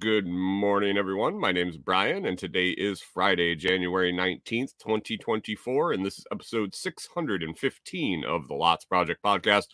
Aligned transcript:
good 0.00 0.26
morning, 0.26 0.96
everyone. 0.96 1.38
My 1.38 1.52
name 1.52 1.68
is 1.68 1.76
Brian, 1.76 2.24
and 2.24 2.38
today 2.38 2.70
is 2.70 3.02
Friday, 3.02 3.54
January 3.54 4.14
19th, 4.14 4.72
2024, 4.78 5.92
and 5.92 6.06
this 6.06 6.18
is 6.18 6.24
episode 6.32 6.74
615 6.74 8.24
of 8.24 8.48
the 8.48 8.54
Lots 8.54 8.86
Project 8.86 9.22
podcast. 9.22 9.66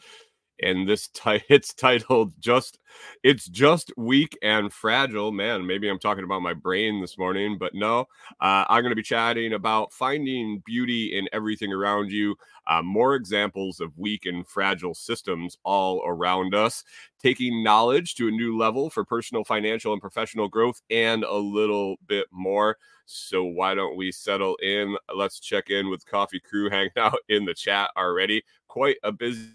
And 0.63 0.89
this 0.89 1.09
ti- 1.09 1.43
it's 1.49 1.75
titled 1.75 2.33
just 2.41 2.79
it's 3.23 3.47
just 3.49 3.93
weak 3.97 4.39
and 4.43 4.73
fragile. 4.73 5.33
Man, 5.33 5.67
maybe 5.67 5.89
I'm 5.89 5.99
talking 5.99 6.25
about 6.25 6.43
my 6.43 6.55
brain 6.55 7.01
this 7.01 7.19
morning, 7.19 7.59
but 7.59 7.75
no, 7.75 8.01
uh, 8.41 8.65
I'm 8.69 8.83
going 8.83 8.91
to 8.91 8.97
be 8.97 9.03
chatting 9.03 9.53
about 9.53 9.93
finding 9.93 10.63
beauty 10.65 11.17
in 11.19 11.29
everything 11.33 11.73
around 11.73 12.11
you, 12.11 12.37
uh, 12.67 12.83
more 12.83 13.15
examples 13.15 13.81
of 13.81 13.97
weak 13.99 14.25
and 14.27 14.47
fragile 14.47 14.95
systems 14.95 15.57
all 15.65 16.03
around 16.07 16.55
us, 16.55 16.85
taking 17.21 17.63
knowledge 17.63 18.15
to 18.17 18.29
a 18.29 18.31
new 18.31 18.57
level 18.57 18.91
for 18.91 19.05
personal, 19.05 19.45
financial, 19.45 19.93
and 19.93 20.01
professional 20.01 20.49
growth, 20.49 20.81
and 20.91 21.25
a 21.25 21.37
little 21.37 21.97
bit 22.07 22.27
more. 22.31 22.77
So, 23.07 23.45
why 23.45 23.75
don't 23.75 23.97
we 23.97 24.11
settle 24.13 24.57
in? 24.57 24.97
Let's 25.15 25.39
check 25.41 25.71
in 25.71 25.91
with 25.91 26.07
Coffee 26.07 26.41
Crew 26.41 26.71
hanging 26.73 26.91
out 26.97 27.19
in 27.29 27.45
the 27.45 27.55
chat 27.55 27.91
already. 27.97 28.43
Quite 28.69 28.97
a 29.03 29.13
busy 29.13 29.51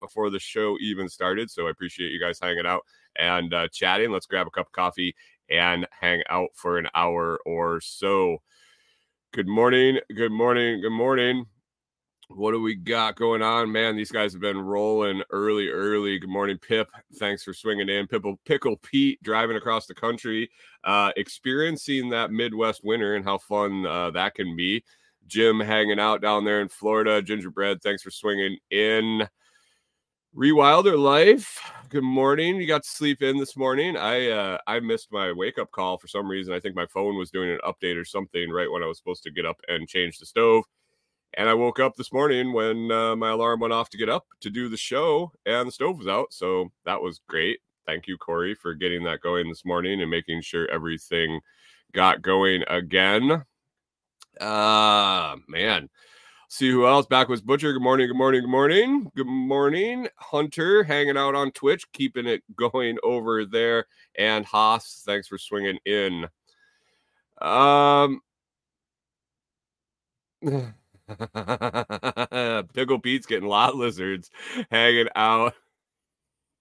before 0.00 0.30
the 0.30 0.38
show 0.38 0.76
even 0.80 1.08
started. 1.08 1.50
So, 1.50 1.66
I 1.66 1.70
appreciate 1.70 2.12
you 2.12 2.20
guys 2.20 2.38
hanging 2.40 2.66
out 2.66 2.82
and 3.16 3.52
uh, 3.52 3.68
chatting. 3.72 4.10
Let's 4.10 4.26
grab 4.26 4.46
a 4.46 4.50
cup 4.50 4.66
of 4.66 4.72
coffee 4.72 5.14
and 5.50 5.86
hang 6.00 6.22
out 6.28 6.50
for 6.54 6.78
an 6.78 6.88
hour 6.94 7.38
or 7.46 7.80
so. 7.80 8.38
Good 9.32 9.48
morning. 9.48 9.98
Good 10.14 10.32
morning. 10.32 10.80
Good 10.80 10.90
morning. 10.90 11.46
What 12.30 12.52
do 12.52 12.60
we 12.60 12.74
got 12.74 13.16
going 13.16 13.40
on, 13.40 13.72
man? 13.72 13.96
These 13.96 14.10
guys 14.10 14.32
have 14.34 14.42
been 14.42 14.60
rolling 14.60 15.22
early, 15.30 15.68
early. 15.68 16.18
Good 16.18 16.28
morning, 16.28 16.58
Pip. 16.58 16.88
Thanks 17.18 17.42
for 17.42 17.54
swinging 17.54 17.88
in. 17.88 18.06
Pickle, 18.06 18.38
Pickle 18.44 18.76
Pete 18.76 19.22
driving 19.22 19.56
across 19.56 19.86
the 19.86 19.94
country, 19.94 20.50
uh, 20.84 21.10
experiencing 21.16 22.10
that 22.10 22.30
Midwest 22.30 22.82
winter 22.84 23.14
and 23.14 23.24
how 23.24 23.38
fun 23.38 23.86
uh, 23.86 24.10
that 24.10 24.34
can 24.34 24.54
be. 24.54 24.84
Jim 25.26 25.58
hanging 25.58 25.98
out 25.98 26.20
down 26.20 26.44
there 26.44 26.60
in 26.60 26.68
Florida. 26.68 27.22
Gingerbread, 27.22 27.82
thanks 27.82 28.02
for 28.02 28.10
swinging 28.10 28.58
in. 28.70 29.26
Rewilder 30.36 30.98
life. 30.98 31.58
Good 31.88 32.04
morning. 32.04 32.56
You 32.56 32.66
got 32.66 32.82
to 32.82 32.88
sleep 32.88 33.22
in 33.22 33.38
this 33.38 33.56
morning. 33.56 33.96
I 33.96 34.28
uh, 34.28 34.58
I 34.66 34.78
missed 34.78 35.08
my 35.10 35.32
wake 35.32 35.58
up 35.58 35.70
call 35.70 35.96
for 35.96 36.06
some 36.06 36.28
reason. 36.28 36.52
I 36.52 36.60
think 36.60 36.76
my 36.76 36.86
phone 36.86 37.16
was 37.16 37.30
doing 37.30 37.50
an 37.50 37.58
update 37.66 37.96
or 37.96 38.04
something 38.04 38.50
right 38.50 38.70
when 38.70 38.82
I 38.82 38.86
was 38.86 38.98
supposed 38.98 39.22
to 39.22 39.30
get 39.30 39.46
up 39.46 39.58
and 39.68 39.88
change 39.88 40.18
the 40.18 40.26
stove. 40.26 40.64
And 41.34 41.48
I 41.48 41.54
woke 41.54 41.80
up 41.80 41.96
this 41.96 42.12
morning 42.12 42.52
when 42.52 42.92
uh, 42.92 43.16
my 43.16 43.30
alarm 43.30 43.60
went 43.60 43.72
off 43.72 43.88
to 43.90 43.98
get 43.98 44.10
up 44.10 44.26
to 44.42 44.50
do 44.50 44.68
the 44.68 44.76
show, 44.76 45.32
and 45.46 45.66
the 45.66 45.72
stove 45.72 45.98
was 45.98 46.08
out. 46.08 46.32
So 46.32 46.70
that 46.84 47.00
was 47.00 47.20
great. 47.26 47.60
Thank 47.86 48.06
you, 48.06 48.18
Corey, 48.18 48.54
for 48.54 48.74
getting 48.74 49.04
that 49.04 49.22
going 49.22 49.48
this 49.48 49.64
morning 49.64 50.02
and 50.02 50.10
making 50.10 50.42
sure 50.42 50.70
everything 50.70 51.40
got 51.92 52.20
going 52.20 52.64
again. 52.68 53.44
Uh 54.40 55.36
man. 55.48 55.88
See 56.50 56.70
who 56.70 56.86
else? 56.86 57.04
Backwoods 57.06 57.42
Butcher. 57.42 57.74
Good 57.74 57.82
morning. 57.82 58.08
Good 58.08 58.16
morning. 58.16 58.40
Good 58.40 58.48
morning. 58.48 59.12
Good 59.14 59.26
morning. 59.26 60.08
Hunter 60.16 60.82
hanging 60.82 61.18
out 61.18 61.34
on 61.34 61.50
Twitch, 61.52 61.84
keeping 61.92 62.26
it 62.26 62.42
going 62.56 62.96
over 63.02 63.44
there. 63.44 63.84
And 64.16 64.46
Haas, 64.46 65.02
thanks 65.04 65.28
for 65.28 65.36
swinging 65.36 65.78
in. 65.84 66.26
Um, 67.42 68.22
Pickle 72.72 72.98
Pete's 73.00 73.26
getting 73.26 73.48
lot 73.48 73.76
lizards 73.76 74.30
hanging 74.70 75.08
out. 75.14 75.52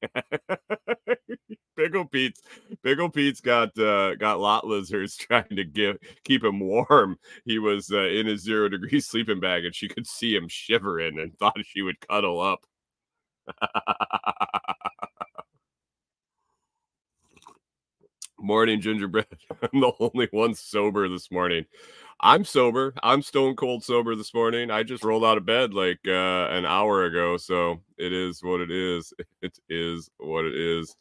Pickle 1.78 2.06
Pete's 2.06 2.41
Pickle 2.84 3.09
Pete's 3.09 3.41
got 3.41 3.78
uh, 3.78 4.16
got 4.16 4.40
lot 4.40 4.66
lizards 4.66 5.16
trying 5.18 5.56
to 5.56 5.63
give 5.63 5.97
keep 6.24 6.44
him 6.44 6.59
warm. 6.59 7.18
He 7.46 7.59
was 7.59 7.91
uh, 7.91 8.07
in 8.07 8.25
his 8.28 8.41
zero 8.41 8.69
degree 8.69 9.00
sleeping 9.02 9.40
bag, 9.40 9.66
and 9.66 9.75
she 9.75 9.88
could 9.88 10.07
see 10.07 10.36
him 10.36 10.47
shivering 10.47 11.19
and 11.19 11.38
thought 11.38 11.57
she 11.66 11.81
would 11.81 12.00
cuddle 12.00 12.41
up. 12.41 12.66
Morning, 18.40 18.80
gingerbread. 18.81 19.25
I'm 19.74 19.81
the 19.81 19.91
only 20.00 20.28
one 20.31 20.53
sober 20.53 21.09
this 21.09 21.31
morning. 21.31 21.66
I'm 22.20 22.46
sober. 22.46 22.94
I'm 23.04 23.22
stone 23.22 23.56
cold 23.56 23.84
sober 23.84 24.16
this 24.16 24.34
morning. 24.34 24.72
I 24.72 24.84
just 24.84 25.04
rolled 25.04 25.24
out 25.24 25.38
of 25.38 25.46
bed 25.46 25.74
like 25.74 26.00
uh, 26.08 26.48
an 26.50 26.66
hour 26.66 27.06
ago, 27.06 27.38
so 27.38 27.82
it 27.98 28.12
is 28.12 28.42
what 28.44 28.62
it 28.62 28.72
is. 28.72 29.14
It 29.42 29.58
is 29.70 30.10
what 30.18 30.46
it 30.46 30.56
is. 30.56 30.96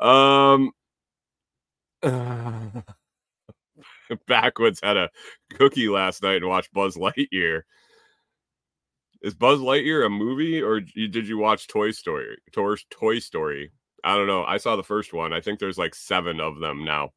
Um, 0.00 0.72
Backwoods 4.26 4.80
had 4.82 4.96
a 4.96 5.10
cookie 5.54 5.88
last 5.88 6.22
night 6.22 6.36
and 6.36 6.48
watched 6.48 6.72
Buzz 6.72 6.96
Lightyear. 6.96 7.62
Is 9.22 9.34
Buzz 9.34 9.58
Lightyear 9.60 10.06
a 10.06 10.10
movie 10.10 10.62
or 10.62 10.80
did 10.80 11.26
you 11.28 11.38
watch 11.38 11.66
Toy 11.66 11.90
Story? 11.90 12.38
Toy, 12.52 12.74
Toy 12.90 13.18
Story. 13.18 13.72
I 14.04 14.16
don't 14.16 14.28
know. 14.28 14.44
I 14.44 14.58
saw 14.58 14.76
the 14.76 14.84
first 14.84 15.12
one. 15.12 15.32
I 15.32 15.40
think 15.40 15.58
there's 15.58 15.78
like 15.78 15.94
seven 15.94 16.40
of 16.40 16.60
them 16.60 16.84
now. 16.84 17.10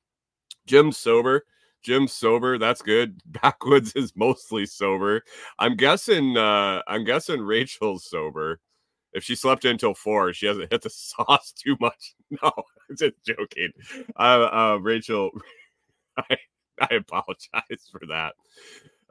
Jim's 0.65 0.97
sober. 0.97 1.45
Jim's 1.81 2.13
sober. 2.13 2.57
That's 2.57 2.81
good. 2.81 3.19
Backwoods 3.25 3.93
is 3.95 4.13
mostly 4.15 4.65
sober. 4.65 5.23
I'm 5.59 5.75
guessing. 5.75 6.37
uh 6.37 6.81
I'm 6.87 7.03
guessing 7.03 7.41
Rachel's 7.41 8.05
sober. 8.05 8.59
If 9.13 9.23
she 9.23 9.35
slept 9.35 9.65
until 9.65 9.93
four, 9.93 10.33
she 10.33 10.45
hasn't 10.45 10.71
hit 10.71 10.81
the 10.81 10.89
sauce 10.91 11.53
too 11.53 11.77
much. 11.79 12.15
No, 12.41 12.49
I'm 12.89 12.95
just 12.95 13.15
joking. 13.25 13.71
Uh, 14.15 14.47
uh 14.53 14.79
Rachel, 14.81 15.31
I, 16.17 16.37
I 16.79 16.95
apologize 16.95 17.89
for 17.91 18.01
that. 18.07 18.35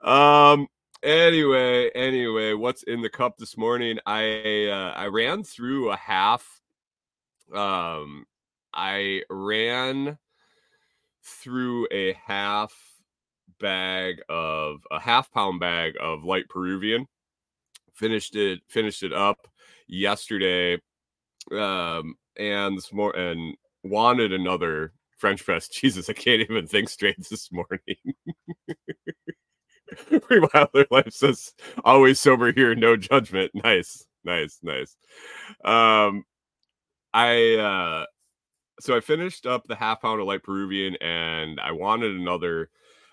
Um. 0.08 0.68
Anyway, 1.02 1.90
anyway, 1.94 2.52
what's 2.54 2.82
in 2.84 3.00
the 3.02 3.08
cup 3.10 3.36
this 3.38 3.56
morning? 3.58 3.98
I 4.06 4.68
uh, 4.70 4.92
I 4.96 5.06
ran 5.08 5.44
through 5.44 5.90
a 5.90 5.96
half 5.96 6.60
um 7.54 8.24
i 8.72 9.22
ran 9.28 10.16
through 11.24 11.86
a 11.90 12.14
half 12.24 12.72
bag 13.60 14.16
of 14.28 14.78
a 14.90 15.00
half 15.00 15.30
pound 15.32 15.60
bag 15.60 15.94
of 16.00 16.24
light 16.24 16.48
peruvian 16.48 17.06
finished 17.94 18.36
it 18.36 18.60
finished 18.68 19.02
it 19.02 19.12
up 19.12 19.48
yesterday 19.86 20.74
um 21.52 22.14
and 22.38 22.76
this 22.76 22.92
more 22.92 23.14
and 23.16 23.56
wanted 23.82 24.32
another 24.32 24.92
french 25.18 25.44
press 25.44 25.68
jesus 25.72 26.08
i 26.08 26.12
can't 26.12 26.40
even 26.40 26.66
think 26.66 26.88
straight 26.88 27.16
this 27.28 27.50
morning 27.52 27.78
Wilder 30.54 30.86
Life 30.90 31.12
says, 31.12 31.52
always 31.84 32.20
sober 32.20 32.52
here, 32.52 32.74
no 32.74 32.96
judgment. 32.96 33.52
Nice, 33.54 34.06
nice, 34.24 34.58
nice. 34.62 34.96
Um, 35.64 36.24
I 37.12 37.54
uh 37.56 38.06
so 38.80 38.96
I 38.96 39.00
finished 39.00 39.46
up 39.46 39.66
the 39.66 39.74
half 39.76 40.00
pound 40.02 40.20
of 40.20 40.26
light 40.26 40.42
Peruvian 40.42 40.96
and 41.00 41.60
I 41.60 41.72
wanted 41.72 42.14
another 42.14 42.70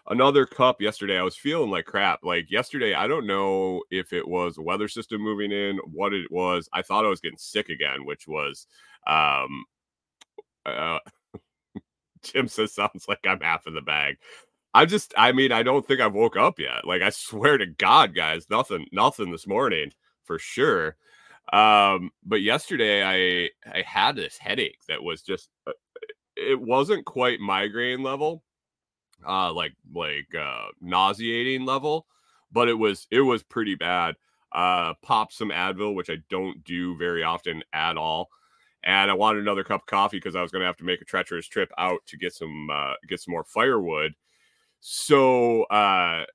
another 0.10 0.46
cup 0.46 0.82
yesterday. 0.82 1.18
I 1.18 1.24
was 1.24 1.36
feeling 1.36 1.70
like 1.70 1.86
crap. 1.86 2.24
Like 2.24 2.50
yesterday, 2.50 2.94
I 2.94 3.08
don't 3.08 3.28
know 3.28 3.84
if 3.92 4.14
it 4.14 4.28
was 4.28 4.58
weather 4.58 4.88
system 4.88 5.22
moving 5.22 5.52
in, 5.52 5.78
what 5.92 6.14
it 6.14 6.32
was. 6.32 6.70
I 6.74 6.82
thought 6.82 7.06
I 7.06 7.10
was 7.10 7.22
getting 7.22 7.38
sick 7.38 7.70
again, 7.70 8.06
which 8.06 8.28
was 8.28 8.68
um 9.08 9.66
uh 10.66 11.00
Jim 12.24 12.48
says 12.48 12.74
sounds 12.74 13.06
like 13.08 13.20
I'm 13.26 13.42
half 13.42 13.68
in 13.68 13.74
the 13.76 13.82
bag. 13.82 14.18
I 14.74 14.86
just 14.86 15.14
I 15.18 15.32
mean, 15.32 15.52
I 15.52 15.64
don't 15.64 15.86
think 15.88 16.02
I 16.02 16.08
woke 16.08 16.38
up 16.38 16.60
yet. 16.60 16.86
Like 16.86 17.02
I 17.02 17.10
swear 17.10 17.58
to 17.58 17.66
God, 17.66 18.16
guys, 18.16 18.48
nothing, 18.50 18.86
nothing 18.92 19.32
this 19.32 19.48
morning 19.48 19.92
for 20.24 20.40
sure. 20.40 20.96
Um, 21.54 22.12
but 22.26 22.42
yesterday 22.42 23.04
I 23.04 23.50
I 23.78 23.82
had 23.84 24.16
this 24.16 24.38
headache 24.38 24.80
that 24.90 25.02
was 25.04 25.22
just 25.22 25.50
uh, 25.68 25.72
it 26.38 26.60
wasn't 26.62 27.06
quite 27.06 27.40
migraine 27.42 28.04
level, 28.04 28.44
uh 29.28 29.54
like 29.54 29.74
like 29.94 30.28
uh 30.40 30.68
nauseating 30.82 31.66
level, 31.66 32.08
but 32.52 32.70
it 32.70 32.74
was 32.76 33.08
it 33.12 33.22
was 33.22 33.44
pretty 33.44 33.76
bad. 33.76 34.16
Uh 34.54 34.94
popped 35.04 35.34
some 35.34 35.50
Advil, 35.52 35.96
which 35.96 36.10
I 36.10 36.18
don't 36.30 36.64
do 36.64 36.98
very 36.98 37.24
often 37.24 37.64
at 37.74 37.98
all. 37.98 38.30
And 38.84 39.12
I 39.12 39.14
wanted 39.16 39.42
another 39.42 39.64
cup 39.64 39.82
of 39.84 39.88
coffee 39.88 40.18
because 40.18 40.36
I 40.36 40.42
was 40.42 40.52
gonna 40.52 40.66
have 40.66 40.78
to 40.78 40.86
make 40.86 41.02
a 41.02 41.06
treacherous 41.06 41.48
trip 41.48 41.72
out 41.78 42.02
to 42.08 42.18
get 42.18 42.34
some 42.34 42.70
uh 42.72 42.94
get 43.10 43.20
some 43.22 43.34
more 43.34 43.46
firewood. 43.46 44.14
So 44.82 45.64
uh 45.66 46.26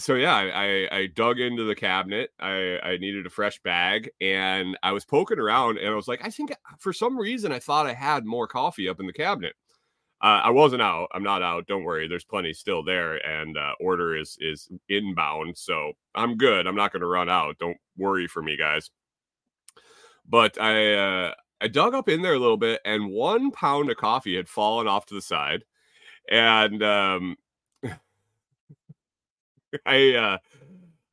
so 0.00 0.14
yeah, 0.14 0.34
I, 0.34 0.48
I 0.48 0.98
I 0.98 1.06
dug 1.06 1.40
into 1.40 1.64
the 1.64 1.74
cabinet. 1.74 2.30
I 2.40 2.78
I 2.82 2.96
needed 2.96 3.26
a 3.26 3.30
fresh 3.30 3.60
bag, 3.62 4.10
and 4.20 4.78
I 4.82 4.92
was 4.92 5.04
poking 5.04 5.38
around, 5.38 5.78
and 5.78 5.88
I 5.88 5.94
was 5.94 6.08
like, 6.08 6.24
I 6.24 6.30
think 6.30 6.52
for 6.78 6.92
some 6.92 7.18
reason 7.18 7.52
I 7.52 7.58
thought 7.58 7.86
I 7.86 7.94
had 7.94 8.24
more 8.24 8.48
coffee 8.48 8.88
up 8.88 9.00
in 9.00 9.06
the 9.06 9.12
cabinet. 9.12 9.54
Uh, 10.22 10.42
I 10.44 10.50
wasn't 10.50 10.82
out. 10.82 11.08
I'm 11.14 11.22
not 11.22 11.42
out. 11.42 11.66
Don't 11.66 11.84
worry. 11.84 12.06
There's 12.06 12.24
plenty 12.24 12.52
still 12.52 12.82
there, 12.82 13.16
and 13.26 13.56
uh, 13.56 13.72
order 13.80 14.16
is 14.16 14.36
is 14.40 14.68
inbound, 14.88 15.56
so 15.56 15.92
I'm 16.14 16.36
good. 16.36 16.66
I'm 16.66 16.76
not 16.76 16.92
going 16.92 17.00
to 17.00 17.06
run 17.06 17.28
out. 17.30 17.58
Don't 17.58 17.78
worry 17.96 18.26
for 18.26 18.42
me, 18.42 18.56
guys. 18.56 18.90
But 20.28 20.60
I 20.60 20.94
uh, 20.94 21.34
I 21.60 21.68
dug 21.68 21.94
up 21.94 22.08
in 22.08 22.22
there 22.22 22.34
a 22.34 22.38
little 22.38 22.56
bit, 22.56 22.80
and 22.84 23.10
one 23.10 23.50
pound 23.50 23.90
of 23.90 23.96
coffee 23.96 24.36
had 24.36 24.48
fallen 24.48 24.88
off 24.88 25.06
to 25.06 25.14
the 25.14 25.22
side, 25.22 25.64
and 26.30 26.82
um, 26.82 27.36
I 29.86 30.14
uh, 30.14 30.38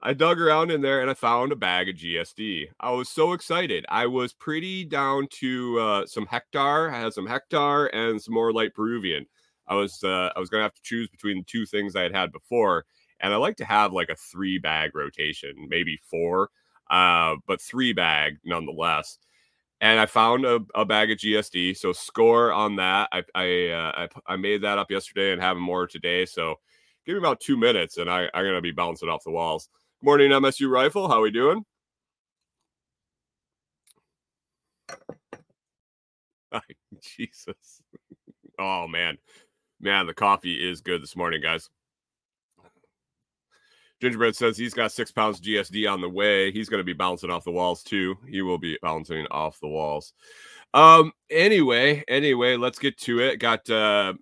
I 0.02 0.14
dug 0.14 0.40
around 0.40 0.72
in 0.72 0.82
there 0.82 1.02
and 1.02 1.10
I 1.10 1.14
found 1.16 1.52
a 1.52 1.56
bag 1.56 1.90
of 1.90 1.96
GSD. 1.96 2.68
I 2.80 2.92
was 2.92 3.10
so 3.10 3.34
excited. 3.34 3.86
I 3.90 4.06
was 4.08 4.34
pretty 4.34 4.86
down 4.86 5.28
to 5.40 5.80
uh, 5.80 6.06
some 6.06 6.28
hectare. 6.28 6.92
I 6.92 7.00
had 7.00 7.14
some 7.14 7.28
hectare 7.28 7.94
and 7.96 8.22
some 8.22 8.34
more 8.34 8.54
light 8.54 8.76
Peruvian. 8.76 9.26
I 9.68 9.76
was 9.76 10.04
uh, 10.04 10.32
I 10.36 10.40
was 10.40 10.50
gonna 10.50 10.64
have 10.64 10.76
to 10.76 10.82
choose 10.84 11.10
between 11.10 11.40
the 11.40 11.44
two 11.44 11.66
things 11.66 11.96
I 11.96 12.04
had 12.04 12.16
had 12.16 12.32
before, 12.32 12.86
and 13.20 13.34
I 13.34 13.38
like 13.38 13.58
to 13.58 13.66
have 13.66 13.94
like 13.94 14.10
a 14.10 14.16
three 14.16 14.60
bag 14.60 14.96
rotation, 14.96 15.54
maybe 15.70 15.98
four, 16.10 16.50
uh, 16.90 17.36
but 17.48 17.62
three 17.62 17.94
bag 17.94 18.38
nonetheless. 18.46 19.18
And 19.82 20.00
I 20.00 20.08
found 20.08 20.46
a, 20.46 20.62
a 20.76 20.86
bag 20.86 21.12
of 21.12 21.20
GSD, 21.20 21.76
so 21.78 21.94
score 21.94 22.52
on 22.54 22.78
that. 22.78 23.10
I 23.12 23.24
I, 23.36 23.68
uh, 23.70 24.08
I 24.28 24.34
I 24.34 24.36
made 24.38 24.62
that 24.64 24.78
up 24.80 24.92
yesterday 24.92 25.32
and 25.34 25.42
have 25.42 25.58
more 25.58 25.88
today. 25.88 26.26
So 26.26 26.60
give 27.08 27.14
me 27.14 27.20
about 27.20 27.40
two 27.40 27.58
minutes, 27.58 27.98
and 27.98 28.10
I, 28.10 28.30
I'm 28.34 28.46
gonna 28.46 28.62
be 28.62 28.72
bouncing 28.74 29.08
off 29.10 29.24
the 29.24 29.32
walls. 29.32 29.70
Morning, 30.02 30.30
MSU 30.30 30.70
Rifle. 30.70 31.08
How 31.08 31.22
we 31.22 31.32
doing? 31.32 31.64
Jesus. 37.02 37.82
Oh 38.60 38.88
man. 38.88 39.18
Man, 39.80 40.06
the 40.08 40.14
coffee 40.14 40.56
is 40.56 40.82
good 40.82 41.02
this 41.02 41.16
morning, 41.16 41.42
guys. 41.42 41.70
Gingerbread 44.02 44.36
says 44.36 44.58
he's 44.58 44.74
got 44.74 44.92
six 44.92 45.12
pounds 45.12 45.40
GSD 45.40 45.92
on 45.92 46.02
the 46.02 46.10
way. 46.10 46.52
He's 46.52 46.70
going 46.70 46.80
to 46.80 46.84
be 46.84 46.94
bouncing 46.94 47.32
off 47.32 47.44
the 47.44 47.52
walls 47.52 47.84
too. 47.84 48.16
He 48.28 48.42
will 48.42 48.58
be 48.58 48.78
bouncing 48.82 49.26
off 49.32 49.60
the 49.60 49.68
walls. 49.68 50.14
Um. 50.74 51.14
Anyway, 51.30 52.04
anyway, 52.08 52.58
let's 52.58 52.80
get 52.80 52.98
to 53.00 53.20
it. 53.20 53.40
Got 53.40 53.70
uh, 53.70 54.14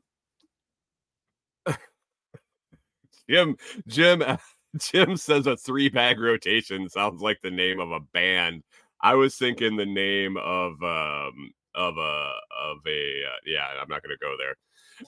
Jim. 3.30 3.58
Jim 3.88 4.24
Jim 4.78 5.16
says 5.18 5.48
a 5.48 5.56
three 5.56 5.90
bag 5.90 6.20
rotation 6.20 6.90
sounds 6.90 7.22
like 7.22 7.42
the 7.42 7.52
name 7.52 7.80
of 7.80 7.92
a 7.92 8.00
band. 8.14 8.64
I 9.02 9.16
was 9.16 9.36
thinking 9.36 9.76
the 9.78 9.86
name 9.86 10.38
of 10.38 10.74
um 10.84 11.52
of 11.76 11.98
a 11.98 12.32
of 12.62 12.78
a 12.88 13.24
uh, 13.26 13.38
yeah. 13.46 13.68
I'm 13.82 13.90
not 13.90 14.04
gonna 14.04 14.16
go 14.22 14.36
there. 14.38 14.56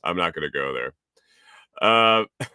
I'm 0.03 0.17
not 0.17 0.33
gonna 0.33 0.49
go 0.49 0.73
there. 0.73 0.93
Uh. 1.81 2.25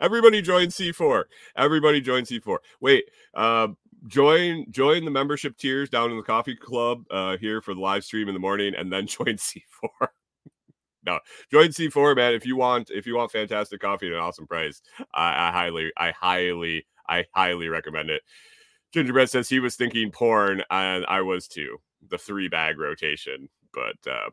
Everybody 0.00 0.42
join 0.42 0.68
C4. 0.68 1.24
Everybody 1.56 2.00
join 2.00 2.24
C4. 2.24 2.58
Wait, 2.80 3.04
uh, 3.34 3.68
join 4.06 4.66
join 4.70 5.04
the 5.04 5.10
membership 5.10 5.56
tiers 5.56 5.88
down 5.88 6.10
in 6.10 6.16
the 6.16 6.22
coffee 6.22 6.56
club 6.56 7.04
uh, 7.10 7.36
here 7.36 7.60
for 7.60 7.74
the 7.74 7.80
live 7.80 8.04
stream 8.04 8.28
in 8.28 8.34
the 8.34 8.40
morning, 8.40 8.74
and 8.76 8.92
then 8.92 9.06
join 9.08 9.36
C4 9.36 10.08
no, 11.06 11.20
join 11.50 11.68
C4, 11.68 12.16
man. 12.16 12.34
If 12.34 12.46
you 12.46 12.56
want, 12.56 12.90
if 12.90 13.06
you 13.06 13.16
want 13.16 13.30
fantastic 13.30 13.80
coffee 13.80 14.06
at 14.06 14.12
an 14.12 14.18
awesome 14.18 14.46
price, 14.46 14.80
I, 15.14 15.48
I 15.48 15.52
highly, 15.52 15.92
I 15.96 16.10
highly, 16.12 16.86
I 17.08 17.24
highly 17.32 17.68
recommend 17.68 18.10
it. 18.10 18.22
Gingerbread 18.92 19.30
says 19.30 19.48
he 19.48 19.60
was 19.60 19.76
thinking 19.76 20.10
porn, 20.10 20.62
and 20.70 21.04
I 21.06 21.20
was 21.22 21.48
too. 21.48 21.78
The 22.08 22.18
three 22.18 22.48
bag 22.48 22.78
rotation, 22.78 23.48
but 23.72 23.96
uh, 24.10 24.30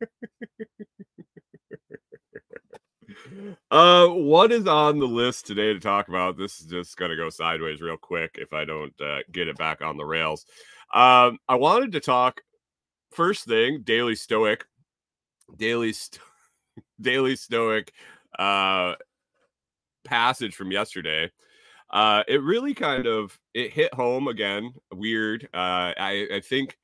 uh, 3.70 4.08
what 4.08 4.52
is 4.52 4.66
on 4.66 4.98
the 4.98 5.06
list 5.06 5.46
today 5.46 5.72
to 5.72 5.80
talk 5.80 6.08
about? 6.08 6.36
This 6.36 6.60
is 6.60 6.66
just 6.66 6.96
gonna 6.96 7.16
go 7.16 7.30
sideways 7.30 7.80
real 7.80 7.96
quick 7.96 8.36
if 8.40 8.52
I 8.52 8.64
don't 8.64 8.94
uh, 9.00 9.18
get 9.32 9.48
it 9.48 9.56
back 9.56 9.82
on 9.82 9.96
the 9.96 10.04
rails. 10.04 10.46
Um, 10.92 11.38
I 11.48 11.56
wanted 11.56 11.92
to 11.92 12.00
talk 12.00 12.42
first 13.10 13.44
thing, 13.44 13.82
Daily 13.82 14.14
Stoic 14.14 14.66
daily 15.56 15.92
sto- 15.92 16.20
daily 17.00 17.36
stoic 17.36 17.92
uh 18.38 18.94
passage 20.04 20.54
from 20.54 20.70
yesterday 20.70 21.30
uh 21.90 22.22
it 22.28 22.42
really 22.42 22.74
kind 22.74 23.06
of 23.06 23.38
it 23.54 23.72
hit 23.72 23.92
home 23.94 24.28
again 24.28 24.72
weird 24.92 25.44
uh 25.54 25.92
i 25.96 26.26
i 26.34 26.40
think 26.40 26.76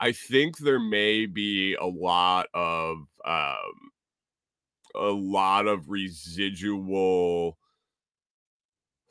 i 0.00 0.12
think 0.12 0.58
there 0.58 0.80
may 0.80 1.24
be 1.26 1.74
a 1.74 1.86
lot 1.86 2.46
of 2.52 2.98
um 3.24 3.72
a 4.94 5.06
lot 5.06 5.66
of 5.66 5.88
residual 5.90 7.58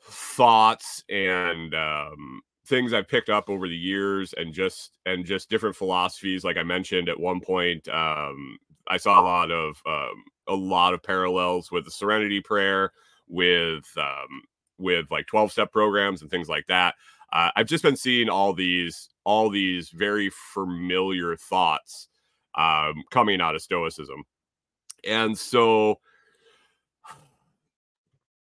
thoughts 0.00 1.04
and 1.10 1.74
um 1.74 2.40
things 2.68 2.92
I've 2.92 3.08
picked 3.08 3.30
up 3.30 3.48
over 3.48 3.66
the 3.66 3.76
years 3.76 4.34
and 4.36 4.52
just 4.52 4.98
and 5.06 5.24
just 5.24 5.50
different 5.50 5.74
philosophies. 5.74 6.44
Like 6.44 6.56
I 6.56 6.62
mentioned 6.62 7.08
at 7.08 7.18
one 7.18 7.40
point, 7.40 7.88
um, 7.88 8.58
I 8.88 8.98
saw 8.98 9.20
a 9.20 9.22
lot 9.22 9.50
of 9.50 9.80
um, 9.86 10.24
a 10.46 10.54
lot 10.54 10.94
of 10.94 11.02
parallels 11.02 11.72
with 11.72 11.84
the 11.84 11.90
Serenity 11.90 12.40
Prayer, 12.40 12.92
with 13.26 13.86
um, 13.96 14.42
with 14.78 15.10
like 15.10 15.26
twelve 15.26 15.50
step 15.50 15.72
programs 15.72 16.22
and 16.22 16.30
things 16.30 16.48
like 16.48 16.66
that. 16.68 16.94
Uh, 17.32 17.50
I've 17.56 17.66
just 17.66 17.82
been 17.82 17.96
seeing 17.96 18.28
all 18.28 18.52
these 18.52 19.08
all 19.24 19.50
these 19.50 19.90
very 19.90 20.30
familiar 20.54 21.36
thoughts 21.36 22.08
um, 22.54 23.02
coming 23.10 23.40
out 23.40 23.54
of 23.54 23.62
Stoicism, 23.62 24.24
and 25.06 25.36
so 25.38 26.00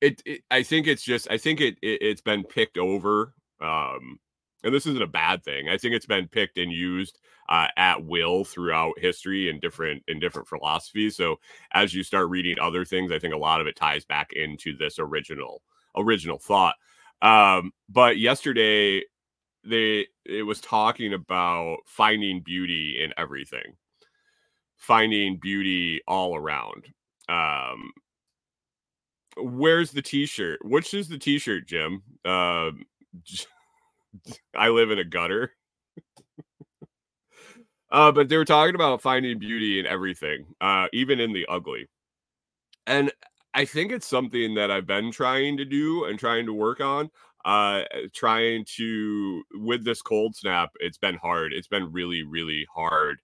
it, 0.02 0.22
it, 0.26 0.42
I 0.50 0.64
think 0.64 0.88
it's 0.88 1.04
just 1.04 1.28
I 1.30 1.38
think 1.38 1.62
it, 1.62 1.78
it 1.82 2.02
has 2.02 2.22
been 2.22 2.44
picked 2.44 2.78
over 2.78 3.34
um 3.62 4.20
and 4.64 4.74
this 4.74 4.86
isn't 4.86 5.02
a 5.02 5.08
bad 5.08 5.44
thing. 5.44 5.70
I 5.70 5.78
think 5.78 5.96
it's 5.96 6.06
been 6.06 6.28
picked 6.28 6.58
and 6.58 6.72
used 6.72 7.20
uh, 7.48 7.68
at 7.78 8.04
will 8.04 8.44
throughout 8.44 9.00
history 9.00 9.50
and 9.50 9.62
different 9.62 10.04
in 10.08 10.20
different 10.20 10.48
philosophies. 10.48 11.16
So 11.16 11.38
as 11.74 11.94
you 11.94 12.04
start 12.04 12.30
reading 12.30 12.60
other 12.60 12.86
things, 12.86 13.12
I 13.12 13.20
think 13.20 13.34
a 13.34 13.38
lot 13.38 13.62
of 13.62 13.68
it 13.68 13.76
ties 13.76 14.06
back 14.06 14.34
into 14.34 14.76
this 14.78 15.00
original 15.00 15.62
original 15.96 16.38
thought. 16.38 16.76
Um, 17.22 17.72
but 17.88 18.18
yesterday, 18.18 19.04
they 19.64 20.08
it 20.26 20.44
was 20.44 20.62
talking 20.62 21.14
about 21.14 21.78
finding 21.86 22.42
beauty 22.42 23.02
in 23.02 23.14
everything, 23.18 23.76
finding 24.80 25.38
beauty 25.38 26.02
all 26.08 26.36
around. 26.36 26.88
Um, 27.28 27.92
where's 29.38 29.92
the 29.92 30.02
T-shirt? 30.02 30.60
Which 30.64 30.94
is 30.94 31.08
the 31.08 31.18
T-shirt, 31.18 31.68
Jim? 31.68 32.02
Um, 32.26 32.86
I 34.56 34.70
live 34.70 34.92
in 34.92 35.00
a 35.00 35.04
gutter. 35.04 35.52
uh, 37.92 38.12
but 38.12 38.30
they 38.30 38.38
were 38.38 38.46
talking 38.46 38.76
about 38.76 39.02
finding 39.02 39.38
beauty 39.38 39.80
in 39.80 39.86
everything, 39.86 40.46
uh, 40.62 40.88
even 40.94 41.20
in 41.20 41.34
the 41.34 41.46
ugly. 41.48 41.88
And 42.88 43.12
I 43.54 43.66
think 43.66 43.92
it's 43.92 44.08
something 44.08 44.56
that 44.56 44.72
I've 44.72 44.88
been 44.88 45.12
trying 45.12 45.58
to 45.58 45.66
do 45.66 46.06
and 46.06 46.18
trying 46.18 46.46
to 46.46 46.54
work 46.54 46.82
on. 46.82 47.10
Uh, 47.46 47.84
trying 48.14 48.66
to 48.76 49.42
with 49.54 49.86
this 49.86 50.02
cold 50.02 50.36
snap, 50.36 50.72
it's 50.82 50.98
been 50.98 51.16
hard. 51.16 51.54
It's 51.54 51.70
been 51.70 51.92
really, 51.92 52.24
really 52.24 52.68
hard. 52.74 53.22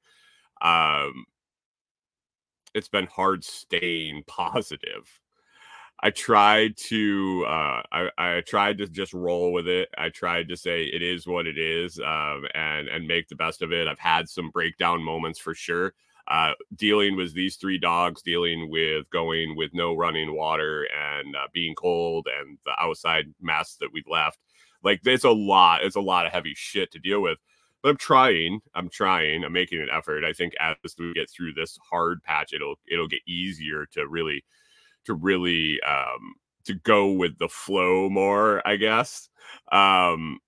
Um, 0.62 1.26
it's 2.76 2.90
been 2.90 3.08
hard 3.08 3.44
staying 3.44 4.24
positive. 4.28 5.20
I 6.04 6.10
tried 6.12 6.78
to 6.90 7.46
uh, 7.48 7.82
I, 7.92 8.10
I 8.18 8.42
tried 8.46 8.78
to 8.80 8.88
just 8.88 9.14
roll 9.14 9.54
with 9.54 9.68
it. 9.68 9.90
I 9.98 10.10
tried 10.10 10.50
to 10.50 10.58
say 10.58 10.84
it 10.84 11.02
is 11.02 11.26
what 11.26 11.48
it 11.48 11.58
is 11.58 12.00
um, 12.00 12.46
and 12.54 12.90
and 12.90 13.08
make 13.08 13.30
the 13.30 13.36
best 13.36 13.62
of 13.62 13.72
it. 13.72 13.88
I've 13.88 13.98
had 13.98 14.30
some 14.30 14.50
breakdown 14.52 15.02
moments 15.02 15.40
for 15.40 15.56
sure. 15.56 15.94
Uh, 16.28 16.54
dealing 16.76 17.16
with 17.16 17.34
these 17.34 17.56
three 17.56 17.78
dogs, 17.78 18.22
dealing 18.22 18.70
with 18.70 19.10
going 19.12 19.56
with 19.56 19.72
no 19.74 19.96
running 19.96 20.36
water 20.36 20.88
and 20.94 21.36
uh, 21.36 21.48
being 21.54 21.76
cold 21.76 22.28
and 22.40 22.58
the 22.66 22.74
outside 22.80 23.26
mess 23.42 23.78
that 23.80 23.94
we 23.94 24.04
left. 24.08 24.40
Like 24.84 25.02
it's 25.06 25.24
a 25.24 25.30
lot. 25.32 25.84
It's 25.84 25.96
a 25.96 26.02
lot 26.02 26.26
of 26.26 26.34
heavy 26.34 26.54
shit 26.56 26.92
to 26.92 27.00
deal 27.00 27.22
with. 27.22 27.40
But 27.86 27.92
I'm 27.92 27.98
trying. 27.98 28.62
I'm 28.74 28.90
trying. 28.90 29.44
I'm 29.44 29.54
making 29.54 29.80
an 29.80 29.90
effort. 29.94 30.24
I 30.24 30.34
think 30.34 30.54
as 30.60 30.76
we 30.98 31.14
get 31.14 31.30
through 31.30 31.54
this 31.54 31.78
hard 31.88 32.24
patch, 32.24 32.52
it'll 32.52 32.78
it'll 32.88 33.08
get 33.08 33.22
easier 33.28 33.86
to 33.92 34.08
really 34.08 34.44
to 35.06 35.14
really 35.14 35.80
um, 35.82 36.34
to 36.64 36.74
go 36.74 37.12
with 37.12 37.38
the 37.38 37.48
flow 37.48 38.10
more, 38.10 38.68
I 38.68 38.78
guess. 38.78 39.30
Um, 39.72 40.40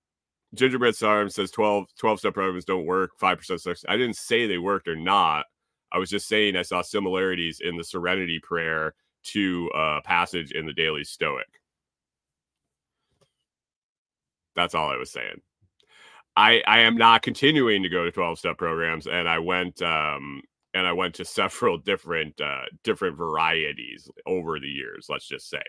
Gingerbread 0.54 0.96
Sarm 0.96 1.30
says 1.30 1.52
12, 1.52 1.86
12 1.96 2.18
step 2.18 2.34
programs 2.34 2.64
don't 2.64 2.86
work, 2.86 3.12
5% 3.22 3.44
success. 3.44 3.84
I 3.88 3.96
didn't 3.96 4.16
say 4.16 4.48
they 4.48 4.58
worked 4.58 4.88
or 4.88 4.96
not. 4.96 5.46
I 5.92 5.98
was 5.98 6.10
just 6.10 6.26
saying 6.26 6.56
I 6.56 6.62
saw 6.62 6.82
similarities 6.82 7.60
in 7.60 7.76
the 7.76 7.84
Serenity 7.84 8.40
Prayer 8.42 8.94
to 9.26 9.70
a 9.76 10.00
passage 10.02 10.50
in 10.50 10.66
the 10.66 10.72
Daily 10.72 11.04
Stoic. 11.04 11.46
That's 14.56 14.74
all 14.74 14.90
I 14.90 14.96
was 14.96 15.12
saying. 15.12 15.40
I 16.38 16.62
I 16.68 16.78
am 16.80 16.96
not 16.96 17.22
continuing 17.22 17.82
to 17.82 17.88
go 17.88 18.04
to 18.04 18.12
12 18.12 18.38
step 18.38 18.56
programs 18.56 19.08
and 19.08 19.28
I 19.28 19.40
went 19.40 19.82
um 19.82 20.40
and 20.72 20.86
I 20.86 20.92
went 20.92 21.14
to 21.16 21.24
several 21.24 21.76
different 21.90 22.40
uh 22.40 22.64
different 22.84 23.18
varieties 23.18 24.08
over 24.24 24.60
the 24.60 24.68
years, 24.68 25.08
let's 25.10 25.26
just 25.28 25.50
say. 25.50 25.62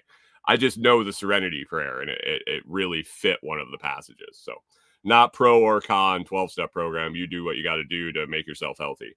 I 0.47 0.57
just 0.57 0.77
know 0.77 1.03
the 1.03 1.11
serenity 1.11 1.65
prayer 1.67 2.01
and 2.01 2.09
it, 2.09 2.41
it, 2.47 2.63
really 2.65 3.03
fit 3.03 3.38
one 3.41 3.59
of 3.59 3.69
the 3.71 3.77
passages. 3.77 4.39
So 4.41 4.53
not 5.03 5.33
pro 5.33 5.59
or 5.59 5.81
con 5.81 6.23
12 6.23 6.51
step 6.51 6.71
program. 6.71 7.15
You 7.15 7.27
do 7.27 7.43
what 7.43 7.57
you 7.57 7.63
got 7.63 7.75
to 7.75 7.83
do 7.83 8.11
to 8.13 8.25
make 8.25 8.47
yourself 8.47 8.77
healthy. 8.79 9.15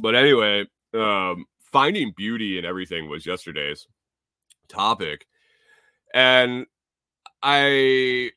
But 0.00 0.14
anyway, 0.14 0.66
um, 0.94 1.44
finding 1.60 2.14
beauty 2.16 2.58
in 2.58 2.64
everything 2.64 3.08
was 3.08 3.26
yesterday's 3.26 3.86
topic. 4.68 5.26
And 6.14 6.66
I 7.42 8.30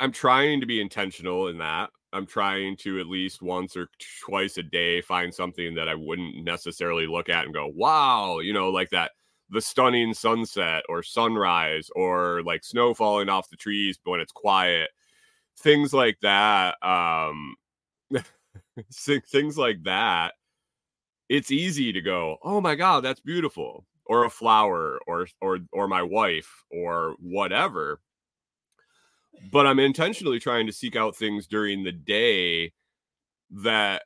I'm 0.00 0.12
trying 0.12 0.60
to 0.60 0.66
be 0.66 0.80
intentional 0.80 1.48
in 1.48 1.58
that. 1.58 1.90
I'm 2.12 2.26
trying 2.26 2.76
to 2.78 2.98
at 3.00 3.06
least 3.06 3.42
once 3.42 3.76
or 3.76 3.88
twice 4.20 4.58
a 4.58 4.62
day 4.64 5.00
find 5.02 5.32
something 5.32 5.74
that 5.76 5.88
I 5.88 5.94
wouldn't 5.94 6.44
necessarily 6.44 7.06
look 7.06 7.28
at 7.28 7.44
and 7.44 7.54
go, 7.54 7.68
wow, 7.74 8.40
you 8.40 8.52
know, 8.52 8.70
like 8.70 8.90
that 8.90 9.12
the 9.50 9.60
stunning 9.60 10.14
sunset 10.14 10.84
or 10.88 11.02
sunrise 11.02 11.90
or 11.96 12.42
like 12.44 12.64
snow 12.64 12.94
falling 12.94 13.28
off 13.28 13.50
the 13.50 13.56
trees 13.56 13.98
when 14.04 14.20
it's 14.20 14.32
quiet. 14.32 14.90
Things 15.58 15.92
like 15.94 16.18
that. 16.22 16.76
Um 16.86 17.56
things 18.94 19.58
like 19.58 19.84
that. 19.84 20.34
It's 21.30 21.50
easy 21.50 21.92
to 21.92 22.00
go, 22.02 22.38
"Oh 22.42 22.60
my 22.60 22.74
god, 22.74 23.02
that's 23.04 23.20
beautiful." 23.20 23.86
Or 24.06 24.24
a 24.24 24.30
flower 24.30 25.00
or 25.06 25.28
or 25.40 25.60
or 25.72 25.88
my 25.88 26.02
wife 26.02 26.64
or 26.70 27.14
whatever 27.20 28.00
but 29.50 29.66
I'm 29.66 29.78
intentionally 29.78 30.38
trying 30.38 30.66
to 30.66 30.72
seek 30.72 30.96
out 30.96 31.16
things 31.16 31.46
during 31.46 31.82
the 31.82 31.92
day 31.92 32.72
that 33.50 34.02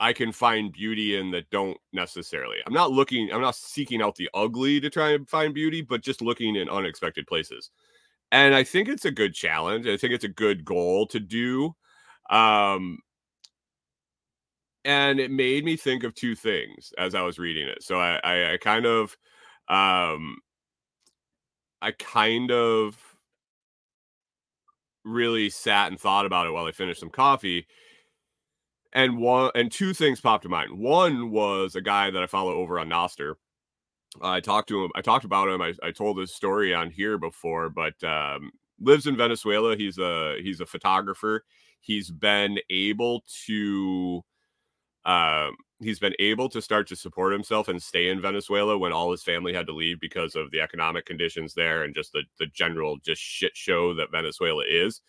I 0.00 0.12
can 0.14 0.32
find 0.32 0.72
beauty 0.72 1.16
in 1.16 1.30
that 1.32 1.50
don't 1.50 1.76
necessarily. 1.92 2.56
I'm 2.66 2.72
not 2.72 2.90
looking, 2.90 3.30
I'm 3.32 3.42
not 3.42 3.54
seeking 3.54 4.00
out 4.00 4.16
the 4.16 4.30
ugly 4.32 4.80
to 4.80 4.88
try 4.88 5.10
and 5.10 5.28
find 5.28 5.52
beauty, 5.52 5.82
but 5.82 6.02
just 6.02 6.22
looking 6.22 6.56
in 6.56 6.70
unexpected 6.70 7.26
places. 7.26 7.70
And 8.32 8.54
I 8.54 8.64
think 8.64 8.88
it's 8.88 9.04
a 9.04 9.10
good 9.10 9.34
challenge. 9.34 9.86
I 9.86 9.96
think 9.96 10.14
it's 10.14 10.24
a 10.24 10.28
good 10.28 10.64
goal 10.64 11.06
to 11.08 11.20
do. 11.20 11.74
Um, 12.30 12.98
and 14.84 15.20
it 15.20 15.30
made 15.30 15.64
me 15.64 15.76
think 15.76 16.04
of 16.04 16.14
two 16.14 16.34
things 16.34 16.92
as 16.96 17.14
I 17.14 17.22
was 17.22 17.38
reading 17.38 17.68
it. 17.68 17.82
So 17.82 17.98
I, 17.98 18.20
I, 18.24 18.52
I 18.52 18.56
kind 18.56 18.86
of, 18.86 19.16
um, 19.68 20.38
I 21.82 21.92
kind 21.98 22.50
of 22.50 22.96
really 25.04 25.50
sat 25.50 25.88
and 25.90 26.00
thought 26.00 26.26
about 26.26 26.46
it 26.46 26.50
while 26.50 26.66
I 26.66 26.72
finished 26.72 27.00
some 27.00 27.10
coffee. 27.10 27.66
And 28.92 29.18
one 29.18 29.50
and 29.54 29.70
two 29.70 29.94
things 29.94 30.20
popped 30.20 30.42
to 30.42 30.48
mind. 30.48 30.78
One 30.78 31.30
was 31.30 31.76
a 31.76 31.80
guy 31.80 32.10
that 32.10 32.22
I 32.22 32.26
follow 32.26 32.54
over 32.54 32.78
on 32.78 32.88
Nostr. 32.88 33.34
I 34.20 34.40
talked 34.40 34.68
to 34.70 34.84
him. 34.84 34.90
I 34.96 35.02
talked 35.02 35.24
about 35.24 35.48
him. 35.48 35.62
I, 35.62 35.74
I 35.82 35.92
told 35.92 36.18
his 36.18 36.34
story 36.34 36.74
on 36.74 36.90
here 36.90 37.16
before, 37.16 37.70
but 37.70 38.02
um, 38.02 38.50
lives 38.80 39.06
in 39.06 39.16
Venezuela. 39.16 39.76
He's 39.76 39.98
a 39.98 40.36
he's 40.42 40.60
a 40.60 40.66
photographer. 40.66 41.44
He's 41.80 42.10
been 42.10 42.58
able 42.68 43.22
to 43.46 44.22
um, 45.04 45.54
he's 45.80 45.98
been 45.98 46.14
able 46.18 46.48
to 46.50 46.62
start 46.62 46.86
to 46.88 46.96
support 46.96 47.32
himself 47.32 47.68
and 47.68 47.82
stay 47.82 48.08
in 48.08 48.20
Venezuela 48.20 48.78
when 48.78 48.92
all 48.92 49.10
his 49.10 49.22
family 49.22 49.52
had 49.52 49.66
to 49.66 49.72
leave 49.72 50.00
because 50.00 50.34
of 50.36 50.50
the 50.50 50.60
economic 50.60 51.06
conditions 51.06 51.54
there 51.54 51.82
and 51.84 51.94
just 51.94 52.12
the 52.12 52.22
the 52.38 52.46
general 52.46 52.98
just 52.98 53.20
shit 53.20 53.56
show 53.56 53.94
that 53.94 54.12
Venezuela 54.12 54.64
is. 54.68 55.00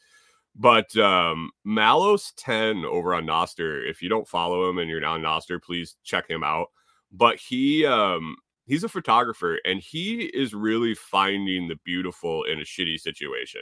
But 0.55 0.95
um, 0.97 1.51
Malos 1.65 2.33
10 2.37 2.83
over 2.85 3.13
on 3.13 3.25
Nostr, 3.25 3.89
if 3.89 4.01
you 4.01 4.09
don't 4.09 4.27
follow 4.27 4.69
him 4.69 4.79
and 4.79 4.89
you're 4.89 4.99
not 4.99 5.15
on 5.15 5.21
Nostr, 5.21 5.61
please 5.61 5.95
check 6.03 6.29
him 6.29 6.43
out. 6.43 6.67
But 7.11 7.37
he 7.37 7.85
um 7.85 8.35
he's 8.65 8.83
a 8.83 8.89
photographer 8.89 9.59
and 9.65 9.79
he 9.81 10.23
is 10.23 10.53
really 10.53 10.95
finding 10.95 11.67
the 11.67 11.77
beautiful 11.83 12.43
in 12.43 12.59
a 12.59 12.63
shitty 12.63 12.99
situation. 12.99 13.61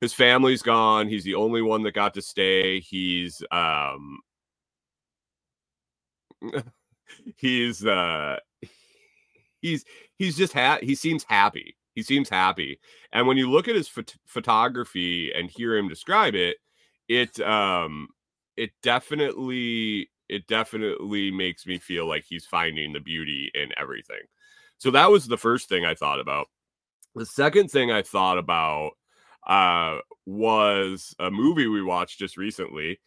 His 0.00 0.12
family's 0.14 0.62
gone. 0.62 1.08
He's 1.08 1.24
the 1.24 1.34
only 1.34 1.62
one 1.62 1.82
that 1.84 1.94
got 1.94 2.14
to 2.14 2.22
stay. 2.22 2.80
He's 2.80 3.42
um 3.50 4.20
he's 7.36 7.84
uh 7.84 8.38
he's 9.60 9.84
he's 10.16 10.36
just 10.36 10.52
ha- 10.52 10.78
he 10.82 10.94
seems 10.94 11.24
happy. 11.24 11.76
He 11.94 12.02
seems 12.02 12.28
happy. 12.28 12.80
And 13.12 13.26
when 13.26 13.36
you 13.36 13.50
look 13.50 13.68
at 13.68 13.76
his 13.76 13.88
phot- 13.88 14.16
photography 14.26 15.32
and 15.32 15.50
hear 15.50 15.76
him 15.76 15.88
describe 15.88 16.34
it 16.34 16.56
it 17.08 17.38
um 17.40 18.08
it 18.56 18.70
definitely 18.82 20.10
it 20.28 20.46
definitely 20.46 21.30
makes 21.30 21.66
me 21.66 21.78
feel 21.78 22.06
like 22.06 22.24
he's 22.24 22.46
finding 22.46 22.92
the 22.92 23.00
beauty 23.00 23.50
in 23.54 23.70
everything. 23.76 24.22
So 24.78 24.90
that 24.90 25.10
was 25.10 25.26
the 25.26 25.38
first 25.38 25.68
thing 25.68 25.84
i 25.84 25.94
thought 25.94 26.20
about. 26.20 26.48
The 27.14 27.26
second 27.26 27.70
thing 27.70 27.90
i 27.90 28.02
thought 28.02 28.38
about 28.38 28.92
uh 29.46 29.98
was 30.26 31.14
a 31.18 31.30
movie 31.30 31.66
we 31.66 31.82
watched 31.82 32.18
just 32.18 32.36
recently 32.36 32.98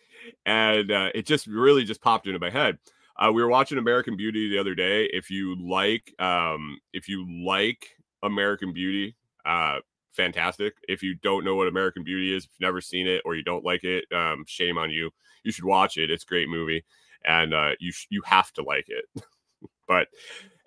and 0.45 0.91
uh, 0.91 1.09
it 1.15 1.25
just 1.25 1.47
really 1.47 1.83
just 1.83 2.01
popped 2.01 2.27
into 2.27 2.39
my 2.39 2.49
head 2.49 2.77
uh, 3.19 3.31
we 3.31 3.41
were 3.41 3.49
watching 3.49 3.77
American 3.77 4.15
Beauty 4.15 4.49
the 4.49 4.59
other 4.59 4.75
day. 4.75 5.05
If 5.05 5.29
you 5.29 5.55
like, 5.59 6.13
um, 6.19 6.77
if 6.93 7.09
you 7.09 7.25
like 7.45 7.95
American 8.23 8.73
Beauty, 8.73 9.15
uh, 9.45 9.79
fantastic. 10.13 10.75
If 10.87 11.01
you 11.01 11.15
don't 11.15 11.45
know 11.45 11.55
what 11.55 11.67
American 11.67 12.03
Beauty 12.03 12.35
is, 12.35 12.45
if 12.45 12.51
you've 12.51 12.67
never 12.67 12.81
seen 12.81 13.07
it 13.07 13.21
or 13.25 13.35
you 13.35 13.43
don't 13.43 13.65
like 13.65 13.83
it, 13.83 14.05
um, 14.13 14.43
shame 14.47 14.77
on 14.77 14.91
you. 14.91 15.11
You 15.43 15.51
should 15.51 15.65
watch 15.65 15.97
it. 15.97 16.11
It's 16.11 16.23
a 16.23 16.27
great 16.27 16.49
movie, 16.49 16.83
and 17.25 17.53
uh, 17.53 17.71
you 17.79 17.91
sh- 17.91 18.07
you 18.09 18.21
have 18.25 18.51
to 18.53 18.63
like 18.63 18.87
it. 18.89 19.05
but 19.87 20.07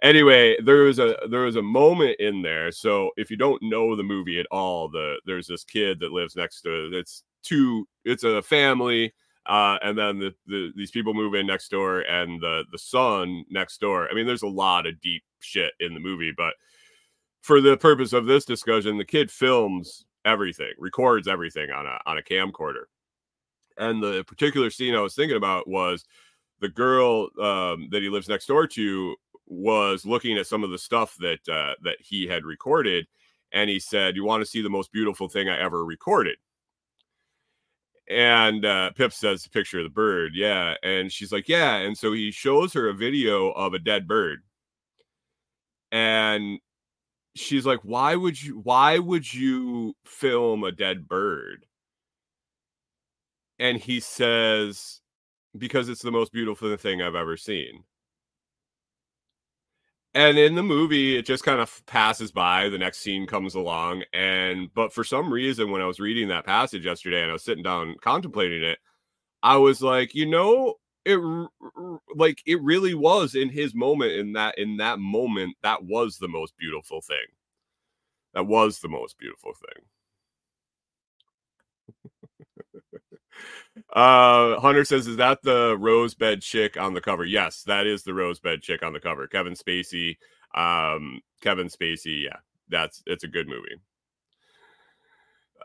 anyway, 0.02 0.56
there 0.64 0.84
was 0.84 0.98
a 0.98 1.16
there 1.30 1.42
was 1.42 1.56
a 1.56 1.62
moment 1.62 2.18
in 2.18 2.42
there. 2.42 2.72
So 2.72 3.10
if 3.16 3.30
you 3.30 3.36
don't 3.36 3.62
know 3.62 3.94
the 3.94 4.02
movie 4.02 4.40
at 4.40 4.46
all, 4.50 4.88
the 4.88 5.20
there's 5.26 5.46
this 5.46 5.64
kid 5.64 6.00
that 6.00 6.12
lives 6.12 6.36
next 6.36 6.62
to 6.62 6.90
it's 6.92 7.24
two. 7.42 7.86
It's 8.04 8.24
a 8.24 8.42
family 8.42 9.12
uh, 9.46 9.78
and 9.82 9.96
then 9.96 10.18
the, 10.18 10.34
the, 10.46 10.72
these 10.76 10.90
people 10.90 11.14
move 11.14 11.34
in 11.34 11.46
next 11.46 11.70
door, 11.70 12.00
and 12.00 12.40
the 12.40 12.64
the 12.70 12.78
son 12.78 13.44
next 13.50 13.80
door. 13.80 14.08
I 14.10 14.14
mean, 14.14 14.26
there's 14.26 14.42
a 14.42 14.48
lot 14.48 14.86
of 14.86 15.00
deep 15.00 15.22
shit 15.40 15.72
in 15.80 15.94
the 15.94 16.00
movie, 16.00 16.32
but 16.36 16.54
for 17.40 17.60
the 17.60 17.76
purpose 17.76 18.12
of 18.12 18.26
this 18.26 18.44
discussion, 18.44 18.98
the 18.98 19.04
kid 19.04 19.30
films 19.30 20.04
everything, 20.24 20.72
records 20.78 21.26
everything 21.26 21.70
on 21.70 21.86
a 21.86 21.98
on 22.06 22.18
a 22.18 22.22
camcorder. 22.22 22.84
And 23.78 24.02
the 24.02 24.24
particular 24.24 24.68
scene 24.68 24.94
I 24.94 25.00
was 25.00 25.14
thinking 25.14 25.38
about 25.38 25.66
was 25.66 26.04
the 26.60 26.68
girl 26.68 27.28
um, 27.40 27.88
that 27.90 28.02
he 28.02 28.10
lives 28.10 28.28
next 28.28 28.46
door 28.46 28.66
to 28.66 29.16
was 29.46 30.04
looking 30.04 30.36
at 30.38 30.46
some 30.46 30.62
of 30.62 30.70
the 30.70 30.78
stuff 30.78 31.16
that 31.20 31.48
uh, 31.48 31.74
that 31.82 31.96
he 31.98 32.26
had 32.26 32.44
recorded, 32.44 33.06
and 33.52 33.70
he 33.70 33.80
said, 33.80 34.16
"You 34.16 34.24
want 34.24 34.42
to 34.42 34.50
see 34.50 34.62
the 34.62 34.68
most 34.68 34.92
beautiful 34.92 35.28
thing 35.28 35.48
I 35.48 35.58
ever 35.58 35.84
recorded?" 35.84 36.36
And 38.10 38.64
uh, 38.64 38.90
Pip 38.90 39.12
says 39.12 39.44
the 39.44 39.50
picture 39.50 39.78
of 39.78 39.84
the 39.84 39.90
bird. 39.90 40.32
Yeah. 40.34 40.74
And 40.82 41.12
she's 41.12 41.30
like, 41.30 41.48
yeah. 41.48 41.76
And 41.76 41.96
so 41.96 42.12
he 42.12 42.32
shows 42.32 42.72
her 42.72 42.88
a 42.88 42.94
video 42.94 43.50
of 43.52 43.72
a 43.72 43.78
dead 43.78 44.08
bird. 44.08 44.40
And 45.92 46.58
she's 47.36 47.64
like, 47.64 47.78
why 47.84 48.16
would 48.16 48.42
you, 48.42 48.58
why 48.58 48.98
would 48.98 49.32
you 49.32 49.94
film 50.04 50.64
a 50.64 50.72
dead 50.72 51.06
bird? 51.08 51.66
And 53.60 53.78
he 53.78 54.00
says, 54.00 55.00
because 55.56 55.88
it's 55.88 56.02
the 56.02 56.10
most 56.10 56.32
beautiful 56.32 56.76
thing 56.76 57.02
I've 57.02 57.14
ever 57.14 57.36
seen 57.36 57.84
and 60.14 60.38
in 60.38 60.54
the 60.54 60.62
movie 60.62 61.16
it 61.16 61.24
just 61.24 61.44
kind 61.44 61.60
of 61.60 61.84
passes 61.86 62.32
by 62.32 62.68
the 62.68 62.78
next 62.78 62.98
scene 62.98 63.26
comes 63.26 63.54
along 63.54 64.02
and 64.12 64.68
but 64.74 64.92
for 64.92 65.04
some 65.04 65.32
reason 65.32 65.70
when 65.70 65.80
i 65.80 65.86
was 65.86 66.00
reading 66.00 66.28
that 66.28 66.44
passage 66.44 66.84
yesterday 66.84 67.22
and 67.22 67.30
i 67.30 67.32
was 67.32 67.44
sitting 67.44 67.62
down 67.62 67.94
contemplating 68.02 68.62
it 68.62 68.78
i 69.42 69.56
was 69.56 69.80
like 69.82 70.14
you 70.14 70.26
know 70.26 70.74
it 71.04 71.18
like 72.14 72.42
it 72.46 72.62
really 72.62 72.94
was 72.94 73.34
in 73.34 73.48
his 73.48 73.74
moment 73.74 74.12
in 74.12 74.32
that 74.34 74.58
in 74.58 74.76
that 74.76 74.98
moment 74.98 75.56
that 75.62 75.84
was 75.84 76.18
the 76.18 76.28
most 76.28 76.56
beautiful 76.58 77.00
thing. 77.00 77.16
That 78.34 78.46
was 78.46 78.78
the 78.80 78.88
most 78.88 79.18
beautiful 79.18 79.52
thing 79.54 79.84
Uh, 83.92 84.58
Hunter 84.60 84.84
says, 84.84 85.06
"Is 85.06 85.16
that 85.16 85.42
the 85.42 85.76
rosebed 85.78 86.42
chick 86.42 86.76
on 86.76 86.94
the 86.94 87.00
cover?" 87.00 87.24
Yes, 87.24 87.62
that 87.64 87.86
is 87.86 88.02
the 88.02 88.14
rosebed 88.14 88.62
chick 88.62 88.82
on 88.82 88.92
the 88.92 89.00
cover. 89.00 89.26
Kevin 89.26 89.54
Spacey. 89.54 90.16
Um, 90.54 91.20
Kevin 91.40 91.68
Spacey. 91.68 92.24
Yeah, 92.24 92.36
that's 92.68 93.02
it's 93.06 93.24
a 93.24 93.28
good 93.28 93.48
movie. 93.48 93.76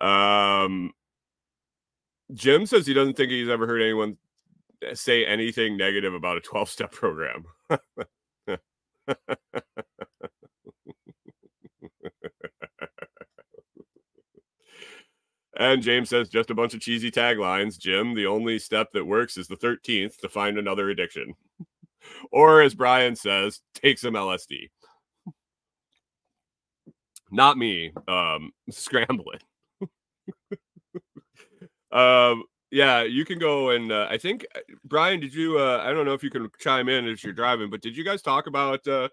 Um, 0.02 0.94
Jim 2.34 2.66
says 2.66 2.86
he 2.88 2.94
doesn't 2.94 3.16
think 3.16 3.32
he's 3.32 3.50
ever 3.50 3.68
heard 3.68 3.82
anyone 3.82 4.18
say 4.94 5.26
anything 5.26 5.78
negative 5.78 6.14
about 6.14 6.38
a 6.38 6.42
twelve 6.42 6.70
step 6.70 6.92
program. 6.92 7.46
And 15.58 15.82
James 15.82 16.10
says 16.10 16.30
just 16.30 16.50
a 16.50 16.56
bunch 16.56 16.74
of 16.74 16.82
cheesy 16.82 17.12
taglines. 17.12 17.80
Jim, 17.80 18.14
the 18.14 18.26
only 18.26 18.60
step 18.60 18.92
that 18.94 19.06
works 19.06 19.38
is 19.38 19.48
the 19.48 19.56
13th 19.56 20.18
to 20.18 20.30
find 20.30 20.58
another 20.58 20.90
addiction. 20.90 21.34
or 22.32 22.62
as 22.62 22.76
Brian 22.76 23.16
says, 23.16 23.62
take 23.74 23.98
some 23.98 24.16
LSD. 24.16 24.70
Not 27.32 27.58
me. 27.58 27.94
Um, 28.08 28.52
scramble 28.70 29.32
it. 29.32 29.90
um, 31.98 32.44
yeah, 32.72 33.04
you 33.04 33.24
can 33.24 33.40
go 33.40 33.70
and 33.70 33.92
uh, 33.92 34.08
I 34.10 34.18
think 34.18 34.46
uh, 34.56 34.60
Brian, 34.84 35.20
did 35.20 35.34
you? 35.34 35.60
Uh, 35.60 35.82
I 35.84 35.94
don't 35.94 36.06
know 36.06 36.14
if 36.14 36.24
you 36.24 36.30
can 36.30 36.50
chime 36.60 36.90
in 36.90 37.08
as 37.08 37.24
you're 37.24 37.34
driving, 37.34 37.70
but 37.70 37.82
did 37.82 37.96
you 37.96 38.04
guys 38.04 38.22
talk 38.22 38.48
about? 38.48 38.86
Uh, 38.88 39.08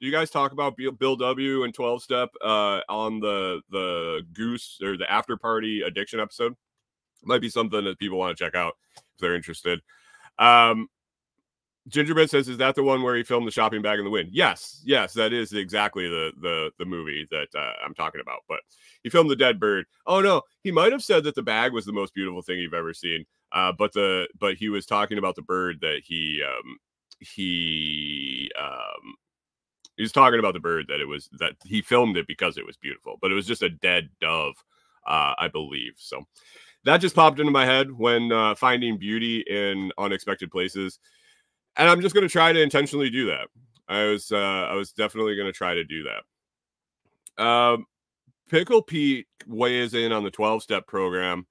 did 0.00 0.06
you 0.06 0.12
guys 0.12 0.30
talk 0.30 0.52
about 0.52 0.76
Bill 0.98 1.16
W 1.16 1.64
and 1.64 1.74
12 1.74 2.02
Step 2.02 2.30
uh, 2.42 2.80
on 2.88 3.20
the 3.20 3.60
the 3.70 4.22
Goose 4.32 4.78
or 4.82 4.96
the 4.96 5.10
After 5.10 5.36
Party 5.36 5.82
Addiction 5.82 6.20
episode? 6.20 6.54
Might 7.24 7.40
be 7.40 7.48
something 7.48 7.84
that 7.84 7.98
people 7.98 8.18
want 8.18 8.36
to 8.36 8.44
check 8.44 8.54
out 8.54 8.74
if 8.96 9.02
they're 9.18 9.34
interested. 9.34 9.80
Um, 10.38 10.88
Gingerbread 11.88 12.30
says, 12.30 12.48
"Is 12.48 12.58
that 12.58 12.74
the 12.74 12.82
one 12.82 13.02
where 13.02 13.16
he 13.16 13.24
filmed 13.24 13.46
the 13.46 13.50
shopping 13.50 13.82
bag 13.82 13.98
in 13.98 14.04
the 14.04 14.10
wind?" 14.10 14.28
Yes, 14.32 14.82
yes, 14.84 15.14
that 15.14 15.32
is 15.32 15.52
exactly 15.52 16.08
the 16.08 16.32
the 16.40 16.70
the 16.78 16.84
movie 16.84 17.26
that 17.30 17.48
uh, 17.56 17.72
I'm 17.84 17.94
talking 17.94 18.20
about. 18.20 18.40
But 18.48 18.60
he 19.02 19.10
filmed 19.10 19.30
the 19.30 19.36
dead 19.36 19.58
bird. 19.58 19.86
Oh 20.06 20.20
no, 20.20 20.42
he 20.62 20.70
might 20.70 20.92
have 20.92 21.02
said 21.02 21.24
that 21.24 21.34
the 21.34 21.42
bag 21.42 21.72
was 21.72 21.86
the 21.86 21.92
most 21.92 22.14
beautiful 22.14 22.42
thing 22.42 22.58
you've 22.58 22.74
ever 22.74 22.94
seen. 22.94 23.24
Uh, 23.50 23.72
but 23.72 23.92
the 23.94 24.28
but 24.38 24.54
he 24.54 24.68
was 24.68 24.86
talking 24.86 25.18
about 25.18 25.34
the 25.34 25.42
bird 25.42 25.78
that 25.80 26.02
he 26.04 26.42
um 26.46 26.78
he 27.20 28.50
um 28.60 29.16
he 29.98 30.02
was 30.02 30.12
talking 30.12 30.38
about 30.38 30.54
the 30.54 30.60
bird 30.60 30.86
that 30.88 31.00
it 31.00 31.08
was 31.08 31.28
that 31.40 31.54
he 31.64 31.82
filmed 31.82 32.16
it 32.16 32.28
because 32.28 32.56
it 32.56 32.64
was 32.64 32.76
beautiful, 32.76 33.18
but 33.20 33.32
it 33.32 33.34
was 33.34 33.46
just 33.46 33.62
a 33.62 33.68
dead 33.68 34.08
dove, 34.20 34.54
uh, 35.06 35.34
I 35.36 35.48
believe. 35.48 35.94
So 35.96 36.24
that 36.84 36.98
just 36.98 37.16
popped 37.16 37.40
into 37.40 37.50
my 37.50 37.66
head 37.66 37.90
when 37.90 38.30
uh, 38.30 38.54
finding 38.54 38.96
beauty 38.96 39.40
in 39.40 39.90
unexpected 39.98 40.52
places, 40.52 41.00
and 41.76 41.88
I'm 41.88 42.00
just 42.00 42.14
going 42.14 42.26
to 42.26 42.32
try 42.32 42.52
to 42.52 42.62
intentionally 42.62 43.10
do 43.10 43.26
that. 43.26 43.48
I 43.88 44.04
was 44.04 44.30
uh, 44.30 44.36
I 44.70 44.74
was 44.74 44.92
definitely 44.92 45.34
going 45.34 45.48
to 45.48 45.52
try 45.52 45.74
to 45.74 45.84
do 45.84 46.04
that. 46.04 47.44
Um, 47.44 47.86
Pickle 48.48 48.82
Pete 48.82 49.26
weighs 49.48 49.94
in 49.94 50.12
on 50.12 50.22
the 50.22 50.30
12 50.30 50.62
step 50.62 50.86
program. 50.86 51.44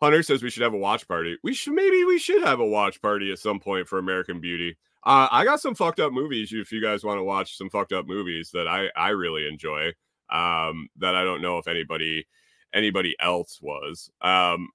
Hunter 0.00 0.22
says 0.22 0.42
we 0.42 0.48
should 0.48 0.62
have 0.62 0.74
a 0.74 0.78
watch 0.78 1.06
party. 1.06 1.36
We 1.42 1.52
should 1.52 1.74
maybe 1.74 2.04
we 2.04 2.18
should 2.18 2.42
have 2.44 2.60
a 2.60 2.66
watch 2.66 3.02
party 3.02 3.30
at 3.30 3.38
some 3.38 3.60
point 3.60 3.88
for 3.88 3.98
American 3.98 4.40
Beauty. 4.40 4.78
Uh, 5.04 5.28
I 5.30 5.44
got 5.44 5.60
some 5.60 5.74
fucked 5.74 6.00
up 6.00 6.12
movies. 6.12 6.52
If 6.52 6.72
you 6.72 6.82
guys 6.82 7.04
want 7.04 7.18
to 7.18 7.24
watch 7.24 7.56
some 7.56 7.70
fucked 7.70 7.92
up 7.92 8.06
movies 8.06 8.50
that 8.52 8.66
I 8.66 8.88
I 8.96 9.10
really 9.10 9.46
enjoy, 9.46 9.92
um, 10.30 10.88
that 10.96 11.14
I 11.14 11.24
don't 11.24 11.42
know 11.42 11.58
if 11.58 11.68
anybody 11.68 12.26
anybody 12.72 13.16
else 13.20 13.58
was. 13.62 14.10
Um, 14.20 14.68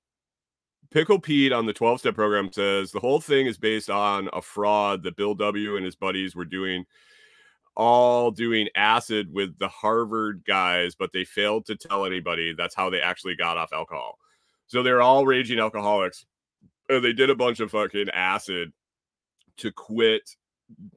Pickle 0.92 1.20
Pete 1.20 1.52
on 1.52 1.66
the 1.66 1.74
12 1.74 2.00
step 2.00 2.16
program 2.16 2.52
says 2.52 2.92
the 2.92 3.00
whole 3.00 3.20
thing 3.20 3.48
is 3.48 3.58
based 3.58 3.90
on 3.90 4.30
a 4.32 4.42
fraud 4.42 5.04
that 5.04 5.16
Bill 5.16 5.34
W 5.34 5.76
and 5.76 5.86
his 5.86 5.96
buddies 5.96 6.36
were 6.36 6.46
doing, 6.46 6.86
all 7.76 8.30
doing 8.30 8.70
acid 8.76 9.34
with 9.34 9.58
the 9.58 9.68
Harvard 9.68 10.44
guys, 10.46 10.94
but 10.94 11.12
they 11.12 11.26
failed 11.26 11.66
to 11.66 11.76
tell 11.76 12.06
anybody. 12.06 12.54
That's 12.54 12.76
how 12.76 12.90
they 12.90 13.02
actually 13.02 13.36
got 13.36 13.58
off 13.58 13.74
alcohol. 13.74 14.20
So 14.68 14.84
they're 14.84 15.02
all 15.02 15.26
raging 15.26 15.60
alcoholics. 15.60 16.26
And 16.90 17.04
they 17.04 17.14
did 17.14 17.30
a 17.30 17.36
bunch 17.36 17.60
of 17.60 17.72
fucking 17.72 18.10
acid 18.10 18.72
to 19.58 19.72
quit 19.72 20.30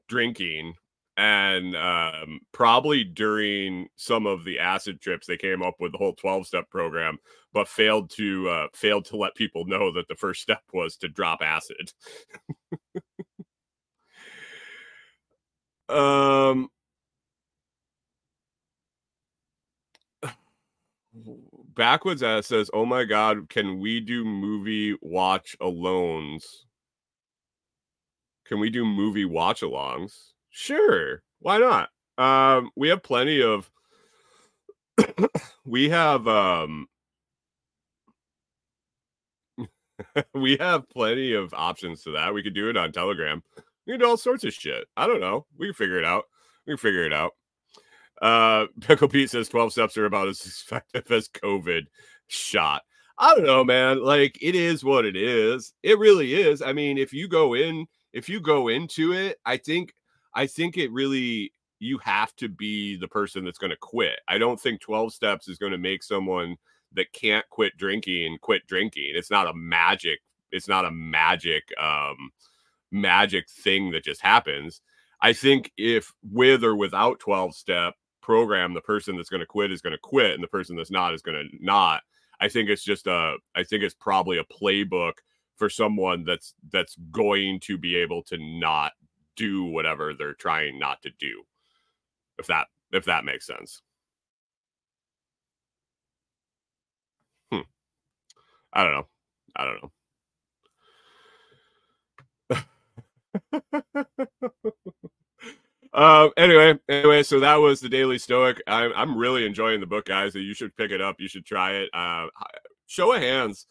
drinking 0.07 0.73
and 1.17 1.75
um, 1.75 2.39
probably 2.51 3.03
during 3.03 3.87
some 3.95 4.27
of 4.27 4.45
the 4.45 4.59
acid 4.59 5.01
trips 5.01 5.25
they 5.25 5.37
came 5.37 5.63
up 5.63 5.73
with 5.79 5.91
the 5.91 5.97
whole 5.97 6.13
12 6.13 6.45
step 6.47 6.69
program 6.69 7.17
but 7.53 7.67
failed 7.67 8.09
to 8.11 8.47
uh, 8.49 8.67
failed 8.73 9.05
to 9.05 9.17
let 9.17 9.33
people 9.35 9.65
know 9.65 9.91
that 9.91 10.07
the 10.07 10.15
first 10.15 10.41
step 10.41 10.61
was 10.73 10.95
to 10.97 11.07
drop 11.07 11.41
acid. 11.41 11.91
Um 15.89 16.67
backwoods 21.75 22.21
says 22.45 22.69
oh 22.73 22.85
my 22.85 23.05
god 23.05 23.49
can 23.49 23.79
we 23.79 24.01
do 24.01 24.25
movie 24.25 24.97
watch 25.01 25.55
alones 25.61 26.43
can 28.47 28.59
we 28.59 28.69
do 28.69 28.85
movie 28.85 29.25
watch 29.25 29.61
alongs? 29.61 30.31
Sure. 30.49 31.21
Why 31.39 31.57
not? 31.57 31.89
Um, 32.17 32.71
we 32.75 32.89
have 32.89 33.03
plenty 33.03 33.41
of 33.41 33.69
we 35.65 35.89
have 35.89 36.27
um 36.27 36.87
we 40.33 40.57
have 40.57 40.89
plenty 40.89 41.33
of 41.33 41.53
options 41.53 42.03
to 42.03 42.11
that. 42.11 42.33
We 42.33 42.43
could 42.43 42.55
do 42.55 42.69
it 42.69 42.77
on 42.77 42.91
Telegram. 42.91 43.43
We 43.85 43.93
can 43.93 43.99
do 43.99 44.07
all 44.07 44.17
sorts 44.17 44.43
of 44.43 44.53
shit. 44.53 44.85
I 44.95 45.07
don't 45.07 45.21
know. 45.21 45.45
We 45.57 45.67
can 45.67 45.73
figure 45.73 45.97
it 45.97 46.05
out. 46.05 46.25
We 46.65 46.71
can 46.71 46.77
figure 46.77 47.05
it 47.05 47.13
out. 47.13 47.33
Uh 48.21 48.65
Pickle 48.81 49.09
Pete 49.09 49.29
says 49.29 49.49
12 49.49 49.71
steps 49.73 49.97
are 49.97 50.05
about 50.05 50.27
as 50.27 50.41
effective 50.45 51.11
as 51.11 51.27
COVID 51.27 51.83
shot. 52.27 52.83
I 53.19 53.35
don't 53.35 53.45
know, 53.45 53.63
man. 53.63 54.03
Like 54.03 54.37
it 54.41 54.55
is 54.55 54.83
what 54.83 55.05
it 55.05 55.15
is. 55.15 55.73
It 55.83 55.99
really 55.99 56.33
is. 56.33 56.61
I 56.61 56.73
mean, 56.73 56.97
if 56.97 57.13
you 57.13 57.27
go 57.27 57.55
in 57.55 57.87
if 58.13 58.29
you 58.29 58.39
go 58.39 58.67
into 58.67 59.13
it, 59.13 59.39
I 59.45 59.57
think 59.57 59.93
I 60.33 60.47
think 60.47 60.77
it 60.77 60.91
really 60.91 61.51
you 61.79 61.97
have 61.99 62.35
to 62.37 62.49
be 62.49 62.97
the 62.97 63.07
person 63.07 63.45
that's 63.45 63.59
going 63.59 63.71
to 63.71 63.77
quit. 63.77 64.19
I 64.27 64.37
don't 64.37 64.59
think 64.59 64.81
12 64.81 65.13
steps 65.13 65.47
is 65.47 65.57
going 65.57 65.71
to 65.71 65.77
make 65.77 66.01
someone 66.03 66.57
that 66.93 67.11
can't 67.13 67.47
quit 67.49 67.77
drinking 67.77 68.37
quit 68.41 68.65
drinking. 68.67 69.11
It's 69.15 69.31
not 69.31 69.47
a 69.47 69.53
magic 69.53 70.19
it's 70.51 70.67
not 70.67 70.85
a 70.85 70.91
magic 70.91 71.63
um 71.81 72.31
magic 72.91 73.49
thing 73.49 73.91
that 73.91 74.03
just 74.03 74.21
happens. 74.21 74.81
I 75.21 75.33
think 75.33 75.71
if 75.77 76.13
with 76.23 76.63
or 76.63 76.75
without 76.75 77.19
12 77.19 77.55
step 77.55 77.95
program 78.21 78.73
the 78.73 78.81
person 78.81 79.15
that's 79.15 79.29
going 79.29 79.39
to 79.39 79.45
quit 79.45 79.71
is 79.71 79.81
going 79.81 79.93
to 79.93 79.99
quit 79.99 80.33
and 80.33 80.43
the 80.43 80.47
person 80.47 80.75
that's 80.75 80.91
not 80.91 81.13
is 81.13 81.21
going 81.21 81.37
to 81.37 81.65
not. 81.65 82.01
I 82.39 82.49
think 82.49 82.69
it's 82.69 82.83
just 82.83 83.07
a 83.07 83.37
I 83.55 83.63
think 83.63 83.83
it's 83.83 83.95
probably 83.95 84.37
a 84.37 84.43
playbook 84.43 85.13
for 85.57 85.69
someone 85.69 86.23
that's 86.23 86.53
that's 86.71 86.95
going 87.11 87.59
to 87.59 87.77
be 87.77 87.95
able 87.95 88.23
to 88.23 88.37
not 88.37 88.93
do 89.35 89.65
whatever 89.65 90.13
they're 90.13 90.33
trying 90.33 90.79
not 90.79 91.01
to 91.01 91.09
do 91.19 91.43
if 92.37 92.47
that 92.47 92.67
if 92.91 93.05
that 93.05 93.25
makes 93.25 93.45
sense 93.45 93.81
hmm. 97.51 97.61
i 98.71 98.83
don't 98.83 98.93
know 98.93 99.07
i 99.55 99.65
don't 99.65 99.83
know 99.83 99.91
uh, 105.93 106.29
anyway, 106.37 106.79
anyway, 106.89 107.23
so 107.23 107.39
that 107.39 107.55
was 107.55 107.79
the 107.79 107.89
Daily 107.89 108.17
Stoic. 108.17 108.61
I'm 108.67 108.91
I'm 108.95 109.17
really 109.17 109.45
enjoying 109.45 109.79
the 109.79 109.85
book, 109.85 110.05
guys. 110.05 110.33
You 110.33 110.53
should 110.53 110.75
pick 110.75 110.91
it 110.91 111.01
up. 111.01 111.17
You 111.19 111.27
should 111.27 111.45
try 111.45 111.73
it. 111.73 111.89
Uh, 111.93 112.27
show 112.87 113.13
of 113.13 113.21
hands 113.21 113.67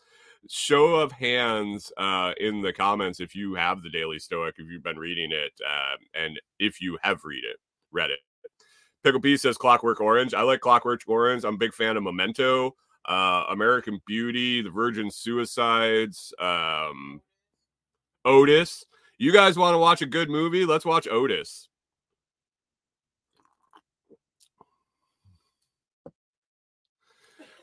show 0.48 0.96
of 0.96 1.12
hands 1.12 1.92
uh, 1.96 2.32
in 2.38 2.62
the 2.62 2.72
comments 2.72 3.20
if 3.20 3.34
you 3.34 3.54
have 3.54 3.82
the 3.82 3.90
Daily 3.90 4.18
Stoic, 4.18 4.56
if 4.58 4.70
you've 4.70 4.82
been 4.82 4.98
reading 4.98 5.30
it, 5.32 5.52
uh, 5.68 5.96
and 6.14 6.40
if 6.58 6.80
you 6.80 6.98
have 7.02 7.24
read 7.24 7.44
it, 7.44 7.56
read 7.92 8.10
it. 8.10 8.18
Pickle 9.04 9.20
P 9.20 9.36
says 9.36 9.56
Clockwork 9.56 10.00
Orange. 10.00 10.34
I 10.34 10.42
like 10.42 10.60
Clockwork 10.60 11.02
Orange. 11.06 11.44
I'm 11.44 11.54
a 11.54 11.58
big 11.58 11.74
fan 11.74 11.96
of 11.96 12.02
Memento, 12.02 12.74
uh, 13.08 13.44
American 13.50 14.00
Beauty, 14.06 14.62
The 14.62 14.70
Virgin 14.70 15.10
Suicides, 15.10 16.34
um, 16.40 17.20
Otis. 18.24 18.84
You 19.18 19.32
guys 19.32 19.56
want 19.56 19.74
to 19.74 19.78
watch 19.78 20.02
a 20.02 20.06
good 20.06 20.28
movie? 20.28 20.64
Let's 20.64 20.84
watch 20.84 21.06
Otis. 21.06 21.68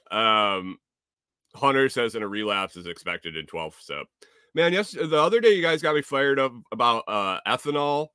Um, 0.10 0.78
Hunter 1.56 1.89
says 1.89 2.16
in 2.16 2.24
a 2.24 2.28
relapse 2.28 2.76
is 2.76 2.88
expected 2.88 3.38
in 3.38 3.46
12 3.46 3.76
So, 3.80 4.04
Man, 4.56 4.74
yes, 4.74 4.92
the 4.92 5.20
other 5.20 5.39
day 5.39 5.54
you 5.54 5.62
guys 5.62 5.82
got 5.82 5.96
me 5.96 6.02
fired 6.02 6.39
up 6.39 6.54
about 6.72 7.04
uh, 7.08 7.39
ethanol, 7.48 8.10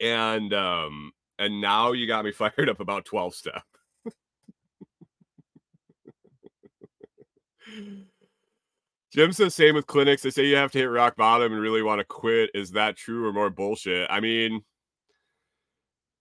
and 0.00 0.54
um, 0.54 1.12
and 1.38 1.60
now 1.60 1.92
you 1.92 2.06
got 2.06 2.24
me 2.24 2.32
fired 2.32 2.68
up 2.68 2.80
about 2.80 3.04
12 3.04 3.34
step. 3.34 3.62
Jim 9.12 9.32
says 9.32 9.54
same 9.54 9.74
with 9.74 9.86
clinics. 9.86 10.22
They 10.22 10.30
say 10.30 10.46
you 10.46 10.56
have 10.56 10.70
to 10.72 10.78
hit 10.78 10.84
rock 10.84 11.16
bottom 11.16 11.52
and 11.52 11.60
really 11.60 11.82
want 11.82 11.98
to 11.98 12.04
quit. 12.04 12.50
Is 12.54 12.70
that 12.72 12.96
true 12.96 13.26
or 13.26 13.32
more 13.32 13.50
bullshit? 13.50 14.06
I 14.10 14.20
mean, 14.20 14.62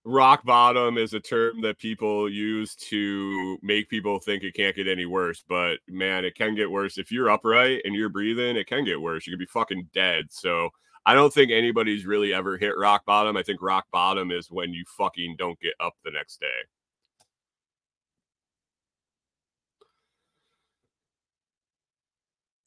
rock 0.08 0.44
bottom 0.46 0.98
is 0.98 1.14
a 1.14 1.20
term 1.20 1.62
that 1.62 1.78
people 1.78 2.30
use 2.30 2.76
to 2.76 3.58
make 3.62 3.90
people 3.90 4.20
think 4.20 4.44
it 4.44 4.56
can't 4.56 4.76
get 4.76 4.88
any 4.88 5.06
worse. 5.06 5.44
But 5.48 5.80
man, 5.88 6.26
it 6.26 6.36
can 6.36 6.56
get 6.56 6.72
worse. 6.72 6.98
If 6.98 7.12
you're 7.12 7.30
upright 7.30 7.82
and 7.84 7.94
you're 7.94 8.10
breathing, 8.10 8.56
it 8.56 8.68
can 8.68 8.86
get 8.86 9.02
worse. 9.02 9.28
You 9.28 9.34
could 9.34 9.40
be 9.40 9.46
fucking 9.46 9.90
dead. 9.94 10.26
So 10.30 10.70
I 11.06 11.14
don't 11.14 11.34
think 11.34 11.52
anybody's 11.52 12.06
really 12.06 12.34
ever 12.34 12.58
hit 12.58 12.78
rock 12.78 13.06
bottom. 13.06 13.38
I 13.38 13.44
think 13.44 13.62
rock 13.62 13.86
bottom 13.92 14.32
is 14.32 14.50
when 14.50 14.74
you 14.74 14.86
fucking 14.98 15.36
don't 15.38 15.60
get 15.60 15.74
up 15.80 15.94
the 16.04 16.12
next 16.12 16.40
day. 16.40 16.48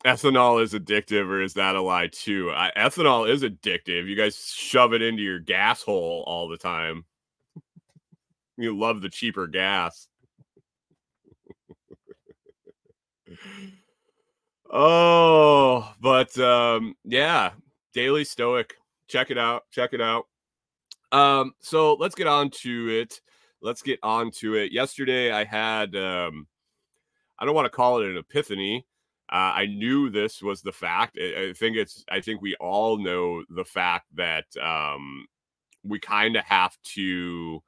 ethanol 0.05 0.63
is 0.63 0.73
addictive, 0.73 1.29
or 1.29 1.43
is 1.43 1.53
that 1.55 1.77
a 1.77 1.83
lie 1.83 2.09
too? 2.11 2.51
I, 2.51 2.73
ethanol 2.77 3.29
is 3.29 3.43
addictive. 3.43 4.09
You 4.09 4.17
guys 4.17 4.51
shove 4.55 4.95
it 4.95 5.03
into 5.03 5.23
your 5.23 5.39
gas 5.39 5.83
hole 5.83 6.25
all 6.27 6.49
the 6.49 6.57
time. 6.57 7.05
You 8.63 8.77
love 8.79 9.01
the 9.01 9.09
cheaper 9.09 9.47
gas. 9.47 10.09
oh, 14.71 15.93
but 16.01 16.37
um, 16.39 16.95
yeah, 17.05 17.53
Daily 17.93 18.25
Stoic. 18.25 18.75
Check 19.09 19.31
it 19.31 19.39
out. 19.39 19.65
Check 19.71 19.93
it 19.93 20.01
out. 20.01 20.27
Um, 21.13 21.53
so 21.61 21.95
let's 21.95 22.15
get 22.15 22.27
on 22.27 22.51
to 22.63 22.89
it. 22.89 23.21
Let's 23.63 23.83
get 23.83 23.99
on 24.03 24.31
to 24.39 24.55
it. 24.55 24.73
Yesterday, 24.73 25.33
I 25.33 25.45
had 25.45 25.95
um, 25.97 26.47
I 27.39 27.45
don't 27.45 27.55
want 27.55 27.67
to 27.67 27.71
call 27.71 28.01
it 28.01 28.11
an 28.11 28.17
epiphany. 28.17 28.87
Uh, 29.33 29.55
I 29.55 29.67
knew 29.67 30.11
this 30.11 30.43
was 30.43 30.61
the 30.61 30.73
fact. 30.73 31.17
I, 31.21 31.51
I, 31.51 31.53
think 31.53 31.77
it's. 31.77 32.05
I 32.11 32.21
think 32.21 32.43
we 32.43 32.57
all 32.57 32.99
know 32.99 33.45
the 33.49 33.65
fact 33.65 34.07
that 34.15 34.45
um, 34.61 35.27
we 35.85 35.99
kind 35.99 36.37
of 36.37 36.45
have 36.45 36.77
to. 36.95 37.63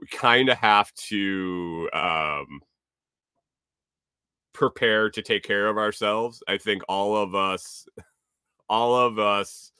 We 0.00 0.06
kind 0.08 0.48
of 0.48 0.58
have 0.58 0.92
to 1.08 1.88
um, 1.92 2.60
prepare 4.52 5.10
to 5.10 5.22
take 5.22 5.42
care 5.42 5.68
of 5.68 5.78
ourselves. 5.78 6.42
I 6.48 6.58
think 6.58 6.82
all 6.88 7.16
of 7.16 7.34
us, 7.34 7.86
all 8.68 8.94
of 8.94 9.18
us 9.18 9.72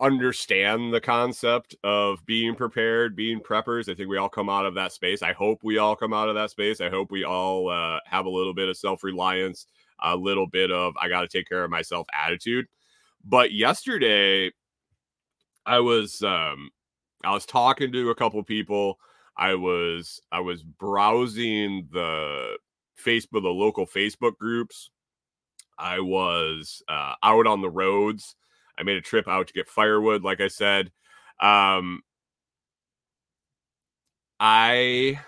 understand 0.00 0.92
the 0.92 1.00
concept 1.00 1.74
of 1.84 2.24
being 2.26 2.54
prepared, 2.54 3.16
being 3.16 3.40
preppers. 3.40 3.88
I 3.88 3.94
think 3.94 4.08
we 4.08 4.18
all 4.18 4.28
come 4.28 4.50
out 4.50 4.66
of 4.66 4.74
that 4.74 4.92
space. 4.92 5.22
I 5.22 5.32
hope 5.32 5.60
we 5.62 5.78
all 5.78 5.96
come 5.96 6.12
out 6.12 6.28
of 6.28 6.34
that 6.34 6.50
space. 6.50 6.80
I 6.80 6.90
hope 6.90 7.10
we 7.10 7.24
all 7.24 7.70
uh, 7.70 8.00
have 8.06 8.26
a 8.26 8.30
little 8.30 8.54
bit 8.54 8.68
of 8.68 8.76
self 8.76 9.02
reliance, 9.02 9.66
a 10.02 10.16
little 10.16 10.46
bit 10.46 10.70
of 10.70 10.94
I 11.00 11.08
got 11.08 11.22
to 11.22 11.28
take 11.28 11.48
care 11.48 11.64
of 11.64 11.70
myself 11.70 12.06
attitude. 12.12 12.66
But 13.24 13.52
yesterday, 13.52 14.50
I 15.64 15.78
was 15.80 16.22
um, 16.22 16.70
I 17.24 17.32
was 17.32 17.46
talking 17.46 17.92
to 17.92 18.10
a 18.10 18.14
couple 18.14 18.42
people. 18.42 18.98
I 19.36 19.54
was 19.54 20.20
I 20.30 20.40
was 20.40 20.62
browsing 20.62 21.88
the 21.92 22.56
Facebook, 23.04 23.42
the 23.42 23.48
local 23.48 23.86
Facebook 23.86 24.36
groups. 24.38 24.90
I 25.78 26.00
was 26.00 26.82
uh, 26.88 27.14
out 27.22 27.46
on 27.46 27.60
the 27.60 27.70
roads 27.70 28.36
I 28.78 28.82
made 28.82 28.96
a 28.96 29.00
trip 29.00 29.28
out 29.28 29.46
to 29.48 29.52
get 29.52 29.68
firewood, 29.68 30.22
like 30.22 30.40
I 30.40 30.48
said. 30.48 30.90
Um, 31.40 32.02
I 34.40 35.20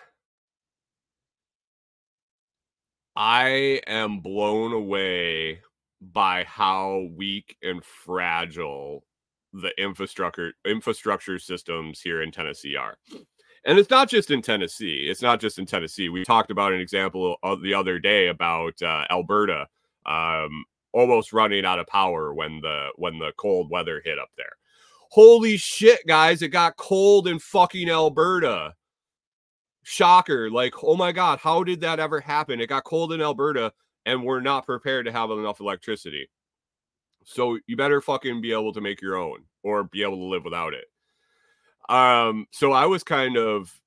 I 3.14 3.80
am 3.86 4.20
blown 4.20 4.72
away 4.72 5.60
by 6.00 6.44
how 6.44 7.08
weak 7.14 7.56
and 7.62 7.84
fragile 7.84 9.04
the 9.62 9.72
infrastructure 9.78 10.52
infrastructure 10.66 11.38
systems 11.38 12.00
here 12.00 12.22
in 12.22 12.30
Tennessee 12.30 12.76
are. 12.76 12.96
And 13.64 13.78
it's 13.78 13.90
not 13.90 14.08
just 14.08 14.30
in 14.30 14.42
Tennessee. 14.42 15.06
It's 15.10 15.22
not 15.22 15.40
just 15.40 15.58
in 15.58 15.66
Tennessee. 15.66 16.08
We 16.08 16.24
talked 16.24 16.52
about 16.52 16.72
an 16.72 16.80
example 16.80 17.36
the 17.62 17.74
other 17.74 17.98
day 17.98 18.28
about 18.28 18.80
uh, 18.80 19.04
Alberta. 19.10 19.66
Um, 20.04 20.64
almost 20.92 21.32
running 21.32 21.66
out 21.66 21.78
of 21.78 21.86
power 21.88 22.32
when 22.32 22.60
the 22.60 22.88
when 22.96 23.18
the 23.18 23.32
cold 23.36 23.70
weather 23.70 24.00
hit 24.04 24.18
up 24.18 24.30
there. 24.36 24.52
Holy 25.10 25.56
shit, 25.56 26.06
guys, 26.06 26.42
it 26.42 26.48
got 26.48 26.76
cold 26.76 27.28
in 27.28 27.38
fucking 27.38 27.90
Alberta. 27.90 28.74
Shocker. 29.82 30.50
Like, 30.50 30.74
oh 30.82 30.96
my 30.96 31.12
god, 31.12 31.38
how 31.38 31.62
did 31.62 31.80
that 31.80 32.00
ever 32.00 32.20
happen? 32.20 32.60
It 32.60 32.68
got 32.68 32.84
cold 32.84 33.12
in 33.12 33.20
Alberta 33.20 33.72
and 34.06 34.22
we're 34.22 34.40
not 34.40 34.64
prepared 34.64 35.04
to 35.06 35.12
have 35.12 35.30
enough 35.30 35.60
electricity. 35.60 36.28
So 37.26 37.58
you 37.66 37.76
better 37.76 38.00
fucking 38.00 38.40
be 38.40 38.52
able 38.52 38.72
to 38.72 38.80
make 38.80 39.02
your 39.02 39.16
own 39.16 39.40
or 39.62 39.84
be 39.84 40.02
able 40.02 40.16
to 40.16 40.24
live 40.24 40.44
without 40.44 40.74
it. 40.74 40.86
Um, 41.88 42.46
so 42.52 42.72
I 42.72 42.86
was 42.86 43.02
kind 43.02 43.36
of 43.36 43.78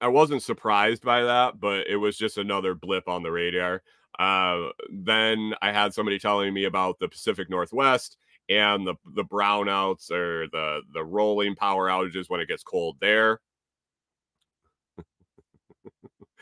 I 0.00 0.08
wasn't 0.08 0.42
surprised 0.42 1.04
by 1.04 1.22
that, 1.22 1.60
but 1.60 1.86
it 1.86 1.96
was 1.96 2.18
just 2.18 2.36
another 2.36 2.74
blip 2.74 3.08
on 3.08 3.22
the 3.22 3.30
radar. 3.30 3.82
Uh, 4.18 4.70
then 4.90 5.54
I 5.62 5.70
had 5.72 5.94
somebody 5.94 6.18
telling 6.18 6.52
me 6.52 6.64
about 6.64 6.98
the 6.98 7.08
Pacific 7.08 7.48
Northwest 7.48 8.16
and 8.48 8.84
the 8.86 8.96
the 9.14 9.24
brownouts 9.24 10.10
or 10.10 10.48
the 10.48 10.80
the 10.92 11.04
rolling 11.04 11.54
power 11.54 11.88
outages 11.88 12.28
when 12.28 12.40
it 12.40 12.48
gets 12.48 12.64
cold 12.64 12.96
there. 13.00 13.40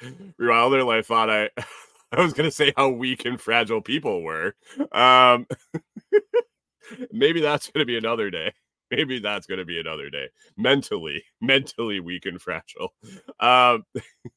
Wilder, 0.38 0.88
I 0.88 1.02
thought 1.02 1.28
I 1.28 1.50
I 2.12 2.22
was 2.22 2.32
gonna 2.32 2.50
say 2.50 2.72
how 2.76 2.88
weak 2.88 3.24
and 3.24 3.40
fragile 3.40 3.82
people 3.82 4.22
were. 4.22 4.54
Um, 4.92 5.46
maybe 7.12 7.40
that's 7.40 7.70
gonna 7.70 7.84
be 7.84 7.96
another 7.96 8.30
day. 8.30 8.52
Maybe 8.90 9.20
that's 9.20 9.46
gonna 9.46 9.64
be 9.64 9.78
another 9.78 10.10
day. 10.10 10.28
Mentally, 10.56 11.22
mentally 11.40 12.00
weak 12.00 12.26
and 12.26 12.40
fragile. 12.40 12.94
Um, 13.38 13.84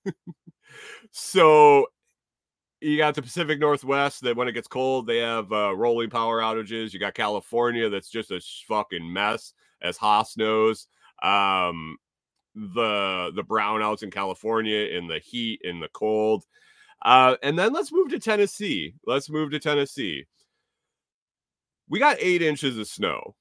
so 1.12 1.88
you 2.82 2.98
got 2.98 3.16
the 3.16 3.22
Pacific 3.22 3.60
Northwest 3.60 4.22
that 4.22 4.36
when 4.36 4.48
it 4.48 4.54
gets 4.54 4.68
cold, 4.68 5.08
they 5.08 5.20
have 5.20 5.52
uh, 5.52 5.76
rolling 5.76 6.10
power 6.10 6.42
outages. 6.42 6.94
You 6.94 7.00
got 7.00 7.14
California 7.14 7.90
that's 7.90 8.10
just 8.10 8.32
a 8.32 8.42
fucking 8.68 9.12
mess, 9.12 9.54
as 9.82 9.98
Haas 9.98 10.38
knows. 10.38 10.88
Um, 11.22 11.98
the 12.56 13.32
the 13.36 13.44
brownouts 13.44 14.04
in 14.04 14.12
California 14.12 14.86
in 14.88 15.08
the 15.08 15.20
heat 15.20 15.62
in 15.64 15.80
the 15.80 15.90
cold. 15.90 16.46
Uh, 17.04 17.36
and 17.44 17.58
then 17.58 17.74
let's 17.74 17.92
move 17.92 18.10
to 18.10 18.20
Tennessee. 18.20 18.94
Let's 19.06 19.30
move 19.30 19.52
to 19.52 19.60
Tennessee. 19.60 20.26
We 21.88 22.00
got 22.00 22.18
eight 22.20 22.42
inches 22.42 22.78
of 22.78 22.88
snow. 22.90 23.36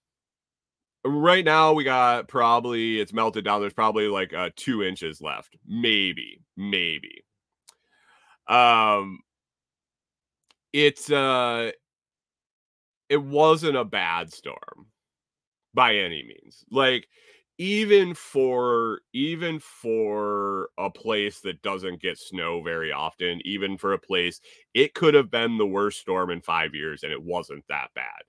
Right 1.04 1.44
now, 1.44 1.72
we 1.72 1.82
got 1.82 2.28
probably 2.28 3.00
it's 3.00 3.12
melted 3.12 3.44
down. 3.44 3.60
There's 3.60 3.72
probably 3.72 4.06
like 4.06 4.32
uh, 4.32 4.50
two 4.54 4.84
inches 4.84 5.20
left, 5.20 5.56
maybe, 5.66 6.40
maybe. 6.56 7.24
Um, 8.48 9.20
it's 10.72 11.10
uh 11.10 11.70
it 13.08 13.22
wasn't 13.22 13.76
a 13.76 13.84
bad 13.84 14.32
storm 14.32 14.86
by 15.74 15.96
any 15.96 16.22
means. 16.24 16.64
Like 16.70 17.08
even 17.58 18.14
for 18.14 19.00
even 19.14 19.60
for 19.60 20.70
a 20.78 20.90
place 20.90 21.40
that 21.42 21.62
doesn't 21.62 22.02
get 22.02 22.18
snow 22.18 22.62
very 22.62 22.92
often, 22.92 23.40
even 23.46 23.78
for 23.78 23.92
a 23.92 23.98
place 23.98 24.40
it 24.74 24.94
could 24.94 25.14
have 25.14 25.30
been 25.30 25.58
the 25.58 25.66
worst 25.66 26.00
storm 26.00 26.30
in 26.30 26.40
5 26.42 26.74
years 26.74 27.02
and 27.02 27.12
it 27.12 27.22
wasn't 27.22 27.64
that 27.68 27.90
bad. 27.94 28.22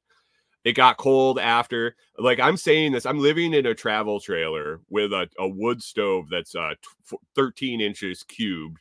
It 0.63 0.73
got 0.73 0.97
cold 0.97 1.39
after. 1.39 1.95
Like 2.17 2.39
I'm 2.39 2.57
saying 2.57 2.93
this, 2.93 3.05
I'm 3.05 3.19
living 3.19 3.53
in 3.53 3.65
a 3.65 3.75
travel 3.75 4.19
trailer 4.19 4.79
with 4.89 5.11
a, 5.11 5.29
a 5.37 5.47
wood 5.47 5.83
stove 5.83 6.27
that's 6.29 6.55
uh 6.55 6.75
13 7.35 7.81
inches 7.81 8.23
cubed 8.23 8.79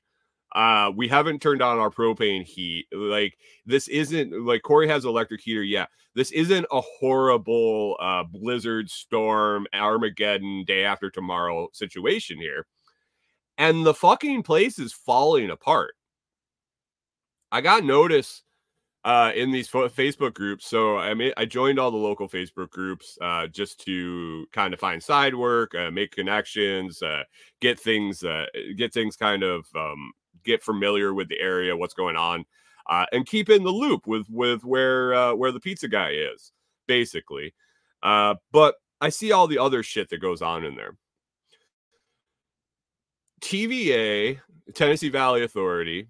uh, 0.54 0.90
we 0.94 1.08
haven't 1.08 1.40
turned 1.40 1.62
on 1.62 1.78
our 1.78 1.90
propane 1.90 2.44
heat. 2.44 2.86
Like 2.92 3.38
this 3.64 3.88
isn't 3.88 4.44
like 4.44 4.62
Corey 4.62 4.88
has 4.88 5.04
electric 5.04 5.40
heater. 5.40 5.62
Yeah, 5.62 5.86
this 6.14 6.30
isn't 6.32 6.66
a 6.70 6.80
horrible 6.80 7.96
uh, 8.00 8.24
blizzard 8.24 8.90
storm, 8.90 9.66
Armageddon, 9.74 10.64
day 10.66 10.84
after 10.84 11.10
tomorrow 11.10 11.68
situation 11.72 12.38
here. 12.38 12.66
And 13.58 13.86
the 13.86 13.94
fucking 13.94 14.42
place 14.42 14.78
is 14.78 14.92
falling 14.92 15.50
apart. 15.50 15.94
I 17.50 17.60
got 17.60 17.84
notice 17.84 18.42
uh, 19.04 19.32
in 19.34 19.50
these 19.50 19.68
Facebook 19.68 20.34
groups. 20.34 20.66
So 20.66 20.98
I 20.98 21.14
mean, 21.14 21.32
I 21.36 21.44
joined 21.44 21.78
all 21.78 21.90
the 21.90 21.96
local 21.96 22.28
Facebook 22.28 22.70
groups 22.70 23.18
uh, 23.20 23.46
just 23.48 23.80
to 23.84 24.46
kind 24.52 24.72
of 24.72 24.80
find 24.80 25.02
side 25.02 25.34
work, 25.34 25.74
uh, 25.74 25.90
make 25.90 26.12
connections, 26.12 27.02
uh, 27.02 27.24
get 27.60 27.80
things, 27.80 28.22
uh, 28.22 28.46
get 28.76 28.92
things 28.92 29.16
kind 29.16 29.42
of 29.42 29.66
um, 29.74 30.12
get 30.44 30.62
familiar 30.62 31.14
with 31.14 31.28
the 31.28 31.40
area, 31.40 31.76
what's 31.76 31.94
going 31.94 32.16
on, 32.16 32.44
uh, 32.88 33.06
and 33.12 33.26
keep 33.26 33.50
in 33.50 33.64
the 33.64 33.70
loop 33.70 34.06
with 34.06 34.26
with 34.30 34.64
where 34.64 35.34
where 35.34 35.52
the 35.52 35.60
pizza 35.60 35.88
guy 35.88 36.10
is, 36.10 36.52
basically. 36.86 37.54
Uh, 38.02 38.34
but 38.52 38.76
I 39.00 39.08
see 39.08 39.32
all 39.32 39.48
the 39.48 39.58
other 39.58 39.82
shit 39.82 40.10
that 40.10 40.20
goes 40.20 40.42
on 40.42 40.64
in 40.64 40.76
there. 40.76 40.96
TVA, 43.40 44.38
Tennessee 44.74 45.08
Valley 45.08 45.42
Authority, 45.42 46.06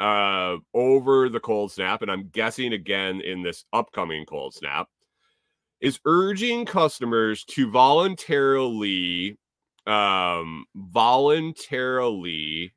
uh, 0.00 0.56
over 0.72 1.28
the 1.28 1.40
cold 1.40 1.72
snap, 1.72 2.02
and 2.02 2.10
I'm 2.10 2.28
guessing 2.28 2.72
again 2.72 3.20
in 3.20 3.42
this 3.42 3.64
upcoming 3.72 4.26
cold 4.26 4.54
snap, 4.54 4.88
is 5.80 6.00
urging 6.04 6.64
customers 6.64 7.44
to 7.44 7.70
voluntarily 7.70 9.38
um 9.86 10.64
voluntarily 10.74 12.72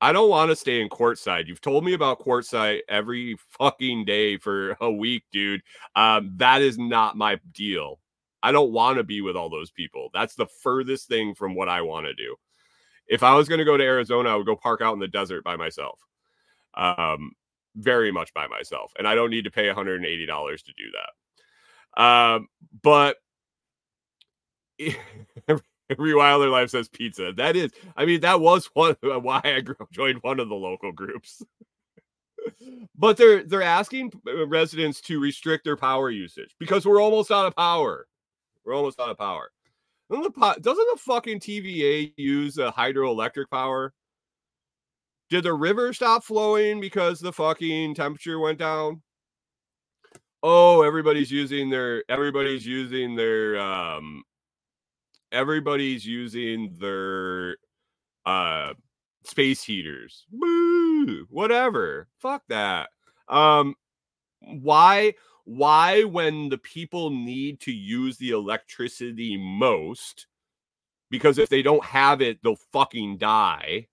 I 0.00 0.12
don't 0.12 0.28
want 0.28 0.50
to 0.50 0.56
stay 0.56 0.82
in 0.82 0.90
Quartzsite. 0.90 1.46
You've 1.46 1.62
told 1.62 1.82
me 1.82 1.94
about 1.94 2.20
Quartzsite 2.20 2.80
every 2.88 3.36
fucking 3.58 4.04
day 4.04 4.36
for 4.36 4.76
a 4.80 4.90
week, 4.92 5.24
dude. 5.32 5.62
Um, 5.94 6.32
that 6.36 6.60
is 6.60 6.76
not 6.76 7.16
my 7.16 7.40
deal. 7.52 7.98
I 8.42 8.52
don't 8.52 8.72
want 8.72 8.98
to 8.98 9.04
be 9.04 9.22
with 9.22 9.36
all 9.36 9.48
those 9.48 9.70
people. 9.70 10.10
That's 10.12 10.34
the 10.34 10.46
furthest 10.46 11.08
thing 11.08 11.34
from 11.34 11.54
what 11.54 11.70
I 11.70 11.80
want 11.80 12.06
to 12.06 12.14
do. 12.14 12.36
If 13.08 13.22
I 13.22 13.34
was 13.34 13.48
going 13.48 13.58
to 13.58 13.64
go 13.64 13.76
to 13.76 13.82
Arizona, 13.82 14.28
I 14.30 14.34
would 14.36 14.46
go 14.46 14.56
park 14.56 14.82
out 14.82 14.92
in 14.92 15.00
the 15.00 15.08
desert 15.08 15.42
by 15.42 15.56
myself. 15.56 15.98
Um, 16.76 17.32
very 17.76 18.10
much 18.10 18.32
by 18.32 18.46
myself, 18.46 18.92
and 18.98 19.06
I 19.06 19.14
don't 19.14 19.30
need 19.30 19.44
to 19.44 19.50
pay 19.50 19.64
$180 19.64 20.00
to 20.02 20.72
do 20.72 20.84
that. 20.94 22.02
Um, 22.02 22.48
but 22.82 23.16
every 25.90 26.14
Wilder 26.14 26.48
Life 26.48 26.70
says 26.70 26.88
pizza. 26.88 27.32
That 27.32 27.56
is, 27.56 27.72
I 27.96 28.04
mean, 28.04 28.20
that 28.20 28.40
was 28.40 28.66
one 28.74 28.96
why 29.02 29.40
I 29.44 29.62
joined 29.92 30.18
one 30.22 30.40
of 30.40 30.48
the 30.48 30.54
local 30.54 30.92
groups. 30.92 31.42
but 32.96 33.16
they're 33.16 33.42
they're 33.42 33.62
asking 33.62 34.12
uh, 34.26 34.46
residents 34.46 35.00
to 35.02 35.20
restrict 35.20 35.64
their 35.64 35.76
power 35.76 36.10
usage 36.10 36.54
because 36.58 36.86
we're 36.86 37.02
almost 37.02 37.30
out 37.30 37.46
of 37.46 37.56
power. 37.56 38.06
We're 38.64 38.74
almost 38.74 39.00
out 39.00 39.10
of 39.10 39.18
power. 39.18 39.50
Doesn't 40.10 40.34
the, 40.34 40.56
doesn't 40.60 40.88
the 40.94 41.00
fucking 41.00 41.40
TVA 41.40 42.12
use 42.16 42.58
a 42.58 42.70
hydroelectric 42.70 43.46
power? 43.50 43.92
Did 45.28 45.44
the 45.44 45.54
river 45.54 45.92
stop 45.92 46.22
flowing 46.22 46.80
because 46.80 47.18
the 47.18 47.32
fucking 47.32 47.94
temperature 47.94 48.38
went 48.38 48.58
down? 48.58 49.02
Oh, 50.42 50.82
everybody's 50.82 51.30
using 51.30 51.70
their 51.70 52.04
everybody's 52.08 52.64
using 52.64 53.16
their 53.16 53.58
um 53.58 54.22
everybody's 55.32 56.06
using 56.06 56.76
their 56.78 57.56
uh 58.24 58.74
space 59.24 59.64
heaters. 59.64 60.26
Boo, 60.30 61.26
whatever. 61.30 62.06
Fuck 62.18 62.44
that. 62.48 62.90
Um 63.28 63.74
why 64.40 65.14
why 65.44 66.04
when 66.04 66.48
the 66.48 66.58
people 66.58 67.10
need 67.10 67.60
to 67.60 67.72
use 67.72 68.16
the 68.18 68.30
electricity 68.30 69.36
most 69.36 70.26
because 71.10 71.38
if 71.38 71.48
they 71.48 71.62
don't 71.62 71.84
have 71.84 72.20
it 72.20 72.38
they'll 72.42 72.58
fucking 72.72 73.16
die 73.16 73.86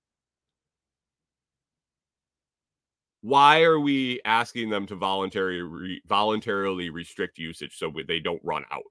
why 3.24 3.64
are 3.64 3.80
we 3.80 4.22
asking 4.26 4.70
them 4.70 4.86
to 4.86 4.96
voluntarily 4.96 5.62
re- 5.62 6.02
voluntarily 6.08 6.90
restrict 6.90 7.38
usage 7.38 7.76
so 7.78 7.92
they 8.08 8.20
don't 8.20 8.42
run 8.44 8.64
out 8.72 8.84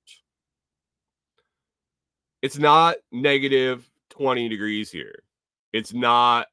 it's 2.41 2.59
not 2.59 2.97
negative 3.13 3.89
20 4.11 4.49
degrees 4.49 4.91
here 4.91 5.23
it's 5.73 5.95
not 5.95 6.47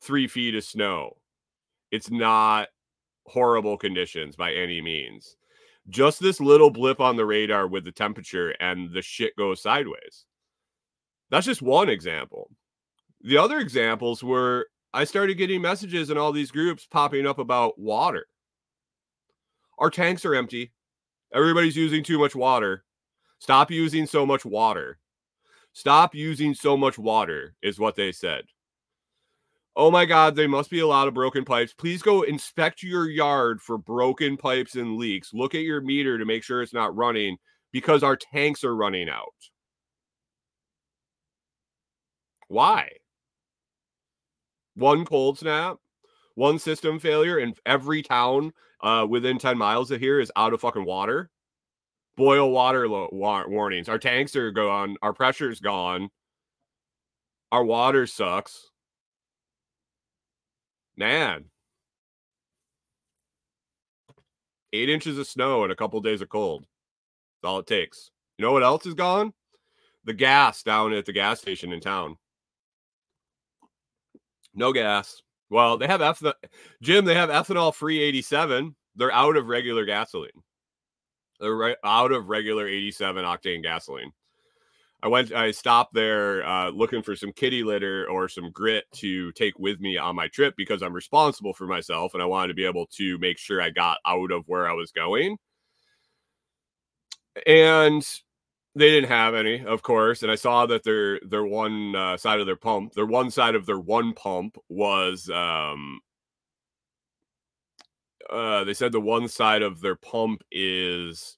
three 0.00 0.26
feet 0.26 0.54
of 0.54 0.64
snow 0.64 1.16
it's 1.92 2.10
not 2.10 2.68
horrible 3.26 3.76
conditions 3.76 4.34
by 4.34 4.52
any 4.52 4.80
means. 4.80 5.36
Just 5.88 6.20
this 6.20 6.40
little 6.40 6.70
blip 6.70 7.00
on 7.00 7.16
the 7.16 7.26
radar 7.26 7.66
with 7.66 7.84
the 7.84 7.92
temperature 7.92 8.50
and 8.60 8.92
the 8.92 9.02
shit 9.02 9.36
goes 9.36 9.62
sideways. 9.62 10.24
That's 11.30 11.46
just 11.46 11.62
one 11.62 11.88
example. 11.88 12.50
The 13.22 13.38
other 13.38 13.58
examples 13.58 14.22
were 14.22 14.66
I 14.94 15.04
started 15.04 15.38
getting 15.38 15.62
messages 15.62 16.10
in 16.10 16.18
all 16.18 16.32
these 16.32 16.50
groups 16.50 16.86
popping 16.86 17.26
up 17.26 17.38
about 17.38 17.78
water. 17.78 18.26
Our 19.78 19.90
tanks 19.90 20.24
are 20.24 20.34
empty. 20.34 20.72
Everybody's 21.34 21.76
using 21.76 22.04
too 22.04 22.18
much 22.18 22.34
water. 22.34 22.84
Stop 23.38 23.70
using 23.70 24.06
so 24.06 24.26
much 24.26 24.44
water. 24.44 24.98
Stop 25.72 26.14
using 26.14 26.54
so 26.54 26.76
much 26.76 26.98
water, 26.98 27.54
is 27.62 27.78
what 27.78 27.96
they 27.96 28.12
said. 28.12 28.44
Oh 29.74 29.90
my 29.90 30.04
God, 30.04 30.36
there 30.36 30.48
must 30.48 30.68
be 30.68 30.80
a 30.80 30.86
lot 30.86 31.08
of 31.08 31.14
broken 31.14 31.46
pipes. 31.46 31.72
Please 31.72 32.02
go 32.02 32.22
inspect 32.22 32.82
your 32.82 33.08
yard 33.08 33.62
for 33.62 33.78
broken 33.78 34.36
pipes 34.36 34.76
and 34.76 34.98
leaks. 34.98 35.32
Look 35.32 35.54
at 35.54 35.62
your 35.62 35.80
meter 35.80 36.18
to 36.18 36.26
make 36.26 36.44
sure 36.44 36.60
it's 36.60 36.74
not 36.74 36.94
running 36.94 37.38
because 37.72 38.02
our 38.02 38.16
tanks 38.16 38.64
are 38.64 38.76
running 38.76 39.08
out. 39.08 39.32
Why? 42.48 42.90
One 44.74 45.04
cold 45.04 45.38
snap, 45.38 45.76
one 46.34 46.58
system 46.58 46.98
failure, 46.98 47.38
and 47.38 47.58
every 47.66 48.02
town 48.02 48.52
uh, 48.82 49.06
within 49.08 49.38
10 49.38 49.58
miles 49.58 49.90
of 49.90 50.00
here 50.00 50.18
is 50.20 50.32
out 50.36 50.52
of 50.52 50.60
fucking 50.60 50.84
water. 50.84 51.30
Boil 52.16 52.50
water 52.50 52.88
lo- 52.88 53.08
wa- 53.12 53.46
warnings. 53.46 53.88
Our 53.88 53.98
tanks 53.98 54.36
are 54.36 54.50
gone. 54.50 54.96
Our 55.02 55.12
pressure's 55.12 55.60
gone. 55.60 56.10
Our 57.50 57.64
water 57.64 58.06
sucks 58.06 58.70
Man. 60.96 61.46
Eight 64.72 64.88
inches 64.88 65.18
of 65.18 65.26
snow 65.26 65.62
and 65.64 65.72
a 65.72 65.76
couple 65.76 65.98
of 65.98 66.04
days 66.04 66.20
of 66.20 66.28
cold. 66.28 66.62
That's 67.42 67.50
all 67.50 67.58
it 67.58 67.66
takes. 67.66 68.10
You 68.38 68.44
know 68.44 68.52
what 68.52 68.62
else 68.62 68.86
is 68.86 68.94
gone? 68.94 69.32
The 70.04 70.14
gas 70.14 70.62
down 70.62 70.92
at 70.92 71.06
the 71.06 71.12
gas 71.12 71.40
station 71.40 71.72
in 71.72 71.80
town. 71.80 72.16
No 74.54 74.72
gas. 74.72 75.22
Well, 75.50 75.76
they 75.76 75.86
have 75.86 76.00
ethanol. 76.00 76.34
Jim, 76.80 77.04
they 77.04 77.14
have 77.14 77.28
ethanol 77.28 77.74
free 77.74 78.00
87. 78.00 78.74
They're 78.96 79.12
out 79.12 79.36
of 79.36 79.46
regular 79.46 79.84
gasoline. 79.84 80.30
They're 81.40 81.56
right 81.56 81.76
out 81.84 82.12
of 82.12 82.28
regular 82.28 82.66
87 82.66 83.24
octane 83.24 83.62
gasoline. 83.62 84.12
I 85.02 85.08
went, 85.08 85.32
I 85.32 85.50
stopped 85.50 85.94
there 85.94 86.46
uh, 86.46 86.70
looking 86.70 87.02
for 87.02 87.16
some 87.16 87.32
kitty 87.32 87.64
litter 87.64 88.08
or 88.08 88.28
some 88.28 88.52
grit 88.52 88.84
to 88.96 89.32
take 89.32 89.58
with 89.58 89.80
me 89.80 89.96
on 89.96 90.14
my 90.14 90.28
trip 90.28 90.54
because 90.56 90.80
I'm 90.80 90.92
responsible 90.92 91.52
for 91.52 91.66
myself 91.66 92.14
and 92.14 92.22
I 92.22 92.26
wanted 92.26 92.48
to 92.48 92.54
be 92.54 92.64
able 92.64 92.86
to 92.98 93.18
make 93.18 93.36
sure 93.36 93.60
I 93.60 93.70
got 93.70 93.98
out 94.06 94.30
of 94.30 94.44
where 94.46 94.68
I 94.68 94.74
was 94.74 94.92
going. 94.92 95.38
And 97.46 98.06
they 98.74 98.90
didn't 98.90 99.10
have 99.10 99.34
any, 99.34 99.64
of 99.64 99.82
course. 99.82 100.22
And 100.22 100.32
I 100.32 100.36
saw 100.36 100.66
that 100.66 100.84
their 100.84 101.20
their 101.20 101.44
one 101.44 101.94
uh, 101.94 102.16
side 102.16 102.40
of 102.40 102.46
their 102.46 102.56
pump, 102.56 102.94
their 102.94 103.06
one 103.06 103.30
side 103.30 103.54
of 103.54 103.66
their 103.66 103.80
one 103.80 104.12
pump 104.14 104.56
was 104.68 105.28
um 105.30 106.00
uh 108.30 108.64
they 108.64 108.74
said 108.74 108.92
the 108.92 109.00
one 109.00 109.28
side 109.28 109.62
of 109.62 109.80
their 109.80 109.96
pump 109.96 110.42
is 110.50 111.36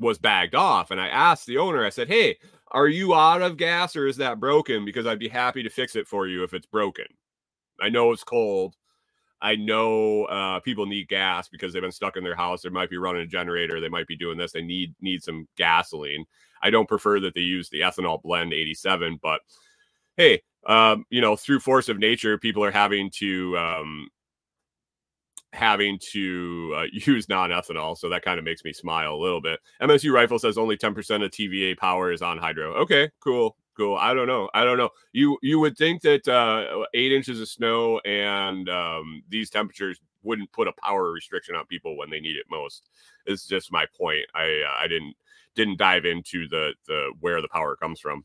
was 0.00 0.18
bagged 0.18 0.56
off 0.56 0.90
and 0.90 1.00
i 1.00 1.06
asked 1.06 1.46
the 1.46 1.56
owner 1.56 1.86
i 1.86 1.88
said 1.88 2.08
hey 2.08 2.36
are 2.74 2.88
you 2.88 3.14
out 3.14 3.40
of 3.40 3.56
gas 3.56 3.94
or 3.94 4.08
is 4.08 4.16
that 4.16 4.40
broken? 4.40 4.84
Because 4.84 5.06
I'd 5.06 5.20
be 5.20 5.28
happy 5.28 5.62
to 5.62 5.70
fix 5.70 5.94
it 5.94 6.08
for 6.08 6.26
you 6.26 6.42
if 6.42 6.52
it's 6.52 6.66
broken. 6.66 7.06
I 7.80 7.88
know 7.88 8.10
it's 8.10 8.24
cold. 8.24 8.74
I 9.40 9.54
know 9.54 10.24
uh, 10.24 10.58
people 10.60 10.84
need 10.84 11.06
gas 11.08 11.48
because 11.48 11.72
they've 11.72 11.82
been 11.82 11.92
stuck 11.92 12.16
in 12.16 12.24
their 12.24 12.34
house. 12.34 12.62
They 12.62 12.70
might 12.70 12.90
be 12.90 12.96
running 12.96 13.22
a 13.22 13.26
generator. 13.26 13.80
They 13.80 13.88
might 13.88 14.08
be 14.08 14.16
doing 14.16 14.36
this. 14.36 14.52
They 14.52 14.62
need 14.62 14.94
need 15.00 15.22
some 15.22 15.46
gasoline. 15.56 16.24
I 16.64 16.70
don't 16.70 16.88
prefer 16.88 17.20
that 17.20 17.34
they 17.34 17.42
use 17.42 17.68
the 17.68 17.80
ethanol 17.80 18.22
blend 18.22 18.52
87, 18.52 19.20
but 19.22 19.42
hey, 20.16 20.42
um, 20.66 21.04
you 21.10 21.20
know, 21.20 21.36
through 21.36 21.60
force 21.60 21.88
of 21.88 21.98
nature, 21.98 22.38
people 22.38 22.64
are 22.64 22.70
having 22.70 23.10
to 23.18 23.56
um, 23.58 24.08
having 25.52 25.98
to 26.12 26.74
uh, 26.76 26.84
use 26.92 27.28
non-ethanol 27.28 27.96
so 27.96 28.08
that 28.08 28.24
kind 28.24 28.38
of 28.38 28.44
makes 28.44 28.64
me 28.64 28.72
smile 28.72 29.14
a 29.14 29.22
little 29.22 29.40
bit. 29.40 29.60
Msu 29.80 30.12
rifle 30.12 30.38
says 30.38 30.58
only 30.58 30.76
10% 30.76 30.96
of 31.24 31.30
tva 31.30 31.76
power 31.78 32.12
is 32.12 32.22
on 32.22 32.38
hydro. 32.38 32.74
Okay 32.74 33.10
cool 33.20 33.56
cool. 33.76 33.96
I 33.96 34.14
don't 34.14 34.26
know 34.26 34.48
i 34.54 34.64
don't 34.64 34.78
know. 34.78 34.90
You 35.12 35.38
you 35.42 35.58
would 35.60 35.76
think 35.76 36.02
that 36.02 36.26
uh, 36.28 36.84
eight 36.94 37.12
inches 37.12 37.40
of 37.40 37.48
snow 37.48 38.00
and 38.00 38.68
um, 38.68 39.22
these 39.28 39.50
temperatures 39.50 40.00
wouldn't 40.22 40.52
put 40.52 40.68
a 40.68 40.72
power 40.72 41.12
restriction 41.12 41.54
on 41.54 41.66
people 41.66 41.96
when 41.96 42.10
they 42.10 42.20
need 42.20 42.36
it 42.36 42.46
most. 42.50 42.88
It's 43.26 43.46
just 43.46 43.72
my 43.72 43.86
point. 43.96 44.24
I 44.34 44.62
uh, 44.66 44.82
i 44.82 44.86
didn't 44.88 45.14
didn't 45.54 45.78
dive 45.78 46.04
into 46.04 46.48
the 46.48 46.74
the 46.86 47.12
where 47.20 47.40
the 47.40 47.48
power 47.48 47.76
comes 47.76 48.00
from. 48.00 48.24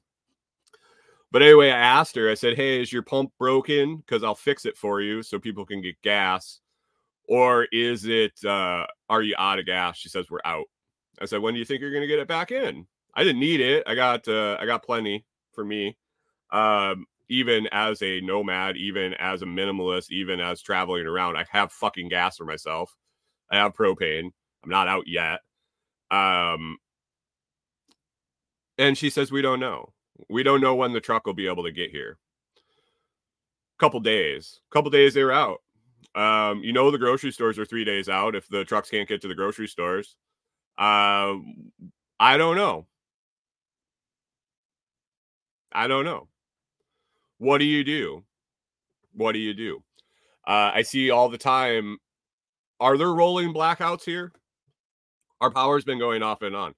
But 1.32 1.44
anyway 1.44 1.70
i 1.70 1.78
asked 1.78 2.16
her 2.16 2.30
i 2.30 2.34
said 2.34 2.56
hey 2.56 2.82
is 2.82 2.92
your 2.92 3.04
pump 3.04 3.32
broken? 3.38 3.98
Because 3.98 4.24
i'll 4.24 4.36
fix 4.36 4.66
it 4.66 4.78
for 4.78 5.02
you 5.02 5.22
so 5.24 5.40
people 5.40 5.66
can 5.66 5.82
get 5.82 6.02
gas. 6.02 6.60
Or 7.28 7.66
is 7.72 8.06
it 8.06 8.44
uh 8.44 8.86
are 9.10 9.22
you 9.22 9.36
out 9.38 9.60
of 9.60 9.66
gas? 9.66 9.98
She 9.98 10.10
says 10.10 10.30
we're 10.30 10.40
out. 10.46 10.66
I 11.22 11.26
said 11.26 11.42
when 11.42 11.54
do 11.54 11.60
you 11.60 11.66
think 11.66 11.82
you're 11.82 11.92
going 11.92 12.02
to 12.02 12.08
get 12.08 12.20
it 12.20 12.28
back 12.28 12.52
in? 12.52 12.88
I 13.14 13.24
didn't 13.24 13.40
need 13.40 13.62
it. 13.62 13.84
I 13.86 13.96
got 13.96 14.28
uh 14.28 14.58
i 14.60 14.66
got 14.66 14.84
plenty 14.84 15.26
for 15.54 15.64
me. 15.64 15.96
Um 16.52 17.06
even 17.30 17.68
as 17.72 18.02
a 18.02 18.22
nomad 18.22 18.76
even 18.78 19.14
as 19.16 19.44
a 19.44 19.46
minimalist 19.46 20.10
even 20.10 20.40
as 20.40 20.64
traveling 20.64 21.06
around 21.06 21.38
i 21.38 21.46
have 21.52 21.72
fucking 21.72 22.10
gas 22.10 22.38
for 22.38 22.46
myself. 22.46 22.96
I 23.52 23.58
have 23.58 23.76
propane. 23.76 24.32
I'm 24.64 24.70
not 24.70 24.88
out 24.88 25.08
yet. 25.08 25.42
Um 26.10 26.78
and 28.80 28.98
she 28.98 29.12
says 29.12 29.32
we 29.32 29.44
don't 29.44 29.60
know 29.60 29.94
we 30.30 30.42
don't 30.42 30.62
know 30.62 30.74
when 30.74 30.92
the 30.92 31.00
truck 31.00 31.28
will 31.28 31.34
be 31.34 31.48
able 31.48 31.64
to 31.64 31.72
get 31.72 31.92
here 31.92 32.18
couple 33.78 34.00
days 34.00 34.60
couple 34.72 34.90
days 34.90 35.14
they 35.14 35.24
were 35.24 35.32
out 35.32 35.62
um, 36.16 36.64
you 36.64 36.74
know 36.74 36.90
the 36.92 36.98
grocery 36.98 37.32
stores 37.32 37.60
are 37.60 37.66
three 37.66 37.86
days 37.86 38.10
out 38.10 38.36
if 38.36 38.48
the 38.48 38.66
trucks 38.66 38.90
can't 38.90 39.08
get 39.08 39.22
to 39.22 39.28
the 39.28 39.36
grocery 39.36 39.68
stores. 39.68 40.16
Uh, 40.78 41.36
I 42.20 42.38
don't 42.38 42.56
know. 42.56 42.88
I 45.72 45.88
don't 45.88 46.06
know. 46.06 46.28
What 47.38 47.60
do 47.60 47.66
you 47.66 47.84
do? 47.84 48.24
What 49.14 49.34
do 49.34 49.40
you 49.40 49.54
do? 49.54 49.84
Uh, 50.48 50.72
I 50.74 50.82
see 50.82 51.12
all 51.12 51.30
the 51.30 51.38
time. 51.38 51.98
Are 52.80 52.98
there 52.98 53.14
rolling 53.14 53.54
blackouts 53.54 54.04
here? 54.04 54.32
Our 55.42 55.52
power's 55.52 55.86
been 55.86 56.00
going 56.00 56.24
off 56.24 56.42
and 56.42 56.56
on. 56.56 56.74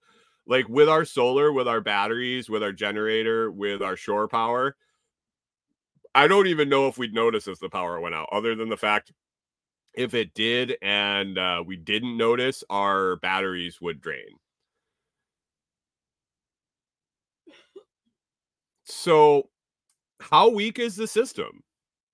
Like 0.52 0.68
with 0.68 0.90
our 0.90 1.06
solar, 1.06 1.54
with 1.54 1.70
our 1.70 1.80
batteries, 1.80 2.50
with 2.50 2.62
our 2.62 2.74
generator, 2.74 3.50
with 3.50 3.82
our 3.82 3.96
shore 3.96 4.28
power, 4.28 4.76
I 6.14 6.28
don't 6.28 6.48
even 6.48 6.68
know 6.68 6.90
if 6.90 6.98
we'd 6.98 7.14
notice 7.14 7.48
if 7.48 7.62
the 7.62 7.70
power 7.70 8.02
went 8.02 8.16
out, 8.16 8.28
other 8.34 8.54
than 8.54 8.68
the 8.68 8.76
fact 8.76 9.14
if 9.94 10.14
it 10.14 10.34
did 10.34 10.76
and 10.82 11.38
uh, 11.38 11.64
we 11.66 11.78
didn't 11.78 12.18
notice, 12.18 12.66
our 12.70 13.16
batteries 13.16 13.80
would 13.80 14.02
drain. 14.02 14.28
So, 18.84 19.48
how 20.20 20.50
weak 20.50 20.80
is 20.80 20.98
the 20.98 21.08
system? 21.08 21.64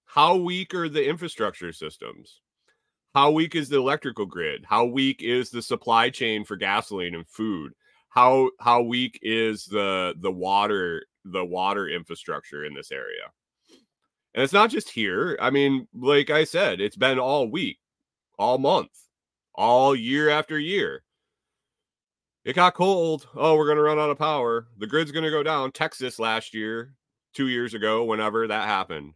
How 0.05 0.35
weak 0.35 0.75
are 0.75 0.89
the 0.89 1.09
infrastructure 1.09 1.73
systems? 1.73 2.41
How 3.15 3.31
weak 3.31 3.55
is 3.55 3.69
the 3.69 3.77
electrical 3.77 4.27
grid? 4.27 4.63
How 4.69 4.85
weak 4.85 5.23
is 5.23 5.49
the 5.49 5.63
supply 5.63 6.11
chain 6.11 6.45
for 6.45 6.55
gasoline 6.55 7.15
and 7.15 7.27
food? 7.27 7.73
How 8.09 8.49
how 8.59 8.81
weak 8.81 9.19
is 9.21 9.65
the 9.65 10.15
the 10.19 10.31
water 10.31 11.05
the 11.25 11.45
water 11.45 11.87
infrastructure 11.87 12.65
in 12.65 12.73
this 12.73 12.91
area? 12.91 13.31
And 14.33 14.43
it's 14.43 14.53
not 14.53 14.69
just 14.69 14.89
here. 14.89 15.37
I 15.41 15.49
mean, 15.49 15.87
like 15.93 16.29
I 16.29 16.43
said, 16.43 16.79
it's 16.79 16.95
been 16.95 17.19
all 17.19 17.49
week, 17.49 17.79
all 18.37 18.57
month, 18.57 18.91
all 19.55 19.95
year 19.95 20.29
after 20.29 20.59
year. 20.59 21.03
It 22.45 22.55
got 22.55 22.75
cold. 22.75 23.27
Oh, 23.35 23.57
we're 23.57 23.65
going 23.65 23.75
to 23.75 23.83
run 23.83 23.99
out 23.99 24.09
of 24.09 24.17
power. 24.17 24.67
The 24.77 24.87
grid's 24.87 25.11
going 25.11 25.25
to 25.25 25.29
go 25.29 25.43
down. 25.43 25.73
Texas 25.73 26.17
last 26.17 26.53
year, 26.53 26.93
two 27.33 27.49
years 27.49 27.73
ago, 27.73 28.05
whenever 28.05 28.47
that 28.47 28.67
happened. 28.67 29.15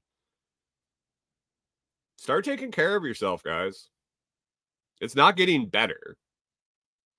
Start 2.18 2.44
taking 2.44 2.72
care 2.72 2.98
of 2.98 3.06
yourself, 3.06 3.42
guys. 3.42 3.88
It's 5.00 5.16
not 5.16 5.38
getting 5.38 5.70
better. 5.70 6.18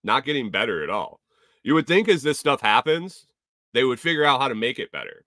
Not 0.04 0.26
getting 0.26 0.50
better 0.50 0.82
at 0.82 0.90
all. 0.90 1.21
You 1.62 1.74
would 1.74 1.86
think 1.86 2.08
as 2.08 2.22
this 2.22 2.38
stuff 2.38 2.60
happens, 2.60 3.26
they 3.72 3.84
would 3.84 4.00
figure 4.00 4.24
out 4.24 4.40
how 4.40 4.48
to 4.48 4.54
make 4.54 4.78
it 4.78 4.92
better. 4.92 5.24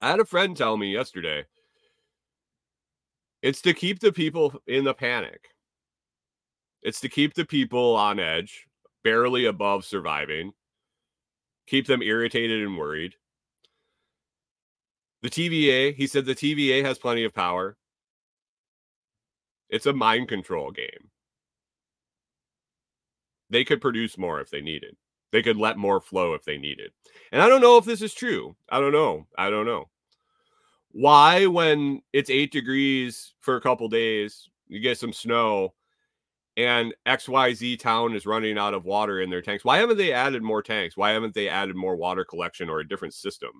I 0.00 0.10
had 0.10 0.20
a 0.20 0.24
friend 0.24 0.56
tell 0.56 0.76
me 0.76 0.92
yesterday 0.92 1.44
it's 3.42 3.62
to 3.62 3.74
keep 3.74 4.00
the 4.00 4.12
people 4.12 4.60
in 4.66 4.84
the 4.84 4.94
panic. 4.94 5.48
It's 6.82 7.00
to 7.00 7.08
keep 7.08 7.34
the 7.34 7.44
people 7.44 7.94
on 7.96 8.18
edge, 8.18 8.66
barely 9.04 9.44
above 9.44 9.84
surviving, 9.84 10.52
keep 11.66 11.86
them 11.86 12.02
irritated 12.02 12.62
and 12.62 12.76
worried. 12.76 13.14
The 15.22 15.30
TVA, 15.30 15.94
he 15.94 16.06
said 16.06 16.24
the 16.24 16.34
TVA 16.34 16.82
has 16.84 16.98
plenty 16.98 17.24
of 17.24 17.34
power. 17.34 17.76
It's 19.68 19.86
a 19.86 19.92
mind 19.92 20.28
control 20.28 20.70
game. 20.70 21.10
They 23.50 23.64
could 23.64 23.80
produce 23.80 24.16
more 24.16 24.40
if 24.40 24.50
they 24.50 24.62
needed. 24.62 24.96
They 25.32 25.42
could 25.42 25.56
let 25.56 25.76
more 25.76 26.00
flow 26.00 26.34
if 26.34 26.44
they 26.44 26.58
needed. 26.58 26.90
And 27.32 27.40
I 27.40 27.48
don't 27.48 27.60
know 27.60 27.76
if 27.76 27.84
this 27.84 28.02
is 28.02 28.14
true. 28.14 28.56
I 28.68 28.80
don't 28.80 28.92
know. 28.92 29.26
I 29.38 29.50
don't 29.50 29.66
know. 29.66 29.88
Why, 30.92 31.46
when 31.46 32.02
it's 32.12 32.30
eight 32.30 32.50
degrees 32.50 33.34
for 33.40 33.56
a 33.56 33.60
couple 33.60 33.88
days, 33.88 34.48
you 34.66 34.80
get 34.80 34.98
some 34.98 35.12
snow 35.12 35.74
and 36.56 36.94
XYZ 37.06 37.78
town 37.78 38.14
is 38.14 38.26
running 38.26 38.58
out 38.58 38.74
of 38.74 38.84
water 38.84 39.20
in 39.20 39.30
their 39.30 39.42
tanks? 39.42 39.64
Why 39.64 39.78
haven't 39.78 39.98
they 39.98 40.12
added 40.12 40.42
more 40.42 40.62
tanks? 40.62 40.96
Why 40.96 41.10
haven't 41.10 41.34
they 41.34 41.48
added 41.48 41.76
more 41.76 41.96
water 41.96 42.24
collection 42.24 42.68
or 42.68 42.80
a 42.80 42.88
different 42.88 43.14
system? 43.14 43.50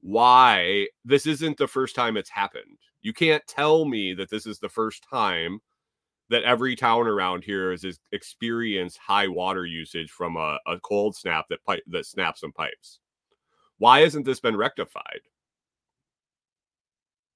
Why 0.00 0.86
this 1.04 1.26
isn't 1.26 1.58
the 1.58 1.68
first 1.68 1.94
time 1.94 2.16
it's 2.16 2.30
happened? 2.30 2.78
You 3.02 3.12
can't 3.12 3.44
tell 3.46 3.84
me 3.84 4.14
that 4.14 4.30
this 4.30 4.46
is 4.46 4.58
the 4.58 4.68
first 4.68 5.04
time 5.10 5.60
that 6.32 6.44
every 6.44 6.74
town 6.74 7.06
around 7.06 7.44
here 7.44 7.72
has 7.72 7.84
experienced 8.10 8.96
high 8.96 9.28
water 9.28 9.66
usage 9.66 10.10
from 10.10 10.36
a, 10.36 10.58
a 10.66 10.80
cold 10.80 11.14
snap 11.14 11.44
that 11.50 11.62
pipe 11.64 11.82
that 11.88 12.06
snaps 12.06 12.40
some 12.40 12.52
pipes. 12.52 13.00
Why 13.76 14.00
hasn't 14.00 14.24
this 14.24 14.40
been 14.40 14.56
rectified? 14.56 15.20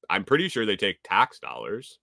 I'm 0.08 0.24
pretty 0.24 0.48
sure 0.48 0.64
they 0.64 0.76
take 0.76 0.98
tax 1.04 1.38
dollars. 1.38 1.98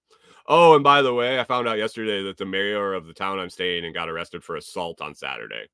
Oh, 0.48 0.76
and 0.76 0.84
by 0.84 1.02
the 1.02 1.14
way, 1.14 1.40
I 1.40 1.46
found 1.46 1.68
out 1.68 1.80
yesterday 1.80 2.22
that 2.24 2.38
the 2.38 2.46
mayor 2.46 2.94
of 2.94 3.08
the 3.08 3.14
town 3.14 3.40
I'm 3.40 3.50
staying 3.50 3.86
in 3.86 3.94
got 3.94 4.10
arrested 4.10 4.44
for 4.44 4.56
assault 4.56 5.02
on 5.02 5.16
Saturday. 5.16 5.66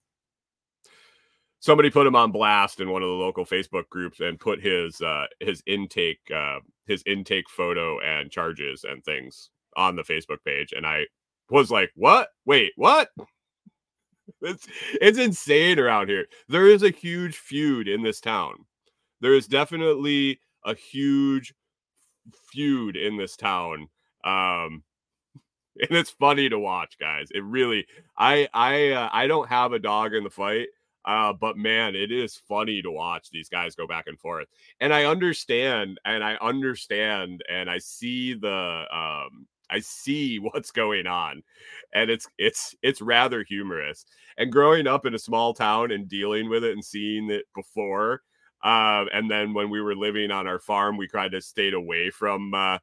Somebody 1.59 1.89
put 1.89 2.07
him 2.07 2.15
on 2.15 2.31
blast 2.31 2.79
in 2.79 2.91
one 2.91 3.01
of 3.01 3.09
the 3.09 3.15
local 3.15 3.45
Facebook 3.45 3.89
groups 3.89 4.21
and 4.21 4.39
put 4.39 4.61
his 4.61 5.01
uh, 5.01 5.25
his 5.41 5.61
intake 5.65 6.21
uh, 6.33 6.59
his 6.85 7.03
intake 7.05 7.49
photo 7.49 7.99
and 7.99 8.31
charges 8.31 8.85
and 8.87 9.03
things 9.03 9.49
on 9.75 9.95
the 9.95 10.03
Facebook 10.03 10.43
page, 10.45 10.73
and 10.75 10.85
I 10.85 11.05
was 11.49 11.71
like, 11.71 11.91
"What? 11.95 12.29
Wait, 12.45 12.73
what?" 12.75 13.09
It's 14.41 14.67
it's 15.01 15.17
insane 15.17 15.79
around 15.79 16.07
here. 16.07 16.27
There 16.47 16.67
is 16.67 16.83
a 16.83 16.91
huge 16.91 17.35
feud 17.35 17.87
in 17.87 18.03
this 18.03 18.21
town. 18.21 18.65
There 19.21 19.33
is 19.33 19.47
definitely 19.47 20.39
a 20.63 20.75
huge 20.75 21.53
feud 22.51 22.95
in 22.95 23.17
this 23.17 23.35
town. 23.35 23.87
Um, 24.23 24.83
and 25.89 25.97
it's 25.97 26.09
funny 26.09 26.49
to 26.49 26.59
watch, 26.59 26.97
guys. 26.99 27.29
It 27.31 27.43
really, 27.43 27.85
I, 28.17 28.47
I, 28.53 28.89
uh, 28.89 29.09
I 29.11 29.27
don't 29.27 29.47
have 29.49 29.73
a 29.73 29.79
dog 29.79 30.13
in 30.13 30.23
the 30.23 30.29
fight, 30.29 30.67
uh, 31.05 31.33
but 31.33 31.57
man, 31.57 31.95
it 31.95 32.11
is 32.11 32.35
funny 32.35 32.81
to 32.81 32.91
watch 32.91 33.29
these 33.29 33.49
guys 33.49 33.75
go 33.75 33.87
back 33.87 34.07
and 34.07 34.19
forth. 34.19 34.47
And 34.79 34.93
I 34.93 35.05
understand, 35.05 35.99
and 36.05 36.23
I 36.23 36.35
understand, 36.35 37.43
and 37.49 37.69
I 37.69 37.77
see 37.77 38.33
the, 38.33 38.83
um, 38.91 39.47
I 39.69 39.79
see 39.79 40.39
what's 40.39 40.71
going 40.71 41.07
on, 41.07 41.43
and 41.93 42.09
it's 42.09 42.27
it's 42.37 42.75
it's 42.81 43.01
rather 43.01 43.43
humorous. 43.43 44.05
And 44.37 44.51
growing 44.51 44.87
up 44.87 45.05
in 45.05 45.13
a 45.13 45.19
small 45.19 45.53
town 45.53 45.91
and 45.91 46.07
dealing 46.07 46.49
with 46.49 46.63
it 46.63 46.73
and 46.73 46.83
seeing 46.83 47.29
it 47.29 47.45
before, 47.55 48.21
uh, 48.63 49.05
and 49.13 49.29
then 49.29 49.53
when 49.53 49.69
we 49.69 49.81
were 49.81 49.95
living 49.95 50.31
on 50.31 50.47
our 50.47 50.59
farm, 50.59 50.97
we 50.97 51.07
tried 51.07 51.31
to 51.31 51.41
stay 51.41 51.71
away 51.71 52.09
from. 52.09 52.53
Uh, 52.53 52.77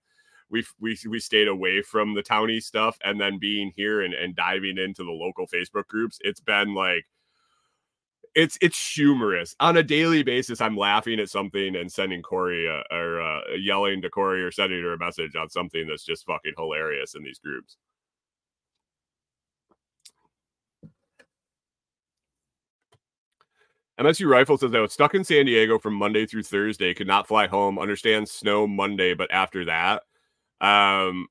we 0.50 0.64
we 0.80 0.96
we 1.08 1.18
stayed 1.18 1.48
away 1.48 1.82
from 1.82 2.14
the 2.14 2.22
towny 2.22 2.60
stuff, 2.60 2.96
and 3.04 3.20
then 3.20 3.38
being 3.38 3.72
here 3.74 4.02
and, 4.02 4.14
and 4.14 4.36
diving 4.36 4.78
into 4.78 5.04
the 5.04 5.10
local 5.10 5.46
Facebook 5.46 5.88
groups, 5.88 6.18
it's 6.22 6.40
been 6.40 6.74
like 6.74 7.04
it's 8.36 8.58
it's 8.60 8.92
humorous 8.94 9.56
on 9.60 9.78
a 9.78 9.82
daily 9.82 10.22
basis. 10.22 10.60
I'm 10.60 10.76
laughing 10.76 11.18
at 11.20 11.30
something 11.30 11.74
and 11.74 11.90
sending 11.90 12.20
Corey 12.22 12.68
or 12.68 13.20
uh, 13.20 13.40
yelling 13.58 14.02
to 14.02 14.10
Corey 14.10 14.42
or 14.42 14.50
sending 14.52 14.82
her 14.82 14.92
a 14.92 14.98
message 14.98 15.34
on 15.34 15.48
something 15.48 15.88
that's 15.88 16.04
just 16.04 16.26
fucking 16.26 16.52
hilarious 16.56 17.14
in 17.14 17.24
these 17.24 17.38
groups. 17.38 17.78
MSU 23.98 24.28
Rifle 24.28 24.58
says 24.58 24.74
I 24.74 24.80
was 24.80 24.92
stuck 24.92 25.14
in 25.14 25.24
San 25.24 25.46
Diego 25.46 25.78
from 25.78 25.94
Monday 25.94 26.26
through 26.26 26.42
Thursday, 26.42 26.92
could 26.92 27.06
not 27.06 27.26
fly 27.26 27.46
home. 27.46 27.78
Understand 27.78 28.28
snow 28.28 28.66
Monday, 28.66 29.14
but 29.14 29.30
after 29.32 29.64
that, 29.64 30.02
um, 30.60 31.28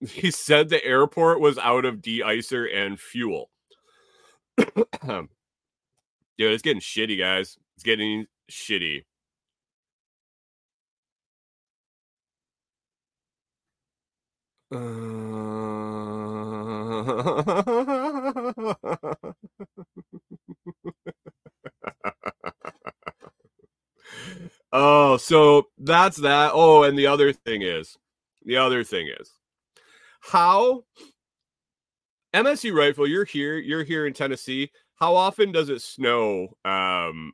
he 0.00 0.32
said 0.32 0.68
the 0.68 0.84
airport 0.84 1.38
was 1.38 1.58
out 1.58 1.84
of 1.84 2.02
de-icer 2.02 2.66
and 2.74 2.98
fuel. 2.98 3.50
Dude, 6.38 6.52
it's 6.52 6.62
getting 6.62 6.80
shitty, 6.80 7.18
guys. 7.18 7.56
It's 7.76 7.84
getting 7.84 8.26
shitty. 8.50 9.04
Oh, 24.72 25.16
so 25.18 25.68
that's 25.78 26.16
that. 26.18 26.50
Oh, 26.52 26.82
and 26.82 26.98
the 26.98 27.06
other 27.06 27.32
thing 27.32 27.62
is, 27.62 27.96
the 28.44 28.56
other 28.56 28.82
thing 28.84 29.08
is, 29.08 29.30
how 30.20 30.84
MSU 32.34 32.74
Rifle, 32.74 33.06
you're 33.06 33.24
here, 33.24 33.56
you're 33.56 33.84
here 33.84 34.06
in 34.06 34.12
Tennessee 34.14 34.70
how 34.96 35.14
often 35.16 35.52
does 35.52 35.68
it 35.68 35.82
snow 35.82 36.56
um, 36.64 37.32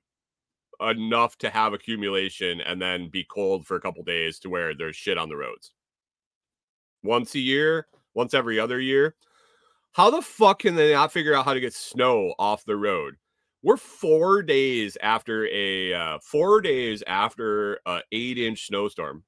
enough 0.80 1.36
to 1.38 1.50
have 1.50 1.72
accumulation 1.72 2.60
and 2.60 2.80
then 2.80 3.08
be 3.10 3.24
cold 3.24 3.66
for 3.66 3.76
a 3.76 3.80
couple 3.80 4.02
days 4.02 4.38
to 4.40 4.50
where 4.50 4.74
there's 4.74 4.96
shit 4.96 5.18
on 5.18 5.28
the 5.28 5.36
roads? 5.36 5.72
Once 7.02 7.34
a 7.34 7.38
year, 7.38 7.86
once 8.14 8.34
every 8.34 8.58
other 8.58 8.80
year. 8.80 9.14
How 9.92 10.10
the 10.10 10.22
fuck 10.22 10.60
can 10.60 10.76
they 10.76 10.92
not 10.92 11.12
figure 11.12 11.34
out 11.34 11.44
how 11.44 11.54
to 11.54 11.60
get 11.60 11.74
snow 11.74 12.34
off 12.38 12.64
the 12.64 12.76
road? 12.76 13.16
We're 13.62 13.76
four 13.76 14.42
days 14.42 14.96
after 15.02 15.46
a 15.48 15.92
uh, 15.92 16.18
four 16.22 16.60
days 16.60 17.02
after 17.06 17.78
a 17.84 18.00
eight 18.10 18.38
inch 18.38 18.66
snowstorm, 18.66 19.24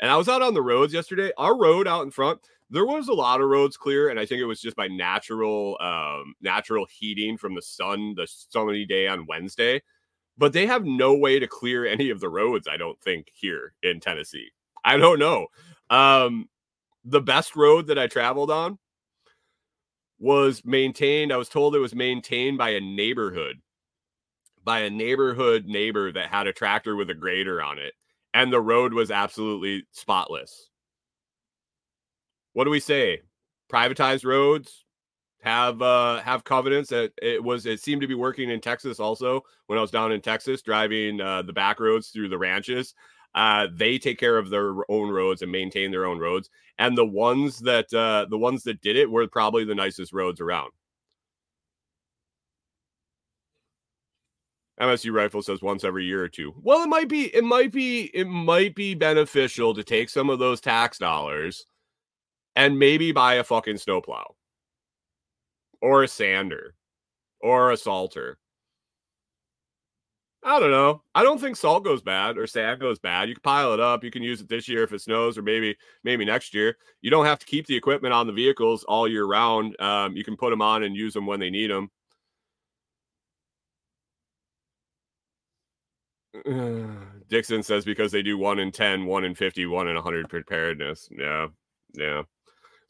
and 0.00 0.10
I 0.10 0.16
was 0.16 0.28
out 0.28 0.40
on 0.40 0.54
the 0.54 0.62
roads 0.62 0.94
yesterday. 0.94 1.32
Our 1.36 1.58
road 1.58 1.86
out 1.86 2.04
in 2.04 2.10
front, 2.10 2.40
there 2.72 2.86
was 2.86 3.08
a 3.08 3.12
lot 3.12 3.42
of 3.42 3.50
roads 3.50 3.76
clear, 3.76 4.08
and 4.08 4.18
I 4.18 4.24
think 4.24 4.40
it 4.40 4.46
was 4.46 4.60
just 4.60 4.76
by 4.76 4.88
natural 4.88 5.76
um, 5.80 6.34
natural 6.40 6.86
heating 6.90 7.36
from 7.36 7.54
the 7.54 7.60
sun, 7.60 8.14
the 8.16 8.26
sunny 8.26 8.86
day 8.86 9.06
on 9.06 9.26
Wednesday. 9.26 9.82
But 10.38 10.54
they 10.54 10.66
have 10.66 10.86
no 10.86 11.14
way 11.14 11.38
to 11.38 11.46
clear 11.46 11.84
any 11.86 12.08
of 12.08 12.18
the 12.18 12.30
roads. 12.30 12.66
I 12.66 12.78
don't 12.78 12.98
think 13.02 13.28
here 13.34 13.74
in 13.82 14.00
Tennessee. 14.00 14.48
I 14.84 14.96
don't 14.96 15.18
know. 15.18 15.48
Um, 15.90 16.48
the 17.04 17.20
best 17.20 17.54
road 17.54 17.88
that 17.88 17.98
I 17.98 18.06
traveled 18.06 18.50
on 18.50 18.78
was 20.18 20.62
maintained. 20.64 21.30
I 21.30 21.36
was 21.36 21.50
told 21.50 21.76
it 21.76 21.80
was 21.80 21.94
maintained 21.94 22.56
by 22.56 22.70
a 22.70 22.80
neighborhood, 22.80 23.56
by 24.64 24.80
a 24.80 24.90
neighborhood 24.90 25.66
neighbor 25.66 26.10
that 26.10 26.30
had 26.30 26.46
a 26.46 26.54
tractor 26.54 26.96
with 26.96 27.10
a 27.10 27.14
grader 27.14 27.62
on 27.62 27.78
it, 27.78 27.92
and 28.32 28.50
the 28.50 28.62
road 28.62 28.94
was 28.94 29.10
absolutely 29.10 29.84
spotless 29.90 30.70
what 32.52 32.64
do 32.64 32.70
we 32.70 32.80
say? 32.80 33.20
Privatized 33.72 34.24
roads 34.24 34.84
have 35.42 35.82
uh 35.82 36.20
have 36.20 36.44
covenants 36.44 36.90
that 36.90 37.12
it 37.20 37.42
was 37.42 37.66
it 37.66 37.80
seemed 37.80 38.00
to 38.00 38.06
be 38.06 38.14
working 38.14 38.50
in 38.50 38.60
Texas 38.60 39.00
also 39.00 39.42
when 39.66 39.78
I 39.78 39.82
was 39.82 39.90
down 39.90 40.12
in 40.12 40.20
Texas 40.20 40.62
driving 40.62 41.20
uh, 41.20 41.42
the 41.42 41.52
back 41.52 41.80
roads 41.80 42.08
through 42.08 42.28
the 42.28 42.38
ranches. 42.38 42.94
Uh, 43.34 43.66
they 43.74 43.98
take 43.98 44.18
care 44.18 44.36
of 44.36 44.50
their 44.50 44.74
own 44.90 45.10
roads 45.10 45.42
and 45.42 45.50
maintain 45.50 45.90
their 45.90 46.04
own 46.04 46.18
roads, 46.18 46.50
and 46.78 46.96
the 46.96 47.04
ones 47.04 47.58
that 47.60 47.92
uh, 47.94 48.26
the 48.28 48.38
ones 48.38 48.62
that 48.64 48.80
did 48.82 48.96
it 48.96 49.10
were 49.10 49.26
probably 49.26 49.64
the 49.64 49.74
nicest 49.74 50.12
roads 50.12 50.40
around. 50.40 50.70
MSU 54.80 55.12
rifle 55.12 55.42
says 55.42 55.62
once 55.62 55.84
every 55.84 56.04
year 56.04 56.22
or 56.22 56.28
two. 56.28 56.52
Well, 56.60 56.82
it 56.82 56.88
might 56.88 57.08
be, 57.08 57.34
it 57.34 57.44
might 57.44 57.70
be, 57.72 58.10
it 58.14 58.26
might 58.26 58.74
be 58.74 58.94
beneficial 58.94 59.74
to 59.74 59.84
take 59.84 60.08
some 60.08 60.28
of 60.28 60.40
those 60.40 60.60
tax 60.60 60.98
dollars 60.98 61.66
and 62.56 62.78
maybe 62.78 63.12
buy 63.12 63.34
a 63.34 63.44
fucking 63.44 63.78
snowplow 63.78 64.34
or 65.80 66.02
a 66.02 66.08
sander 66.08 66.74
or 67.40 67.72
a 67.72 67.76
salter. 67.76 68.38
I 70.44 70.58
don't 70.58 70.72
know. 70.72 71.02
I 71.14 71.22
don't 71.22 71.40
think 71.40 71.56
salt 71.56 71.84
goes 71.84 72.02
bad 72.02 72.36
or 72.36 72.48
sand 72.48 72.80
goes 72.80 72.98
bad. 72.98 73.28
You 73.28 73.36
can 73.36 73.42
pile 73.42 73.74
it 73.74 73.80
up. 73.80 74.02
You 74.02 74.10
can 74.10 74.24
use 74.24 74.40
it 74.40 74.48
this 74.48 74.68
year 74.68 74.82
if 74.82 74.92
it 74.92 75.00
snows, 75.00 75.38
or 75.38 75.42
maybe 75.42 75.76
maybe 76.02 76.24
next 76.24 76.52
year. 76.52 76.76
You 77.00 77.10
don't 77.10 77.26
have 77.26 77.38
to 77.38 77.46
keep 77.46 77.66
the 77.66 77.76
equipment 77.76 78.12
on 78.12 78.26
the 78.26 78.32
vehicles 78.32 78.82
all 78.84 79.06
year 79.06 79.24
round. 79.24 79.80
Um, 79.80 80.16
you 80.16 80.24
can 80.24 80.36
put 80.36 80.50
them 80.50 80.60
on 80.62 80.82
and 80.82 80.96
use 80.96 81.14
them 81.14 81.26
when 81.26 81.38
they 81.38 81.50
need 81.50 81.70
them. 81.70 81.90
Dixon 87.28 87.62
says 87.62 87.84
because 87.84 88.10
they 88.10 88.22
do 88.22 88.36
one 88.38 88.58
in 88.58 88.72
10, 88.72 89.06
one 89.06 89.24
in 89.24 89.34
50, 89.34 89.66
one 89.66 89.86
in 89.88 89.94
100 89.94 90.28
preparedness. 90.28 91.08
Yeah. 91.16 91.48
Yeah. 91.94 92.22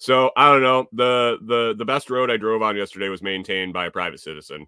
So 0.03 0.32
I 0.36 0.50
don't 0.50 0.62
know. 0.62 0.86
The 0.92 1.38
the 1.42 1.74
the 1.78 1.84
best 1.84 2.11
road 2.11 2.28
I 2.28 2.36
drove 2.36 2.61
on 2.61 2.76
yesterday 2.76 3.09
was 3.09 3.22
maintained 3.22 3.72
by 3.72 3.86
a 3.86 3.90
private 3.92 4.18
citizen. 4.18 4.66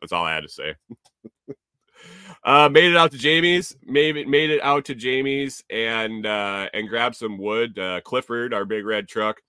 That's 0.00 0.12
all 0.12 0.24
I 0.24 0.34
had 0.34 0.42
to 0.42 0.48
say. 0.48 0.74
uh 2.44 2.68
made 2.68 2.90
it 2.90 2.96
out 2.96 3.12
to 3.12 3.18
Jamie's, 3.18 3.76
made 3.84 4.16
it 4.16 4.26
made 4.26 4.50
it 4.50 4.60
out 4.64 4.84
to 4.86 4.96
Jamie's 4.96 5.62
and 5.70 6.26
uh 6.26 6.68
and 6.74 6.88
grabbed 6.88 7.14
some 7.14 7.38
wood. 7.38 7.78
Uh 7.78 8.00
Clifford, 8.00 8.52
our 8.52 8.64
big 8.64 8.84
red 8.84 9.06
truck, 9.06 9.40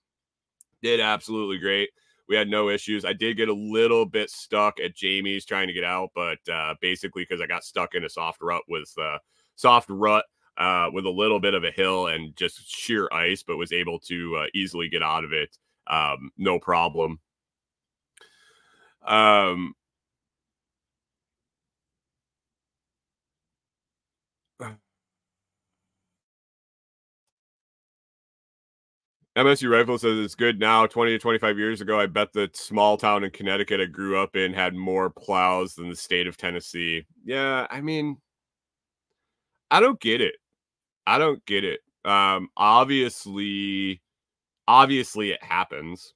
did 0.83 0.99
absolutely 0.99 1.57
great 1.57 1.89
we 2.29 2.35
had 2.35 2.47
no 2.47 2.69
issues. 2.69 3.03
I 3.05 3.13
did 3.13 3.37
get 3.37 3.49
a 3.49 3.53
little 3.53 4.05
bit 4.05 4.29
stuck 4.29 4.79
at 4.79 4.95
Jamie's 4.95 5.45
trying 5.45 5.67
to 5.67 5.73
get 5.73 5.85
out, 5.85 6.09
but 6.13 6.37
uh, 6.51 6.75
basically 6.81 7.23
because 7.23 7.41
I 7.41 7.47
got 7.47 7.63
stuck 7.63 7.95
in 7.95 8.03
a 8.03 8.09
soft 8.09 8.41
rut 8.41 8.63
with 8.67 8.93
uh, 9.01 9.17
soft 9.55 9.89
rut 9.89 10.25
uh, 10.57 10.89
with 10.93 11.05
a 11.05 11.09
little 11.09 11.39
bit 11.39 11.53
of 11.53 11.63
a 11.63 11.71
hill 11.71 12.07
and 12.07 12.35
just 12.35 12.67
sheer 12.69 13.07
ice, 13.11 13.43
but 13.43 13.57
was 13.57 13.71
able 13.71 13.99
to 13.99 14.35
uh, 14.37 14.45
easily 14.53 14.89
get 14.89 15.03
out 15.03 15.23
of 15.23 15.33
it, 15.33 15.57
um, 15.87 16.31
no 16.37 16.59
problem. 16.59 17.19
Um, 19.05 19.73
MSU 29.37 29.69
Rifle 29.69 29.99
says 29.99 30.17
it's 30.17 30.33
good 30.33 30.59
now. 30.59 30.87
20 30.87 31.11
to 31.11 31.19
25 31.19 31.59
years 31.59 31.79
ago, 31.79 31.99
I 31.99 32.07
bet 32.07 32.33
the 32.33 32.49
small 32.53 32.97
town 32.97 33.23
in 33.23 33.29
Connecticut 33.29 33.79
I 33.79 33.85
grew 33.85 34.17
up 34.17 34.35
in 34.35 34.51
had 34.51 34.73
more 34.73 35.11
plows 35.11 35.75
than 35.75 35.89
the 35.89 35.95
state 35.95 36.25
of 36.25 36.37
Tennessee. 36.37 37.05
Yeah, 37.23 37.67
I 37.69 37.81
mean, 37.81 38.17
I 39.69 39.79
don't 39.79 39.99
get 39.99 40.21
it. 40.21 40.35
I 41.07 41.17
don't 41.17 41.43
get 41.45 41.63
it. 41.63 41.79
Um, 42.03 42.49
obviously, 42.57 44.01
obviously 44.67 45.31
it 45.31 45.41
happens. 45.41 46.13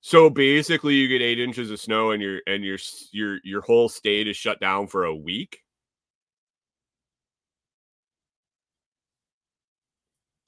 So 0.00 0.30
basically, 0.30 0.94
you 0.94 1.08
get 1.08 1.22
eight 1.22 1.40
inches 1.40 1.70
of 1.72 1.80
snow, 1.80 2.12
and 2.12 2.22
your 2.22 2.40
and 2.46 2.64
your 2.64 2.78
your 3.12 3.38
your 3.44 3.60
whole 3.62 3.88
state 3.88 4.28
is 4.28 4.36
shut 4.36 4.60
down 4.60 4.86
for 4.86 5.04
a 5.04 5.14
week. 5.14 5.58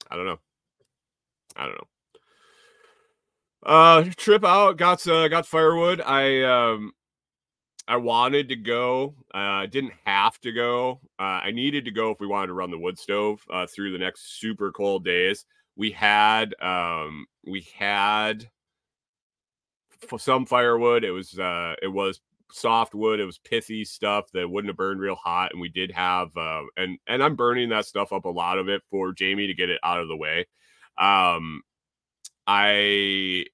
I 0.09 0.15
don't 0.15 0.25
know. 0.25 0.39
I 1.57 1.65
don't 1.65 1.75
know. 1.75 1.87
Uh, 3.65 4.03
trip 4.15 4.45
out, 4.45 4.77
got 4.77 5.05
uh, 5.07 5.27
got 5.27 5.47
firewood. 5.47 5.99
I 6.01 6.43
um, 6.43 6.93
I 7.87 7.97
wanted 7.97 8.49
to 8.49 8.55
go. 8.55 9.15
I 9.33 9.63
uh, 9.63 9.65
didn't 9.67 9.93
have 10.05 10.39
to 10.41 10.51
go. 10.51 11.01
Uh, 11.19 11.41
I 11.43 11.51
needed 11.51 11.85
to 11.85 11.91
go 11.91 12.11
if 12.11 12.19
we 12.19 12.27
wanted 12.27 12.47
to 12.47 12.53
run 12.53 12.71
the 12.71 12.79
wood 12.79 12.97
stove 12.97 13.41
uh, 13.51 13.67
through 13.67 13.91
the 13.91 13.99
next 13.99 14.39
super 14.39 14.71
cold 14.71 15.05
days. 15.05 15.45
We 15.75 15.91
had 15.91 16.55
um, 16.61 17.27
we 17.45 17.67
had 17.77 18.49
some 20.17 20.45
firewood. 20.45 21.03
It 21.03 21.11
was 21.11 21.37
uh, 21.37 21.75
it 21.81 21.87
was 21.87 22.21
soft 22.51 22.95
wood. 22.95 23.19
It 23.19 23.25
was 23.25 23.37
pithy 23.37 23.85
stuff 23.85 24.31
that 24.33 24.49
wouldn't 24.49 24.69
have 24.69 24.77
burned 24.77 24.99
real 24.99 25.15
hot. 25.15 25.51
And 25.51 25.61
we 25.61 25.69
did 25.69 25.91
have 25.91 26.35
uh, 26.35 26.63
and 26.77 26.97
and 27.07 27.23
I'm 27.23 27.35
burning 27.35 27.69
that 27.69 27.85
stuff 27.85 28.13
up 28.13 28.25
a 28.25 28.29
lot 28.29 28.57
of 28.57 28.67
it 28.67 28.81
for 28.89 29.13
Jamie 29.13 29.47
to 29.47 29.53
get 29.53 29.69
it 29.69 29.79
out 29.83 29.99
of 29.99 30.07
the 30.07 30.17
way. 30.17 30.47
Um, 30.97 31.61
I 32.47 33.45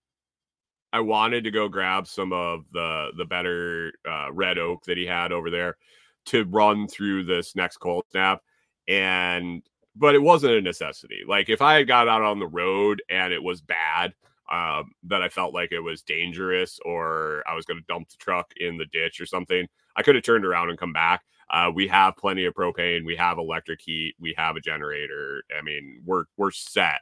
I 0.93 0.99
wanted 0.99 1.43
to 1.45 1.51
go 1.51 1.67
grab 1.67 2.07
some 2.07 2.33
of 2.33 2.65
the 2.73 3.11
the 3.17 3.25
better 3.25 3.93
uh, 4.09 4.31
red 4.31 4.57
oak 4.57 4.83
that 4.85 4.97
he 4.97 5.05
had 5.05 5.31
over 5.31 5.49
there 5.49 5.77
to 6.25 6.43
run 6.45 6.87
through 6.87 7.23
this 7.23 7.55
next 7.55 7.77
cold 7.77 8.03
snap, 8.11 8.41
and 8.87 9.63
but 9.95 10.15
it 10.15 10.21
wasn't 10.21 10.53
a 10.53 10.61
necessity. 10.61 11.21
Like 11.27 11.49
if 11.49 11.61
I 11.61 11.75
had 11.75 11.87
got 11.87 12.07
out 12.07 12.21
on 12.21 12.39
the 12.39 12.47
road 12.47 13.01
and 13.09 13.33
it 13.33 13.43
was 13.43 13.61
bad, 13.61 14.13
um, 14.51 14.91
that 15.03 15.21
I 15.21 15.29
felt 15.29 15.53
like 15.53 15.71
it 15.71 15.79
was 15.79 16.01
dangerous 16.01 16.79
or 16.85 17.43
I 17.47 17.55
was 17.55 17.65
going 17.65 17.79
to 17.79 17.85
dump 17.87 18.09
the 18.09 18.17
truck 18.17 18.51
in 18.57 18.77
the 18.77 18.85
ditch 18.91 19.21
or 19.21 19.25
something, 19.25 19.67
I 19.95 20.03
could 20.03 20.15
have 20.15 20.23
turned 20.25 20.45
around 20.45 20.69
and 20.69 20.77
come 20.77 20.93
back. 20.93 21.21
Uh, 21.49 21.71
we 21.73 21.87
have 21.87 22.17
plenty 22.17 22.45
of 22.45 22.53
propane, 22.53 23.05
we 23.05 23.15
have 23.15 23.37
electric 23.37 23.81
heat, 23.81 24.15
we 24.19 24.33
have 24.37 24.55
a 24.55 24.61
generator. 24.61 25.43
I 25.57 25.61
mean, 25.61 26.01
we're 26.05 26.25
we're 26.37 26.51
set. 26.51 27.01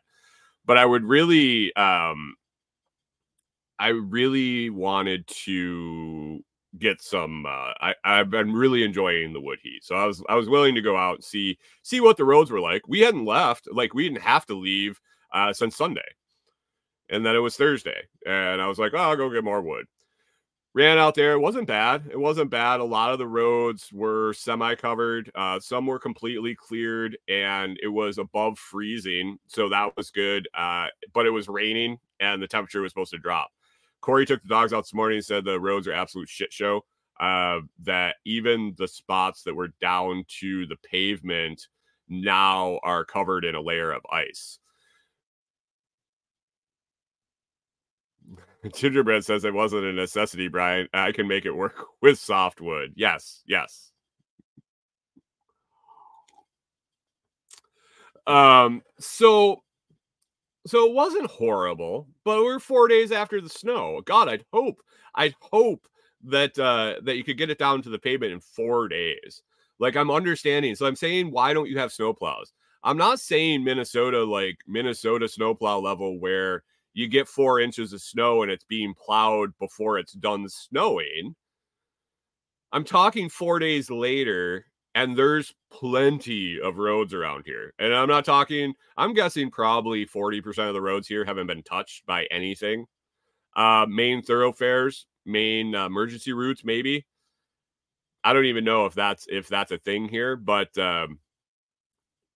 But 0.66 0.78
I 0.78 0.86
would 0.86 1.04
really 1.04 1.74
um, 1.76 2.36
I 3.80 3.90
really 3.90 4.70
wanted 4.70 5.26
to 5.28 6.44
get 6.78 7.02
some 7.02 7.46
uh, 7.46 7.74
I, 7.82 7.96
I've 8.04 8.30
been 8.30 8.54
really 8.54 8.84
enjoying 8.84 9.34
the 9.34 9.42
wood 9.42 9.60
heat. 9.64 9.84
So 9.84 9.96
I 9.96 10.06
was 10.06 10.24
I 10.30 10.36
was 10.36 10.50
willing 10.50 10.76
to 10.76 10.82
go 10.82 10.96
out 10.96 11.16
and 11.16 11.24
see 11.24 11.58
see 11.82 12.00
what 12.00 12.18
the 12.18 12.26
roads 12.26 12.52
were 12.52 12.60
like. 12.60 12.88
We 12.88 13.00
hadn't 13.00 13.26
left, 13.26 13.68
like 13.72 13.94
we 13.94 14.08
didn't 14.08 14.22
have 14.22 14.46
to 14.48 14.56
leave 14.56 15.00
uh, 15.34 15.54
since 15.54 15.76
Sunday. 15.76 16.02
And 17.10 17.26
then 17.26 17.36
it 17.36 17.40
was 17.40 17.56
Thursday. 17.56 18.02
And 18.26 18.62
I 18.62 18.68
was 18.68 18.78
like, 18.78 18.94
oh, 18.94 18.98
I'll 18.98 19.16
go 19.16 19.32
get 19.32 19.44
more 19.44 19.62
wood. 19.62 19.86
Ran 20.76 21.00
out 21.00 21.16
there. 21.16 21.32
It 21.34 21.40
wasn't 21.40 21.68
bad. 21.68 22.04
It 22.12 22.20
wasn't 22.20 22.52
bad. 22.52 22.80
A 22.80 22.84
lot 22.84 23.12
of 23.12 23.18
the 23.18 23.28
roads 23.28 23.90
were 23.92 24.34
semi 24.34 24.76
covered. 24.76 25.32
Uh, 25.34 25.60
some 25.60 25.88
were 25.88 25.98
completely 25.98 26.54
cleared 26.54 27.18
and 27.28 27.80
it 27.82 27.88
was 27.88 28.20
above 28.20 28.60
freezing. 28.60 29.40
So 29.48 29.70
that 29.70 29.98
was 29.98 30.12
good. 30.12 30.48
Uh, 30.54 30.88
but 31.14 31.26
it 31.26 31.32
was 31.32 31.50
raining 31.50 31.98
and 32.20 32.40
the 32.40 32.48
temperature 32.48 32.82
was 32.82 32.92
supposed 32.92 33.12
to 33.12 33.18
drop. 33.18 33.50
Corey 34.02 34.26
took 34.26 34.42
the 34.42 34.50
dogs 34.50 34.74
out 34.74 34.84
this 34.84 34.94
morning 34.94 35.18
and 35.18 35.26
said 35.26 35.46
the 35.46 35.60
roads 35.60 35.88
are 35.88 35.94
absolute 35.94 36.30
shit 36.30 36.54
show. 36.54 36.82
Uh, 37.20 37.60
that 37.84 38.16
even 38.26 38.74
the 38.78 38.88
spots 38.88 39.44
that 39.44 39.54
were 39.54 39.74
down 39.82 40.24
to 40.40 40.66
the 40.68 40.78
pavement 40.90 41.68
now 42.08 42.80
are 42.82 43.04
covered 43.04 43.44
in 43.44 43.56
a 43.56 43.62
layer 43.62 43.92
of 43.92 44.02
ice. 44.10 44.60
Gingerbread 48.74 49.26
says 49.26 49.44
it 49.44 49.54
wasn't 49.54 49.86
a 49.86 49.94
necessity, 49.94 50.48
Brian. 50.48 50.88
I 50.94 51.12
can 51.12 51.28
make 51.28 51.46
it 51.46 51.52
work 51.52 51.76
with 52.02 52.20
softwood. 52.20 52.94
Yes, 52.96 53.42
yes. 53.46 53.92
Um, 58.28 58.84
so 59.00 59.64
so 60.70 60.86
it 60.88 60.94
wasn't 60.94 61.30
horrible, 61.30 62.08
but 62.24 62.44
we're 62.44 62.60
four 62.60 62.88
days 62.88 63.12
after 63.12 63.42
the 63.42 63.50
snow. 63.50 64.02
God, 64.06 64.30
I'd 64.30 64.46
hope, 64.54 64.82
I'd 65.16 65.36
hope 65.42 65.88
that 66.24 66.58
uh 66.60 66.96
that 67.04 67.16
you 67.16 67.24
could 67.24 67.38
get 67.38 67.50
it 67.50 67.58
down 67.58 67.82
to 67.82 67.90
the 67.90 68.00
pavement 68.00 68.34
in 68.34 68.42
four 68.42 68.88
days. 68.88 69.42
Like 69.80 69.96
I'm 69.96 70.12
understanding. 70.12 70.76
So 70.76 70.86
I'm 70.86 70.96
saying, 70.96 71.32
why 71.32 71.54
don't 71.54 71.70
you 71.70 71.78
have 71.80 71.92
snowplows? 71.92 72.52
I'm 72.84 72.98
not 72.98 73.20
saying 73.20 73.64
Minnesota 73.64 74.24
like 74.24 74.58
Minnesota 74.68 75.28
snowplow 75.28 75.80
level 75.80 76.20
where 76.20 76.64
you 76.94 77.08
get 77.08 77.28
four 77.28 77.60
inches 77.60 77.94
of 77.94 78.02
snow 78.02 78.42
and 78.44 78.52
it's 78.52 78.66
being 78.66 78.94
plowed 78.94 79.52
before 79.60 79.98
it's 79.98 80.14
done 80.14 80.48
snowing. 80.50 81.36
I'm 82.72 82.84
talking 82.84 83.30
four 83.30 83.60
days 83.60 83.90
later 83.90 84.66
and 85.00 85.16
there's 85.16 85.54
plenty 85.72 86.60
of 86.60 86.78
roads 86.78 87.14
around 87.14 87.44
here. 87.46 87.74
And 87.80 87.96
I'm 87.96 88.10
not 88.10 88.26
talking, 88.26 88.74
I'm 88.98 89.14
guessing 89.14 89.50
probably 89.50 90.06
40% 90.06 90.68
of 90.68 90.74
the 90.74 90.82
roads 90.82 91.08
here 91.08 91.24
haven't 91.24 91.48
been 91.48 91.64
touched 91.64 92.06
by 92.06 92.26
anything. 92.26 92.86
Uh, 93.56 93.86
main 93.88 94.22
thoroughfares, 94.22 95.06
main 95.26 95.74
uh, 95.74 95.86
emergency 95.86 96.34
routes, 96.34 96.66
maybe. 96.66 97.06
I 98.26 98.34
don't 98.34 98.46
even 98.46 98.66
know 98.66 98.88
if 98.88 98.94
that's 98.94 99.26
if 99.30 99.48
that's 99.48 99.72
a 99.72 99.78
thing 99.78 100.10
here, 100.10 100.36
but 100.36 100.78
um, 100.78 101.20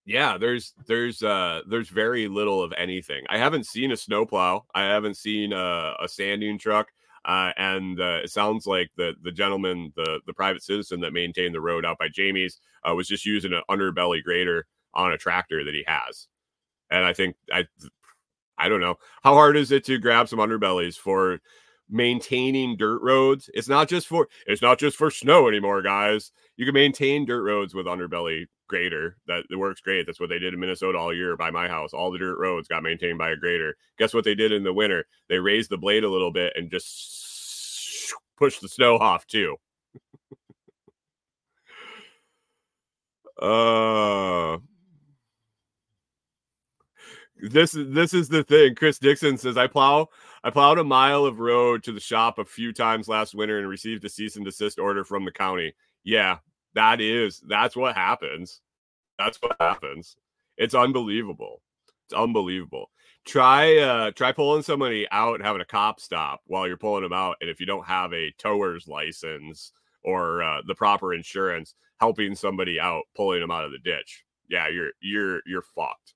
yeah, 0.05 0.37
there's 0.37 0.73
there's 0.87 1.21
uh 1.21 1.63
there's 1.69 1.89
very 1.89 2.29
little 2.29 2.63
of 2.63 2.73
anything. 2.77 3.25
I 3.27 3.37
haven't 3.37 3.65
seen 3.65 3.91
a 3.91 3.97
snowplow. 3.97 4.63
I 4.73 4.83
haven't 4.83 5.17
seen 5.17 5.51
a, 5.51 5.95
a 6.01 6.07
sanding 6.07 6.57
truck. 6.57 6.87
Uh, 7.25 7.51
and 7.57 7.99
uh, 8.01 8.19
it 8.23 8.29
sounds 8.29 8.67
like 8.67 8.89
the 8.97 9.13
the 9.23 9.31
gentleman, 9.31 9.93
the 9.95 10.19
the 10.27 10.33
private 10.33 10.63
citizen 10.63 10.99
that 11.01 11.13
maintained 11.13 11.55
the 11.55 11.61
road 11.61 11.85
out 11.85 11.97
by 11.97 12.09
Jamie's, 12.09 12.59
uh, 12.87 12.93
was 12.93 13.07
just 13.07 13.25
using 13.25 13.53
an 13.53 13.61
underbelly 13.69 14.21
grader 14.21 14.65
on 14.93 15.13
a 15.13 15.17
tractor 15.17 15.63
that 15.63 15.73
he 15.73 15.83
has. 15.87 16.27
And 16.91 17.05
I 17.05 17.13
think 17.13 17.35
I 17.51 17.65
I 18.57 18.69
don't 18.69 18.81
know 18.81 18.95
how 19.23 19.33
hard 19.33 19.57
is 19.57 19.71
it 19.71 19.85
to 19.85 19.99
grab 19.99 20.27
some 20.27 20.39
underbellies 20.39 20.95
for 20.97 21.39
maintaining 21.89 22.77
dirt 22.77 23.01
roads. 23.01 23.49
It's 23.53 23.67
not 23.69 23.89
just 23.89 24.07
for 24.07 24.27
it's 24.47 24.61
not 24.61 24.79
just 24.79 24.97
for 24.97 25.09
snow 25.11 25.47
anymore, 25.47 25.81
guys. 25.81 26.31
You 26.57 26.65
can 26.65 26.73
maintain 26.73 27.25
dirt 27.25 27.43
roads 27.43 27.73
with 27.73 27.85
underbelly 27.85 28.47
grader. 28.67 29.17
That 29.27 29.43
it 29.49 29.55
works 29.55 29.81
great. 29.81 30.05
That's 30.05 30.19
what 30.19 30.29
they 30.29 30.39
did 30.39 30.53
in 30.53 30.59
Minnesota 30.59 30.97
all 30.97 31.13
year 31.13 31.37
by 31.37 31.51
my 31.51 31.67
house. 31.67 31.93
All 31.93 32.11
the 32.11 32.17
dirt 32.17 32.39
roads 32.39 32.67
got 32.67 32.83
maintained 32.83 33.17
by 33.17 33.31
a 33.31 33.35
grader. 33.35 33.75
Guess 33.97 34.13
what 34.13 34.23
they 34.23 34.35
did 34.35 34.51
in 34.51 34.63
the 34.63 34.73
winter? 34.73 35.05
They 35.29 35.39
raised 35.39 35.69
the 35.69 35.77
blade 35.77 36.03
a 36.03 36.09
little 36.09 36.31
bit 36.31 36.53
and 36.55 36.71
just 36.71 38.13
pushed 38.37 38.61
the 38.61 38.69
snow 38.69 38.97
off 38.97 39.25
too. 39.27 39.57
uh 43.41 43.92
this 47.51 47.75
is 47.75 47.93
this 47.93 48.13
is 48.13 48.29
the 48.29 48.43
thing. 48.43 48.75
Chris 48.75 48.99
Dixon 48.99 49.37
says 49.37 49.57
I 49.57 49.67
plow 49.67 50.07
I 50.43 50.49
plowed 50.49 50.79
a 50.79 50.83
mile 50.83 51.25
of 51.25 51.39
road 51.39 51.83
to 51.83 51.91
the 51.91 51.99
shop 51.99 52.39
a 52.39 52.45
few 52.45 52.73
times 52.73 53.07
last 53.07 53.35
winter 53.35 53.59
and 53.59 53.67
received 53.67 54.05
a 54.05 54.09
cease 54.09 54.35
and 54.35 54.45
desist 54.45 54.79
order 54.79 55.03
from 55.03 55.25
the 55.25 55.31
county. 55.31 55.73
Yeah, 56.03 56.37
that 56.73 57.01
is 57.01 57.41
that's 57.47 57.75
what 57.75 57.95
happens. 57.95 58.61
That's 59.19 59.37
what 59.41 59.55
happens. 59.59 60.15
It's 60.57 60.75
unbelievable. 60.75 61.61
It's 62.05 62.13
unbelievable. 62.13 62.89
Try 63.25 63.77
uh 63.77 64.11
try 64.11 64.31
pulling 64.31 64.63
somebody 64.63 65.07
out 65.11 65.35
and 65.35 65.43
having 65.43 65.61
a 65.61 65.65
cop 65.65 65.99
stop 65.99 66.41
while 66.47 66.67
you're 66.67 66.77
pulling 66.77 67.03
them 67.03 67.13
out, 67.13 67.37
and 67.41 67.49
if 67.49 67.59
you 67.59 67.65
don't 67.65 67.85
have 67.85 68.13
a 68.13 68.31
tower's 68.37 68.87
license 68.87 69.73
or 70.03 70.43
uh, 70.43 70.61
the 70.67 70.75
proper 70.75 71.13
insurance, 71.13 71.75
helping 71.99 72.35
somebody 72.35 72.79
out, 72.79 73.03
pulling 73.15 73.41
them 73.41 73.51
out 73.51 73.65
of 73.65 73.71
the 73.71 73.79
ditch. 73.79 74.23
Yeah, 74.49 74.67
you're 74.67 74.91
you're 75.01 75.41
you're 75.45 75.63
fucked. 75.75 76.13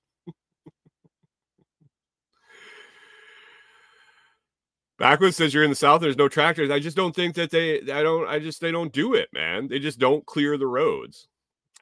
Backwoods 4.98 5.36
says 5.36 5.54
you're 5.54 5.62
in 5.62 5.70
the 5.70 5.76
south. 5.76 6.00
There's 6.00 6.16
no 6.16 6.28
tractors. 6.28 6.70
I 6.70 6.80
just 6.80 6.96
don't 6.96 7.14
think 7.14 7.36
that 7.36 7.50
they. 7.50 7.80
I 7.80 8.02
don't. 8.02 8.28
I 8.28 8.40
just 8.40 8.60
they 8.60 8.72
don't 8.72 8.92
do 8.92 9.14
it, 9.14 9.28
man. 9.32 9.68
They 9.68 9.78
just 9.78 9.98
don't 9.98 10.26
clear 10.26 10.58
the 10.58 10.66
roads. 10.66 11.28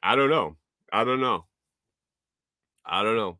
I 0.03 0.15
don't 0.15 0.29
know. 0.29 0.55
I 0.93 1.03
don't 1.03 1.19
know. 1.19 1.45
I 2.85 3.03
don't 3.03 3.15
know. 3.15 3.39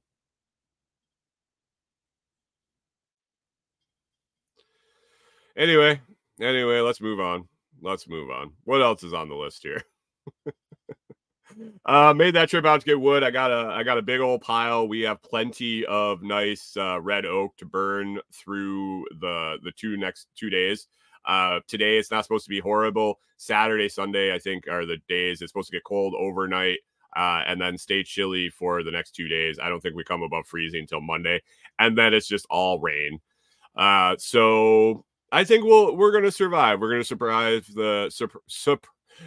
Anyway, 5.55 6.01
anyway, 6.41 6.81
let's 6.81 7.01
move 7.01 7.19
on. 7.19 7.47
Let's 7.81 8.07
move 8.07 8.29
on. 8.29 8.53
What 8.63 8.81
else 8.81 9.03
is 9.03 9.13
on 9.13 9.29
the 9.29 9.35
list 9.35 9.63
here? 9.63 9.83
Uh, 11.85 12.13
made 12.13 12.35
that 12.35 12.49
trip 12.49 12.65
out 12.65 12.79
to 12.81 12.85
get 12.85 12.99
wood. 12.99 13.23
I 13.23 13.31
got 13.31 13.51
a 13.51 13.71
I 13.73 13.83
got 13.83 13.97
a 13.97 14.01
big 14.01 14.19
old 14.19 14.41
pile. 14.41 14.87
We 14.87 15.01
have 15.01 15.21
plenty 15.21 15.85
of 15.85 16.21
nice 16.21 16.75
uh, 16.77 16.99
red 17.01 17.25
oak 17.25 17.55
to 17.57 17.65
burn 17.65 18.19
through 18.33 19.05
the 19.19 19.57
the 19.63 19.71
two 19.71 19.97
next 19.97 20.27
two 20.35 20.49
days. 20.49 20.87
Uh, 21.25 21.59
today 21.67 21.97
it's 21.97 22.11
not 22.11 22.23
supposed 22.23 22.45
to 22.45 22.49
be 22.49 22.59
horrible. 22.59 23.19
Saturday, 23.37 23.89
Sunday, 23.89 24.33
I 24.33 24.39
think 24.39 24.67
are 24.67 24.85
the 24.85 24.97
days. 25.07 25.41
It's 25.41 25.51
supposed 25.51 25.69
to 25.69 25.75
get 25.75 25.83
cold 25.83 26.13
overnight. 26.17 26.79
Uh, 27.15 27.41
and 27.47 27.59
then 27.59 27.77
stay 27.77 28.03
chilly 28.03 28.49
for 28.49 28.83
the 28.83 28.91
next 28.91 29.11
two 29.11 29.27
days. 29.27 29.57
I 29.59 29.69
don't 29.69 29.79
think 29.79 29.95
we 29.95 30.03
come 30.03 30.21
above 30.21 30.45
freezing 30.45 30.81
until 30.81 31.01
Monday, 31.01 31.41
and 31.79 31.97
then 31.97 32.13
it's 32.13 32.27
just 32.27 32.45
all 32.49 32.79
rain. 32.79 33.19
Uh, 33.75 34.15
so 34.19 35.03
I 35.31 35.43
think 35.43 35.63
we'll 35.63 35.95
we're 35.95 36.11
gonna 36.11 36.31
survive. 36.31 36.79
We're 36.79 36.91
gonna 36.91 37.03
surprise 37.03 37.65
the 37.67 38.09
sup, 38.11 38.33
sup, 38.47 38.85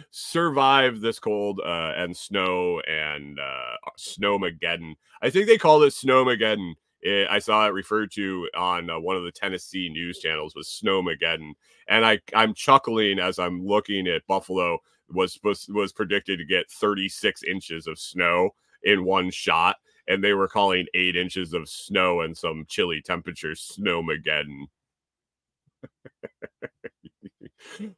survive 0.09 1.01
this 1.01 1.19
cold 1.19 1.59
uh, 1.65 1.93
and 1.95 2.15
snow 2.15 2.81
and 2.81 3.39
uh, 3.39 3.75
snowmageddon. 3.99 4.95
I 5.21 5.29
think 5.29 5.47
they 5.47 5.57
called 5.57 5.83
it 5.83 5.93
snowmageddon. 5.93 6.73
It, 7.01 7.27
I 7.29 7.39
saw 7.39 7.65
it 7.65 7.73
referred 7.73 8.11
to 8.13 8.47
on 8.55 8.89
uh, 8.89 8.99
one 8.99 9.15
of 9.15 9.23
the 9.23 9.31
Tennessee 9.31 9.89
news 9.89 10.19
channels 10.19 10.55
was 10.55 10.81
snowmageddon, 10.83 11.53
and 11.87 12.05
I 12.05 12.19
I'm 12.35 12.53
chuckling 12.53 13.19
as 13.19 13.39
I'm 13.39 13.65
looking 13.65 14.07
at 14.07 14.27
Buffalo 14.27 14.79
was 15.09 15.39
was, 15.43 15.67
was 15.69 15.93
predicted 15.93 16.39
to 16.39 16.45
get 16.45 16.69
36 16.69 17.43
inches 17.43 17.87
of 17.87 17.99
snow 17.99 18.51
in 18.83 19.03
one 19.03 19.31
shot, 19.31 19.77
and 20.07 20.23
they 20.23 20.33
were 20.33 20.47
calling 20.47 20.85
eight 20.93 21.15
inches 21.15 21.53
of 21.53 21.69
snow 21.69 22.21
and 22.21 22.37
some 22.37 22.65
chilly 22.67 23.01
temperatures 23.01 23.75
snowmageddon. 23.77 24.67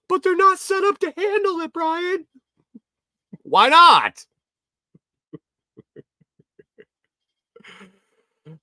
But 0.08 0.24
they're 0.24 0.36
not 0.36 0.60
set 0.60 0.84
up 0.84 1.00
to 1.00 1.14
handle 1.16 1.60
it, 1.62 1.74
Brian. 1.74 2.26
Why 3.44 3.70
not? 3.70 4.26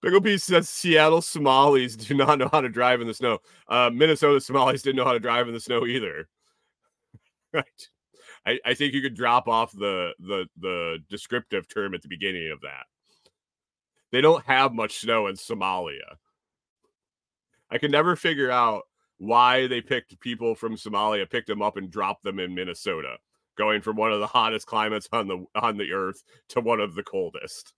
Pickle 0.02 0.20
Piece 0.20 0.44
says 0.44 0.68
Seattle 0.68 1.22
Somalis 1.22 1.96
do 1.96 2.14
not 2.14 2.38
know 2.38 2.48
how 2.50 2.60
to 2.60 2.68
drive 2.68 3.00
in 3.00 3.06
the 3.06 3.14
snow. 3.14 3.38
Uh, 3.68 3.90
Minnesota 3.92 4.40
Somalis 4.40 4.82
didn't 4.82 4.96
know 4.96 5.04
how 5.04 5.12
to 5.12 5.20
drive 5.20 5.48
in 5.48 5.54
the 5.54 5.60
snow 5.60 5.86
either. 5.86 6.28
right. 7.52 7.88
I, 8.46 8.58
I 8.64 8.74
think 8.74 8.94
you 8.94 9.02
could 9.02 9.14
drop 9.14 9.48
off 9.48 9.72
the 9.72 10.12
the 10.18 10.46
the 10.58 10.98
descriptive 11.08 11.68
term 11.68 11.94
at 11.94 12.02
the 12.02 12.08
beginning 12.08 12.50
of 12.50 12.60
that. 12.62 12.84
They 14.12 14.20
don't 14.20 14.44
have 14.46 14.72
much 14.72 14.98
snow 14.98 15.26
in 15.26 15.36
Somalia. 15.36 16.16
I 17.70 17.78
can 17.78 17.90
never 17.90 18.16
figure 18.16 18.50
out 18.50 18.82
why 19.20 19.66
they 19.66 19.82
picked 19.82 20.18
people 20.20 20.54
from 20.54 20.76
Somalia, 20.76 21.28
picked 21.28 21.46
them 21.46 21.60
up 21.60 21.76
and 21.76 21.90
dropped 21.90 22.24
them 22.24 22.38
in 22.38 22.54
Minnesota, 22.54 23.18
going 23.56 23.82
from 23.82 23.96
one 23.96 24.12
of 24.12 24.20
the 24.20 24.26
hottest 24.26 24.66
climates 24.66 25.08
on 25.12 25.28
the 25.28 25.44
on 25.54 25.76
the 25.76 25.92
earth 25.92 26.24
to 26.48 26.60
one 26.60 26.80
of 26.80 26.94
the 26.94 27.02
coldest. 27.02 27.74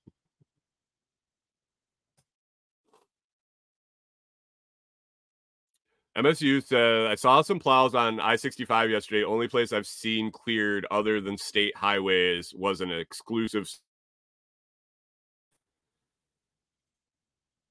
MSU 6.17 6.63
said, 6.65 7.07
I 7.11 7.15
saw 7.17 7.43
some 7.43 7.59
plows 7.59 7.95
on 7.95 8.21
I 8.21 8.37
65 8.37 8.91
yesterday. 8.91 9.25
Only 9.25 9.49
place 9.49 9.73
I've 9.73 9.87
seen 9.87 10.31
cleared 10.31 10.87
other 10.91 11.21
than 11.21 11.39
state 11.39 11.77
highways 11.77 12.53
was 12.55 12.81
an 12.81 12.93
exclusive. 12.93 13.67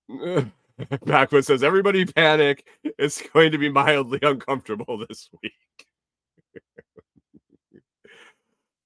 Backwood 1.05 1.45
says, 1.45 1.63
Everybody 1.63 2.05
panic. 2.05 2.65
It's 2.83 3.21
going 3.33 3.51
to 3.51 3.57
be 3.57 3.69
mildly 3.69 4.19
uncomfortable 4.23 5.03
this 5.07 5.29
week. 5.41 5.53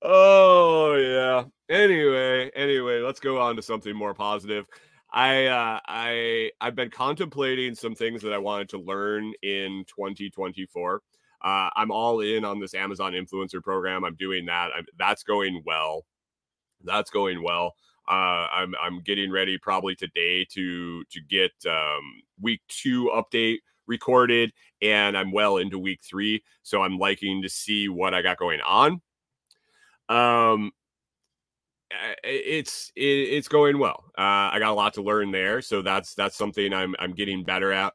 oh, 0.01 0.95
yeah. 0.95 1.43
Anyway, 1.69 2.51
anyway, 2.55 3.01
let's 3.01 3.19
go 3.19 3.39
on 3.41 3.55
to 3.55 3.61
something 3.61 3.95
more 3.95 4.13
positive. 4.13 4.65
I 5.11 5.45
uh, 5.45 5.79
I 5.87 6.51
I've 6.61 6.75
been 6.75 6.89
contemplating 6.89 7.73
some 7.75 7.95
things 7.95 8.21
that 8.21 8.33
I 8.33 8.37
wanted 8.37 8.69
to 8.69 8.79
learn 8.79 9.33
in 9.43 9.85
2024. 9.87 11.01
Uh, 11.43 11.69
I'm 11.75 11.91
all 11.91 12.21
in 12.21 12.43
on 12.43 12.59
this 12.59 12.73
Amazon 12.73 13.13
influencer 13.13 13.63
program. 13.63 14.03
I'm 14.03 14.15
doing 14.15 14.45
that. 14.47 14.71
I'm, 14.75 14.85
that's 14.97 15.23
going 15.23 15.63
well. 15.65 16.05
That's 16.83 17.11
going 17.11 17.41
well. 17.43 17.73
Uh, 18.07 18.47
I'm 18.51 18.73
I'm 18.81 19.01
getting 19.01 19.31
ready 19.31 19.57
probably 19.57 19.95
today 19.95 20.45
to 20.51 21.03
to 21.05 21.21
get 21.21 21.51
um, 21.67 22.21
week 22.41 22.61
two 22.67 23.11
update 23.15 23.59
recorded, 23.87 24.51
and 24.81 25.17
I'm 25.17 25.31
well 25.31 25.57
into 25.57 25.79
week 25.79 26.01
three, 26.03 26.43
so 26.63 26.81
I'm 26.81 26.97
liking 26.97 27.41
to 27.41 27.49
see 27.49 27.89
what 27.89 28.13
I 28.13 28.21
got 28.21 28.37
going 28.37 28.61
on. 28.61 29.01
Um, 30.09 30.71
it's 32.23 32.91
it, 32.95 33.01
it's 33.01 33.47
going 33.47 33.79
well. 33.79 34.05
Uh, 34.17 34.51
I 34.51 34.59
got 34.59 34.71
a 34.71 34.73
lot 34.73 34.93
to 34.95 35.01
learn 35.01 35.31
there, 35.31 35.61
so 35.61 35.81
that's 35.81 36.13
that's 36.15 36.37
something 36.37 36.73
I'm 36.73 36.95
I'm 36.99 37.13
getting 37.13 37.43
better 37.43 37.71
at. 37.71 37.93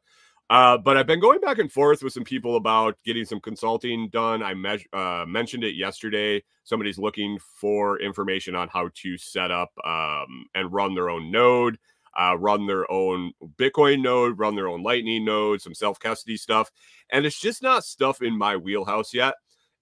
Uh, 0.51 0.77
but 0.77 0.97
I've 0.97 1.07
been 1.07 1.21
going 1.21 1.39
back 1.39 1.59
and 1.59 1.71
forth 1.71 2.03
with 2.03 2.11
some 2.11 2.25
people 2.25 2.57
about 2.57 2.97
getting 3.05 3.23
some 3.23 3.39
consulting 3.39 4.09
done. 4.09 4.43
I 4.43 4.53
me- 4.53 4.85
uh, 4.91 5.23
mentioned 5.25 5.63
it 5.63 5.75
yesterday. 5.75 6.43
Somebody's 6.65 6.99
looking 6.99 7.39
for 7.39 8.01
information 8.01 8.53
on 8.53 8.67
how 8.67 8.89
to 8.95 9.17
set 9.17 9.49
up 9.49 9.71
um, 9.85 10.45
and 10.53 10.73
run 10.73 10.93
their 10.93 11.09
own 11.09 11.31
node, 11.31 11.79
uh, 12.19 12.35
run 12.37 12.67
their 12.67 12.91
own 12.91 13.31
Bitcoin 13.55 14.01
node, 14.01 14.37
run 14.37 14.55
their 14.55 14.67
own 14.67 14.83
Lightning 14.83 15.23
node, 15.23 15.61
some 15.61 15.73
self 15.73 16.01
custody 16.01 16.35
stuff. 16.35 16.69
And 17.09 17.25
it's 17.25 17.39
just 17.39 17.63
not 17.63 17.85
stuff 17.85 18.21
in 18.21 18.37
my 18.37 18.57
wheelhouse 18.57 19.13
yet. 19.13 19.35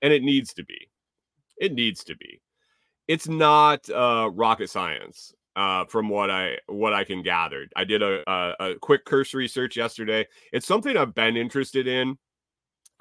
And 0.04 0.14
it 0.14 0.22
needs 0.22 0.54
to 0.54 0.64
be. 0.64 0.92
It 1.58 1.74
needs 1.74 2.04
to 2.04 2.16
be. 2.16 2.42
It's 3.08 3.28
not 3.28 3.90
uh, 3.90 4.30
rocket 4.32 4.70
science 4.70 5.34
uh, 5.60 5.84
from 5.84 6.08
what 6.08 6.32
I 6.32 6.58
what 6.68 6.94
I 6.94 7.04
can 7.04 7.22
gather. 7.22 7.68
I 7.76 7.84
did 7.84 8.02
a, 8.02 8.24
a, 8.32 8.56
a 8.62 8.76
quick 8.76 9.04
cursory 9.04 9.50
search 9.50 9.76
yesterday. 9.76 10.26
It's 10.54 10.66
something 10.66 10.96
I've 10.96 11.14
been 11.14 11.36
interested 11.36 11.86
in 11.86 12.18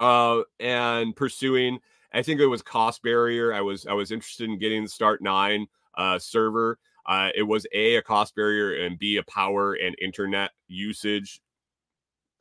uh, 0.01 0.41
and 0.59 1.15
pursuing. 1.15 1.79
I 2.13 2.21
think 2.21 2.41
it 2.41 2.47
was 2.47 2.61
cost 2.61 3.01
barrier. 3.01 3.53
I 3.53 3.61
was 3.61 3.85
I 3.85 3.93
was 3.93 4.11
interested 4.11 4.49
in 4.49 4.59
getting 4.59 4.83
the 4.83 4.89
Start9 4.89 5.67
uh, 5.97 6.19
server. 6.19 6.77
Uh, 7.05 7.29
it 7.33 7.43
was 7.43 7.65
a 7.73 7.95
a 7.95 8.01
cost 8.01 8.35
barrier 8.35 8.85
and 8.85 8.99
b 8.99 9.15
a 9.15 9.23
power 9.23 9.75
and 9.75 9.95
internet 10.01 10.51
usage 10.67 11.39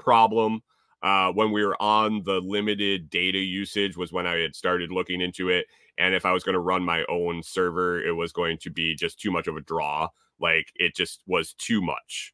problem. 0.00 0.62
Uh, 1.00 1.30
when 1.30 1.52
we 1.52 1.64
were 1.64 1.80
on 1.80 2.24
the 2.24 2.40
limited 2.40 3.08
data 3.08 3.38
usage 3.38 3.96
was 3.96 4.10
when 4.10 4.26
I 4.26 4.38
had 4.38 4.56
started 4.56 4.90
looking 4.90 5.20
into 5.20 5.48
it. 5.48 5.66
And 5.98 6.14
if 6.14 6.24
I 6.24 6.32
was 6.32 6.44
going 6.44 6.54
to 6.54 6.60
run 6.60 6.82
my 6.82 7.04
own 7.08 7.42
server, 7.42 8.00
it 8.02 8.12
was 8.12 8.32
going 8.32 8.58
to 8.58 8.70
be 8.70 8.94
just 8.94 9.20
too 9.20 9.30
much 9.30 9.46
of 9.46 9.56
a 9.56 9.60
draw. 9.60 10.08
Like 10.40 10.72
it 10.76 10.94
just 10.94 11.22
was 11.26 11.54
too 11.54 11.82
much. 11.82 12.32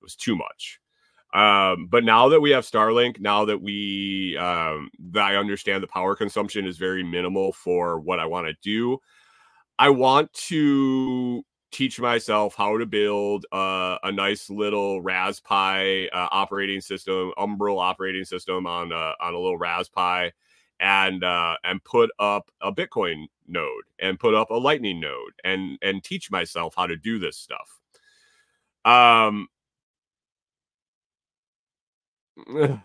It 0.00 0.04
was 0.04 0.16
too 0.16 0.36
much. 0.36 0.80
Um, 1.34 1.86
but 1.86 2.04
now 2.04 2.28
that 2.28 2.40
we 2.40 2.50
have 2.50 2.64
Starlink, 2.64 3.18
now 3.18 3.44
that 3.46 3.62
we 3.62 4.36
um, 4.38 4.90
that 5.12 5.24
I 5.24 5.36
understand 5.36 5.82
the 5.82 5.88
power 5.88 6.14
consumption 6.14 6.66
is 6.66 6.76
very 6.76 7.02
minimal 7.02 7.52
for 7.52 7.98
what 7.98 8.20
I 8.20 8.26
want 8.26 8.46
to 8.48 8.54
do, 8.62 8.98
I 9.78 9.88
want 9.88 10.32
to 10.34 11.42
teach 11.72 11.98
myself 11.98 12.54
how 12.54 12.76
to 12.76 12.84
build 12.84 13.46
uh, 13.50 13.96
a 14.02 14.12
nice 14.12 14.50
little 14.50 15.00
Raspberry 15.00 16.10
uh, 16.10 16.28
operating 16.30 16.82
system, 16.82 17.32
Umbrel 17.38 17.80
operating 17.80 18.24
system 18.24 18.66
on 18.66 18.92
a, 18.92 19.14
on 19.20 19.34
a 19.34 19.38
little 19.38 19.56
Raspberry, 19.56 20.32
and 20.82 21.24
uh, 21.24 21.56
and 21.64 21.82
put 21.84 22.10
up 22.18 22.50
a 22.60 22.72
Bitcoin 22.72 23.26
node 23.46 23.84
and 24.00 24.18
put 24.18 24.34
up 24.34 24.50
a 24.50 24.54
Lightning 24.54 25.00
node 25.00 25.32
and 25.44 25.78
and 25.80 26.04
teach 26.04 26.30
myself 26.30 26.74
how 26.76 26.86
to 26.86 26.96
do 26.96 27.18
this 27.18 27.38
stuff. 27.38 27.80
Um, 28.84 29.46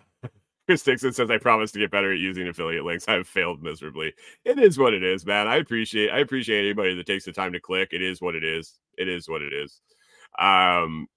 Chris 0.67 0.83
Dixon 0.83 1.11
says, 1.11 1.31
"I 1.31 1.39
promise 1.39 1.71
to 1.71 1.79
get 1.79 1.89
better 1.89 2.13
at 2.13 2.19
using 2.19 2.47
affiliate 2.47 2.85
links. 2.85 3.07
I've 3.07 3.27
failed 3.27 3.63
miserably. 3.63 4.13
It 4.45 4.59
is 4.59 4.77
what 4.77 4.93
it 4.93 5.03
is, 5.03 5.25
man. 5.25 5.47
I 5.47 5.55
appreciate 5.57 6.11
I 6.11 6.19
appreciate 6.19 6.59
anybody 6.59 6.93
that 6.95 7.07
takes 7.07 7.25
the 7.25 7.33
time 7.33 7.51
to 7.53 7.59
click. 7.59 7.89
It 7.91 8.03
is 8.03 8.21
what 8.21 8.35
it 8.35 8.43
is. 8.43 8.75
It 8.97 9.09
is 9.09 9.27
what 9.27 9.41
it 9.41 9.53
is. 9.53 9.81
Um, 10.37 11.07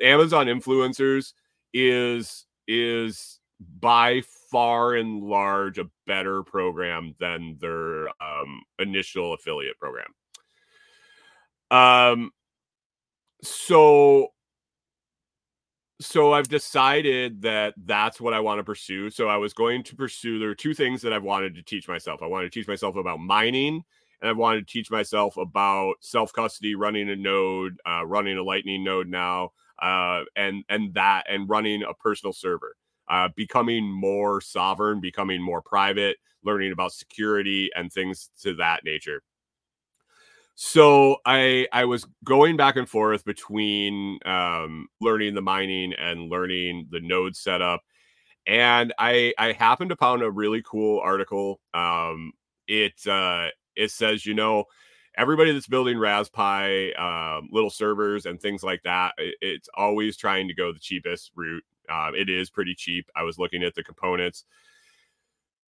Amazon 0.00 0.46
influencers 0.46 1.34
is 1.72 2.46
is 2.66 3.38
by 3.80 4.22
far 4.50 4.94
and 4.94 5.22
large 5.22 5.78
a 5.78 5.90
better 6.06 6.42
program 6.42 7.14
than 7.18 7.56
their 7.60 8.08
um, 8.22 8.62
initial 8.78 9.34
affiliate 9.34 9.78
program. 9.78 10.06
Um, 11.70 12.30
so 13.42 14.28
so 16.00 16.32
I've 16.32 16.48
decided 16.48 17.42
that 17.42 17.74
that's 17.84 18.20
what 18.20 18.34
I 18.34 18.40
want 18.40 18.58
to 18.58 18.64
pursue. 18.64 19.10
So 19.10 19.28
I 19.28 19.36
was 19.36 19.54
going 19.54 19.82
to 19.84 19.96
pursue 19.96 20.38
there 20.38 20.50
are 20.50 20.54
two 20.54 20.74
things 20.74 21.00
that 21.02 21.12
I've 21.12 21.22
wanted 21.22 21.54
to 21.54 21.62
teach 21.62 21.88
myself. 21.88 22.20
I 22.22 22.26
wanted 22.26 22.52
to 22.52 22.58
teach 22.58 22.68
myself 22.68 22.96
about 22.96 23.20
mining 23.20 23.84
and 24.20 24.28
I 24.28 24.32
wanted 24.32 24.66
to 24.66 24.72
teach 24.72 24.90
myself 24.90 25.36
about 25.36 25.96
self 26.00 26.32
custody, 26.32 26.74
running 26.74 27.10
a 27.10 27.16
node, 27.16 27.78
uh, 27.86 28.04
running 28.06 28.38
a 28.38 28.42
lightning 28.42 28.82
node 28.82 29.08
now, 29.08 29.50
uh, 29.80 30.22
and 30.34 30.64
and 30.68 30.94
that 30.94 31.24
and 31.28 31.48
running 31.48 31.82
a 31.82 31.94
personal 31.94 32.32
server, 32.32 32.74
uh, 33.08 33.28
becoming 33.36 33.84
more 33.90 34.40
sovereign, 34.40 35.00
becoming 35.00 35.42
more 35.42 35.62
private, 35.62 36.16
learning 36.44 36.72
about 36.72 36.92
security 36.92 37.70
and 37.74 37.92
things 37.92 38.30
to 38.42 38.54
that 38.54 38.84
nature. 38.84 39.22
So 40.56 41.16
i 41.26 41.66
i 41.72 41.84
was 41.84 42.06
going 42.22 42.56
back 42.56 42.76
and 42.76 42.88
forth 42.88 43.24
between 43.24 44.18
um, 44.24 44.86
learning 45.00 45.34
the 45.34 45.42
mining 45.42 45.92
and 45.94 46.30
learning 46.30 46.86
the 46.90 47.00
node 47.00 47.34
setup 47.36 47.82
and 48.46 48.92
i 48.98 49.32
i 49.38 49.52
happened 49.52 49.90
upon 49.92 50.22
a 50.22 50.30
really 50.30 50.62
cool 50.62 51.00
article 51.00 51.60
um 51.72 52.32
it 52.68 52.94
uh 53.08 53.48
it 53.76 53.90
says 53.90 54.26
you 54.26 54.34
know 54.34 54.64
everybody 55.16 55.52
that's 55.52 55.66
building 55.66 55.98
raspberry 55.98 56.94
um, 56.96 57.48
little 57.52 57.70
servers 57.70 58.26
and 58.26 58.40
things 58.40 58.62
like 58.62 58.82
that 58.84 59.14
it, 59.18 59.34
it's 59.40 59.68
always 59.76 60.16
trying 60.16 60.48
to 60.48 60.54
go 60.54 60.72
the 60.72 60.78
cheapest 60.78 61.30
route 61.36 61.64
uh, 61.90 62.10
it 62.14 62.28
is 62.28 62.50
pretty 62.50 62.74
cheap 62.74 63.10
i 63.16 63.22
was 63.22 63.38
looking 63.38 63.62
at 63.62 63.74
the 63.74 63.84
components 63.84 64.44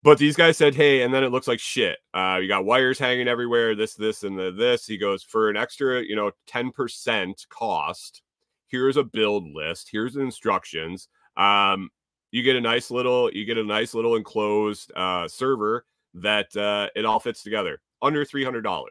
but 0.03 0.17
these 0.17 0.35
guys 0.35 0.57
said, 0.57 0.73
hey, 0.73 1.03
and 1.03 1.13
then 1.13 1.23
it 1.23 1.31
looks 1.31 1.47
like 1.47 1.59
shit. 1.59 1.99
Uh, 2.13 2.39
you 2.41 2.47
got 2.47 2.65
wires 2.65 2.97
hanging 2.97 3.27
everywhere, 3.27 3.75
this, 3.75 3.93
this, 3.93 4.23
and 4.23 4.37
the 4.37 4.51
this. 4.51 4.87
He 4.87 4.97
goes, 4.97 5.21
for 5.23 5.49
an 5.49 5.57
extra, 5.57 6.01
you 6.01 6.15
know, 6.15 6.31
10% 6.49 7.49
cost, 7.49 8.23
here's 8.67 8.97
a 8.97 9.03
build 9.03 9.47
list, 9.53 9.89
here's 9.91 10.13
the 10.13 10.21
instructions. 10.21 11.07
Um, 11.37 11.89
you 12.31 12.41
get 12.41 12.55
a 12.55 12.61
nice 12.61 12.89
little, 12.89 13.31
you 13.31 13.45
get 13.45 13.59
a 13.59 13.63
nice 13.63 13.93
little 13.93 14.15
enclosed 14.15 14.91
uh, 14.95 15.27
server 15.27 15.85
that 16.15 16.55
uh, 16.57 16.87
it 16.95 17.05
all 17.05 17.19
fits 17.19 17.43
together 17.43 17.79
under 18.01 18.25
$300. 18.25 18.87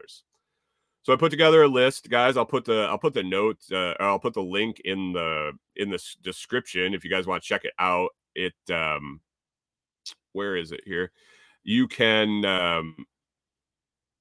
So 1.03 1.13
I 1.13 1.15
put 1.15 1.31
together 1.31 1.63
a 1.63 1.67
list, 1.67 2.09
guys. 2.09 2.37
I'll 2.37 2.45
put 2.45 2.65
the 2.65 2.87
I'll 2.89 2.97
put 2.97 3.13
the 3.13 3.23
note 3.23 3.59
uh, 3.71 3.93
I'll 3.99 4.19
put 4.19 4.33
the 4.33 4.43
link 4.43 4.81
in 4.85 5.13
the 5.13 5.51
in 5.75 5.89
the 5.89 6.01
description 6.21 6.93
if 6.93 7.03
you 7.03 7.09
guys 7.09 7.25
want 7.25 7.41
to 7.41 7.47
check 7.47 7.65
it 7.65 7.73
out. 7.79 8.09
It 8.35 8.53
um 8.71 9.21
where 10.33 10.55
is 10.55 10.71
it 10.71 10.81
here? 10.85 11.11
You 11.63 11.87
can 11.87 12.45
um 12.45 12.95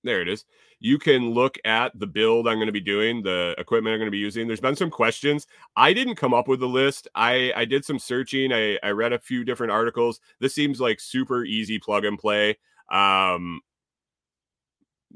there 0.05 0.23
it 0.23 0.29
is. 0.29 0.47
You 0.79 0.99
can 0.99 1.31
look 1.33 1.59
at 1.67 1.99
the 1.99 2.07
build 2.07 2.49
I'm 2.49 2.57
going 2.57 2.67
to 2.67 2.73
be 2.73 2.81
doing, 2.81 3.23
the 3.23 3.55
equipment 3.59 3.93
I'm 3.93 4.01
going 4.01 4.07
to 4.07 4.11
be 4.11 4.17
using. 4.17 4.47
There's 4.47 4.61
been 4.61 4.75
some 4.75 4.89
questions. 4.89 5.47
I 5.77 5.93
didn't 5.93 6.17
come 6.17 6.33
up 6.33 6.49
with 6.49 6.61
the 6.61 6.69
list. 6.69 7.07
I 7.15 7.53
I 7.55 7.67
did 7.67 7.85
some 7.85 7.99
searching. 7.99 8.53
I 8.53 8.79
I 8.83 8.91
read 8.91 9.13
a 9.13 9.19
few 9.19 9.45
different 9.45 9.73
articles. 9.73 10.21
This 10.41 10.55
seems 10.55 10.81
like 10.81 11.01
super 11.01 11.45
easy 11.45 11.79
plug 11.79 12.07
and 12.07 12.19
play. 12.19 12.57
Um 12.91 13.61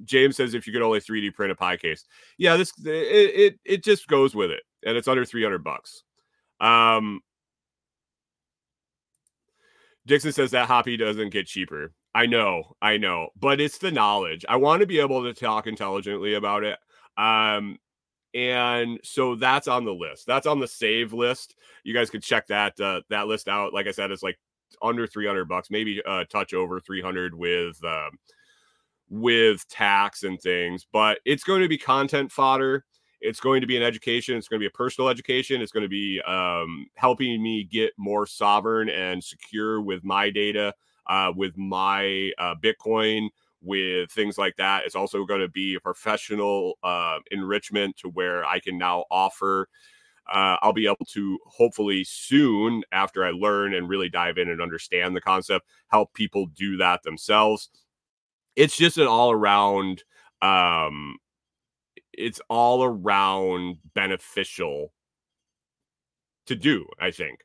James 0.04 0.36
says 0.36 0.54
if 0.54 0.66
you 0.66 0.72
could 0.72 0.82
only 0.82 1.00
3D 1.00 1.34
print 1.34 1.52
a 1.52 1.54
Pi 1.54 1.76
case. 1.76 2.04
Yeah, 2.38 2.56
this 2.56 2.72
it 2.84 2.90
it, 2.90 3.60
it 3.64 3.84
just 3.84 4.08
goes 4.08 4.34
with 4.34 4.50
it 4.50 4.62
and 4.84 4.96
it's 4.96 5.08
under 5.08 5.24
300 5.24 5.62
bucks. 5.62 6.02
Um 6.60 7.20
Dixon 10.06 10.32
says 10.32 10.50
that 10.50 10.68
hoppy 10.68 10.96
doesn't 10.96 11.30
get 11.30 11.46
cheaper. 11.46 11.92
I 12.14 12.26
know, 12.26 12.76
I 12.80 12.96
know, 12.96 13.30
but 13.38 13.60
it's 13.60 13.78
the 13.78 13.90
knowledge. 13.90 14.44
I 14.48 14.56
want 14.56 14.80
to 14.80 14.86
be 14.86 15.00
able 15.00 15.24
to 15.24 15.32
talk 15.32 15.66
intelligently 15.66 16.34
about 16.34 16.62
it. 16.62 16.78
Um, 17.16 17.78
and 18.34 19.00
so 19.02 19.34
that's 19.34 19.66
on 19.66 19.84
the 19.84 19.94
list. 19.94 20.26
That's 20.26 20.46
on 20.46 20.60
the 20.60 20.68
save 20.68 21.12
list. 21.12 21.56
You 21.82 21.94
guys 21.94 22.10
can 22.10 22.20
check 22.20 22.48
that 22.48 22.78
uh, 22.80 23.02
that 23.08 23.26
list 23.26 23.48
out. 23.48 23.72
Like 23.72 23.86
I 23.86 23.92
said, 23.92 24.10
it's 24.10 24.22
like 24.22 24.38
under 24.82 25.06
300 25.06 25.48
bucks, 25.48 25.70
maybe 25.70 26.00
a 26.04 26.08
uh, 26.08 26.24
touch 26.24 26.54
over 26.54 26.80
300 26.80 27.34
with 27.34 27.82
um, 27.84 28.10
with 29.14 29.66
tax 29.68 30.24
and 30.24 30.40
things. 30.40 30.86
But 30.92 31.20
it's 31.24 31.44
going 31.44 31.62
to 31.62 31.68
be 31.68 31.78
content 31.78 32.32
fodder. 32.32 32.84
It's 33.20 33.40
going 33.40 33.60
to 33.60 33.66
be 33.66 33.76
an 33.76 33.82
education. 33.82 34.36
It's 34.36 34.48
going 34.48 34.58
to 34.58 34.64
be 34.64 34.66
a 34.66 34.76
personal 34.76 35.08
education. 35.08 35.62
It's 35.62 35.72
going 35.72 35.84
to 35.84 35.88
be 35.88 36.20
um, 36.22 36.86
helping 36.96 37.42
me 37.42 37.64
get 37.64 37.92
more 37.96 38.26
sovereign 38.26 38.88
and 38.90 39.22
secure 39.22 39.80
with 39.80 40.04
my 40.04 40.30
data, 40.30 40.74
uh, 41.06 41.32
with 41.34 41.56
my 41.56 42.32
uh, 42.38 42.54
Bitcoin, 42.62 43.28
with 43.62 44.10
things 44.10 44.36
like 44.36 44.56
that. 44.56 44.84
It's 44.84 44.96
also 44.96 45.24
going 45.24 45.40
to 45.40 45.48
be 45.48 45.76
a 45.76 45.80
professional 45.80 46.74
uh, 46.82 47.18
enrichment 47.30 47.96
to 47.98 48.08
where 48.08 48.44
I 48.44 48.58
can 48.58 48.76
now 48.76 49.04
offer. 49.10 49.68
Uh, 50.30 50.56
I'll 50.60 50.72
be 50.72 50.86
able 50.86 51.06
to 51.12 51.38
hopefully 51.46 52.04
soon, 52.04 52.82
after 52.92 53.24
I 53.24 53.30
learn 53.30 53.74
and 53.74 53.88
really 53.88 54.08
dive 54.08 54.38
in 54.38 54.50
and 54.50 54.60
understand 54.60 55.14
the 55.14 55.20
concept, 55.20 55.66
help 55.88 56.12
people 56.14 56.46
do 56.46 56.76
that 56.78 57.02
themselves. 57.04 57.70
It's 58.56 58.76
just 58.76 58.98
an 58.98 59.06
all 59.06 59.32
around 59.32 60.04
um, 60.42 61.16
it's 62.12 62.40
all 62.48 62.84
around 62.84 63.78
beneficial 63.94 64.92
to 66.46 66.54
do, 66.54 66.86
I 67.00 67.10
think. 67.10 67.40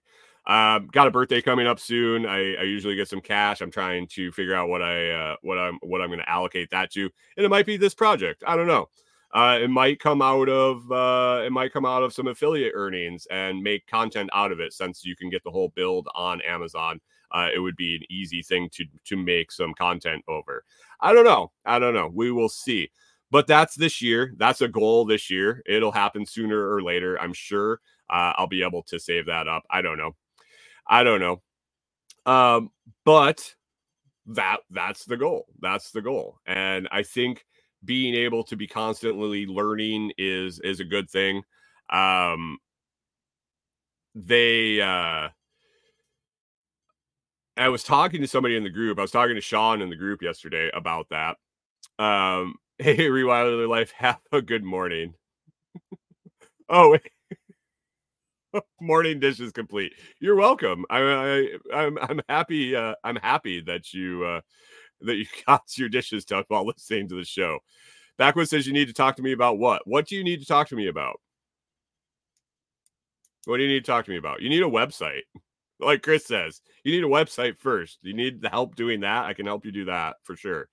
Um, 0.45 0.87
got 0.91 1.07
a 1.07 1.11
birthday 1.11 1.41
coming 1.41 1.67
up 1.67 1.79
soon. 1.79 2.25
I, 2.25 2.55
I, 2.55 2.63
usually 2.63 2.95
get 2.95 3.07
some 3.07 3.21
cash. 3.21 3.61
I'm 3.61 3.69
trying 3.69 4.07
to 4.07 4.31
figure 4.31 4.55
out 4.55 4.67
what 4.67 4.81
I 4.81 5.11
uh, 5.11 5.35
what 5.43 5.59
I'm 5.59 5.77
what 5.83 6.01
I'm 6.01 6.07
going 6.07 6.19
to 6.19 6.29
allocate 6.29 6.71
that 6.71 6.91
to, 6.93 7.01
and 7.37 7.45
it 7.45 7.49
might 7.49 7.67
be 7.67 7.77
this 7.77 7.93
project. 7.93 8.43
I 8.47 8.55
don't 8.55 8.65
know. 8.65 8.87
Uh, 9.31 9.59
it 9.61 9.69
might 9.69 9.99
come 9.99 10.23
out 10.23 10.49
of 10.49 10.91
uh, 10.91 11.43
it 11.45 11.51
might 11.51 11.71
come 11.71 11.85
out 11.85 12.01
of 12.01 12.13
some 12.13 12.27
affiliate 12.27 12.71
earnings 12.73 13.27
and 13.29 13.61
make 13.61 13.85
content 13.85 14.29
out 14.33 14.51
of 14.51 14.59
it. 14.59 14.73
Since 14.73 15.05
you 15.05 15.15
can 15.15 15.29
get 15.29 15.43
the 15.43 15.51
whole 15.51 15.69
build 15.75 16.07
on 16.15 16.41
Amazon, 16.41 16.99
uh, 17.31 17.49
it 17.53 17.59
would 17.59 17.75
be 17.75 17.95
an 17.95 18.01
easy 18.09 18.41
thing 18.41 18.69
to 18.73 18.85
to 19.05 19.17
make 19.17 19.51
some 19.51 19.73
content 19.73 20.23
over. 20.27 20.63
I 21.01 21.13
don't 21.13 21.25
know. 21.25 21.51
I 21.65 21.79
don't 21.79 21.93
know. 21.93 22.11
We 22.13 22.31
will 22.31 22.49
see. 22.49 22.89
But 23.31 23.47
that's 23.47 23.75
this 23.75 24.01
year. 24.01 24.33
That's 24.37 24.61
a 24.61 24.67
goal 24.67 25.05
this 25.05 25.29
year. 25.29 25.61
It'll 25.67 25.91
happen 25.91 26.25
sooner 26.25 26.73
or 26.73 26.81
later, 26.81 27.19
I'm 27.21 27.33
sure. 27.33 27.79
Uh, 28.09 28.33
I'll 28.35 28.47
be 28.47 28.63
able 28.63 28.81
to 28.83 28.99
save 28.99 29.27
that 29.27 29.47
up. 29.47 29.63
I 29.69 29.83
don't 29.83 29.99
know. 29.99 30.15
I 30.87 31.03
don't 31.03 31.19
know. 31.19 31.41
Um, 32.25 32.71
but 33.05 33.53
that 34.27 34.57
that's 34.71 35.05
the 35.05 35.17
goal. 35.17 35.45
That's 35.61 35.91
the 35.91 36.01
goal. 36.01 36.39
And 36.45 36.87
I 36.91 37.03
think 37.03 37.45
being 37.85 38.15
able 38.15 38.43
to 38.45 38.55
be 38.55 38.67
constantly 38.67 39.45
learning 39.45 40.13
is 40.17 40.59
is 40.59 40.79
a 40.79 40.85
good 40.85 41.09
thing. 41.09 41.43
Um, 41.91 42.57
they 44.15 44.81
uh 44.81 45.29
I 47.59 47.67
was 47.69 47.83
talking 47.83 48.21
to 48.21 48.27
somebody 48.27 48.55
in 48.55 48.63
the 48.63 48.69
group. 48.69 48.97
I 48.97 49.01
was 49.01 49.11
talking 49.11 49.35
to 49.35 49.41
Sean 49.41 49.81
in 49.81 49.89
the 49.89 49.95
group 49.97 50.21
yesterday 50.21 50.71
about 50.73 51.09
that. 51.09 51.37
Um, 52.03 52.55
Hey, 52.81 52.95
Rewilder 52.95 53.67
Life, 53.67 53.91
have 53.91 54.21
a 54.31 54.41
good 54.41 54.63
morning. 54.63 55.13
oh, 56.69 56.97
morning 58.81 59.19
dishes 59.19 59.51
complete. 59.51 59.91
You're 60.21 60.37
welcome. 60.37 60.85
I, 60.89 61.01
I 61.01 61.47
I'm 61.75 61.97
I'm 61.97 62.21
happy. 62.29 62.73
Uh, 62.73 62.95
I'm 63.03 63.17
happy 63.17 63.59
that 63.61 63.93
you 63.93 64.23
uh, 64.23 64.39
that 65.01 65.17
you 65.17 65.25
got 65.45 65.63
your 65.77 65.89
dishes 65.89 66.23
done 66.23 66.45
while 66.47 66.65
listening 66.65 67.09
to 67.09 67.15
the 67.15 67.25
show. 67.25 67.59
Backwood 68.17 68.47
says 68.47 68.65
you 68.65 68.71
need 68.71 68.87
to 68.87 68.93
talk 68.93 69.17
to 69.17 69.21
me 69.21 69.33
about 69.33 69.59
what? 69.59 69.81
What 69.85 70.07
do 70.07 70.15
you 70.15 70.23
need 70.23 70.39
to 70.39 70.45
talk 70.45 70.69
to 70.69 70.77
me 70.77 70.87
about? 70.87 71.19
What 73.43 73.57
do 73.57 73.63
you 73.63 73.69
need 73.69 73.83
to 73.83 73.91
talk 73.91 74.05
to 74.05 74.11
me 74.11 74.17
about? 74.17 74.41
You 74.41 74.47
need 74.47 74.63
a 74.63 74.67
website. 74.67 75.23
Like 75.79 76.01
Chris 76.01 76.25
says, 76.25 76.61
you 76.83 76.91
need 76.91 77.03
a 77.03 77.07
website 77.07 77.57
first. 77.57 77.99
You 78.01 78.13
need 78.13 78.41
the 78.41 78.49
help 78.49 78.75
doing 78.75 79.01
that. 79.01 79.25
I 79.25 79.33
can 79.33 79.45
help 79.45 79.65
you 79.65 79.71
do 79.71 79.85
that 79.85 80.17
for 80.23 80.35
sure. 80.35 80.69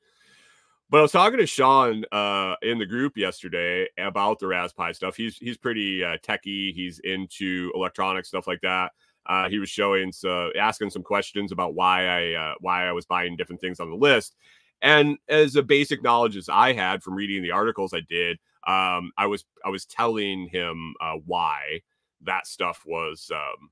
But 0.88 0.98
I 0.98 1.02
was 1.02 1.12
talking 1.12 1.38
to 1.38 1.46
Sean 1.46 2.04
uh, 2.12 2.54
in 2.62 2.78
the 2.78 2.86
group 2.86 3.16
yesterday 3.16 3.88
about 3.98 4.38
the 4.38 4.46
Raspberry 4.46 4.94
stuff. 4.94 5.16
He's 5.16 5.36
he's 5.36 5.56
pretty 5.56 6.04
uh, 6.04 6.16
techy. 6.22 6.72
He's 6.72 7.00
into 7.00 7.72
electronic 7.74 8.24
stuff 8.24 8.46
like 8.46 8.60
that. 8.62 8.92
Uh, 9.26 9.48
he 9.48 9.58
was 9.58 9.68
showing, 9.68 10.12
so 10.12 10.50
asking 10.56 10.90
some 10.90 11.02
questions 11.02 11.50
about 11.50 11.74
why 11.74 12.06
I 12.06 12.32
uh, 12.34 12.54
why 12.60 12.86
I 12.86 12.92
was 12.92 13.06
buying 13.06 13.36
different 13.36 13.60
things 13.60 13.80
on 13.80 13.90
the 13.90 13.96
list. 13.96 14.36
And 14.82 15.18
as 15.28 15.56
a 15.56 15.62
basic 15.62 16.02
knowledge 16.02 16.36
as 16.36 16.48
I 16.48 16.72
had 16.72 17.02
from 17.02 17.14
reading 17.14 17.42
the 17.42 17.50
articles 17.50 17.92
I 17.92 18.02
did, 18.08 18.38
um, 18.66 19.10
I 19.18 19.26
was 19.26 19.44
I 19.64 19.70
was 19.70 19.86
telling 19.86 20.48
him 20.48 20.94
uh, 21.00 21.14
why 21.24 21.80
that 22.22 22.46
stuff 22.46 22.84
was 22.86 23.28
um, 23.34 23.70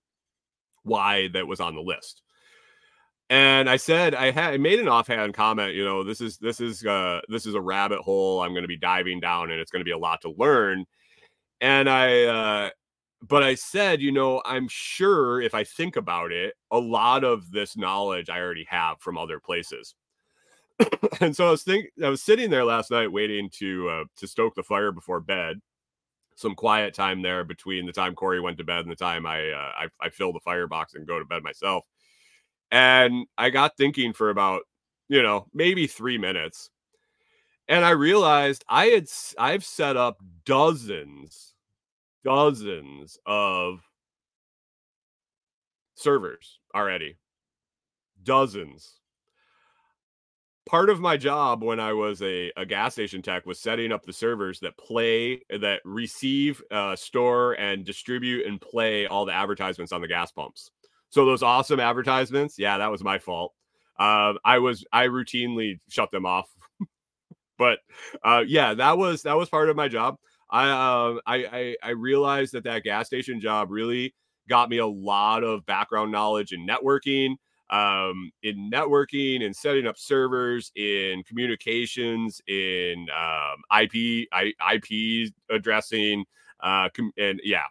why 0.85 1.28
that 1.28 1.47
was 1.47 1.61
on 1.61 1.74
the 1.74 1.82
list 1.82 2.22
and 3.30 3.70
I 3.70 3.76
said 3.76 4.14
I 4.14 4.30
had 4.30 4.55
I 4.55 4.57
made 4.59 4.78
an 4.78 4.89
offhand 4.89 5.35
comment. 5.35 5.74
You 5.74 5.85
know, 5.85 6.05
this 6.05 6.20
is 6.20 6.37
this 6.39 6.61
is 6.61 6.85
uh, 6.85 7.20
this 7.28 7.47
is 7.47 7.55
a 7.55 7.61
rabbit 7.61 8.01
hole. 8.01 8.43
I'm 8.43 8.53
going 8.53 8.62
to 8.62 8.68
be 8.68 8.76
diving 8.76 9.20
down, 9.20 9.51
and 9.51 9.61
it's 9.61 9.70
going 9.70 9.80
to 9.80 9.85
be 9.85 9.93
a 9.93 9.99
lot 9.99 10.20
to 10.22 10.35
learn. 10.37 10.85
And 11.61 11.89
I, 11.89 12.24
uh, 12.24 12.70
but 13.26 13.43
I 13.43 13.55
said, 13.55 14.03
you 14.03 14.12
know, 14.12 14.43
I'm 14.45 14.68
sure 14.68 15.41
if 15.41 15.55
I 15.55 15.64
think 15.64 15.97
about 15.97 16.32
it, 16.32 16.55
a 16.70 16.78
lot 16.78 17.24
of 17.24 17.51
this 17.51 17.76
knowledge 17.76 18.28
I 18.28 18.39
already 18.39 18.66
have 18.68 19.01
from 19.01 19.16
other 19.16 19.41
places. 19.41 19.95
and 21.20 21.35
so 21.35 21.49
I 21.49 21.51
was 21.51 21.62
think 21.62 21.87
I 22.03 22.11
was 22.11 22.22
sitting 22.22 22.51
there 22.51 22.64
last 22.64 22.91
night 22.91 23.11
waiting 23.11 23.49
to 23.59 23.89
uh, 23.89 24.05
to 24.16 24.26
stoke 24.26 24.55
the 24.55 24.62
fire 24.62 24.93
before 24.93 25.20
bed. 25.20 25.61
Some 26.37 26.55
quiet 26.55 26.95
time 26.95 27.22
there 27.22 27.45
between 27.45 27.87
the 27.87 27.93
time 27.93 28.14
Corey 28.14 28.41
went 28.41 28.59
to 28.59 28.64
bed 28.64 28.80
and 28.80 28.91
the 28.91 28.97
time 28.97 29.24
I 29.26 29.51
uh, 29.51 29.72
I, 29.78 29.89
I 30.01 30.09
fill 30.11 30.32
the 30.32 30.41
firebox 30.41 30.95
and 30.95 31.07
go 31.07 31.18
to 31.18 31.24
bed 31.24 31.43
myself 31.43 31.85
and 32.74 33.26
I 33.39 33.51
got 33.51 33.76
thinking 33.76 34.12
for 34.12 34.30
about, 34.30 34.62
you 35.09 35.22
know, 35.22 35.47
maybe 35.55 35.87
three 35.87 36.18
minutes. 36.18 36.70
And 37.68 37.85
I 37.85 37.91
realized 37.91 38.64
I 38.68 38.87
had 38.87 39.07
I've 39.39 39.64
set 39.64 39.97
up 39.97 40.18
dozens, 40.45 41.55
dozens 42.24 43.16
of 43.24 43.80
servers 45.95 46.59
already. 46.74 47.16
Dozens. 48.24 49.01
Part 50.66 50.88
of 50.88 50.98
my 50.98 51.18
job 51.18 51.62
when 51.62 51.78
I 51.78 51.92
was 51.92 52.22
a, 52.22 52.50
a 52.56 52.64
gas 52.64 52.94
station 52.94 53.20
tech 53.20 53.44
was 53.44 53.60
setting 53.60 53.92
up 53.92 54.04
the 54.04 54.14
servers 54.14 54.60
that 54.60 54.78
play, 54.78 55.42
that 55.50 55.80
receive, 55.84 56.62
uh, 56.70 56.96
store, 56.96 57.52
and 57.54 57.84
distribute 57.84 58.46
and 58.46 58.58
play 58.58 59.06
all 59.06 59.26
the 59.26 59.34
advertisements 59.34 59.92
on 59.92 60.00
the 60.00 60.08
gas 60.08 60.32
pumps. 60.32 60.70
So 61.10 61.26
those 61.26 61.42
awesome 61.42 61.80
advertisements, 61.80 62.58
yeah, 62.58 62.78
that 62.78 62.90
was 62.90 63.04
my 63.04 63.18
fault. 63.18 63.52
Uh, 63.98 64.34
I 64.44 64.58
was 64.58 64.84
I 64.92 65.06
routinely 65.06 65.80
shut 65.88 66.10
them 66.10 66.26
off, 66.26 66.48
but 67.58 67.78
uh, 68.24 68.42
yeah, 68.46 68.74
that 68.74 68.98
was 68.98 69.22
that 69.22 69.36
was 69.36 69.48
part 69.48 69.68
of 69.68 69.76
my 69.76 69.86
job. 69.86 70.16
I, 70.50 70.70
uh, 70.70 71.18
I 71.26 71.36
I 71.36 71.76
I 71.82 71.90
realized 71.90 72.54
that 72.54 72.64
that 72.64 72.84
gas 72.84 73.06
station 73.06 73.40
job 73.40 73.70
really 73.70 74.14
got 74.48 74.68
me 74.68 74.78
a 74.78 74.86
lot 74.86 75.44
of 75.44 75.64
background 75.66 76.10
knowledge 76.10 76.52
in 76.52 76.66
networking, 76.66 77.36
um, 77.70 78.30
in 78.42 78.70
networking 78.70 79.44
and 79.44 79.54
setting 79.54 79.86
up 79.86 79.98
servers, 79.98 80.70
in 80.76 81.22
communications, 81.24 82.40
in 82.46 83.06
um, 83.10 83.62
IP 83.82 84.28
I, 84.32 84.52
IP 84.74 85.32
addressing, 85.50 86.24
uh, 86.62 86.88
com- 86.94 87.12
and 87.16 87.40
yeah, 87.42 87.64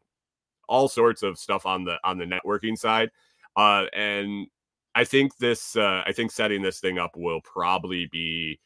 all 0.67 0.87
sorts 0.87 1.23
of 1.23 1.37
stuff 1.37 1.65
on 1.65 1.83
the 1.83 1.97
on 2.03 2.17
the 2.17 2.25
networking 2.25 2.77
side. 2.77 3.11
Uh, 3.55 3.85
and 3.93 4.47
I 4.95 5.03
think 5.03 5.37
this, 5.37 5.75
uh, 5.75 6.03
I 6.05 6.11
think 6.11 6.31
setting 6.31 6.61
this 6.61 6.79
thing 6.79 6.97
up 6.97 7.11
will 7.15 7.41
probably 7.41 8.07
be 8.11 8.59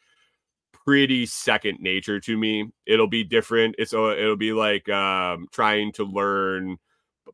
pretty 0.71 1.25
second 1.25 1.80
nature 1.82 2.19
to 2.21 2.38
me. 2.38 2.69
It'll 2.86 3.07
be 3.07 3.23
different. 3.23 3.75
It's 3.78 3.93
uh, 3.93 4.15
it'll 4.17 4.38
be 4.38 4.53
like 4.53 4.88
um, 4.89 5.47
trying 5.51 5.91
to 5.93 6.05
learn 6.05 6.78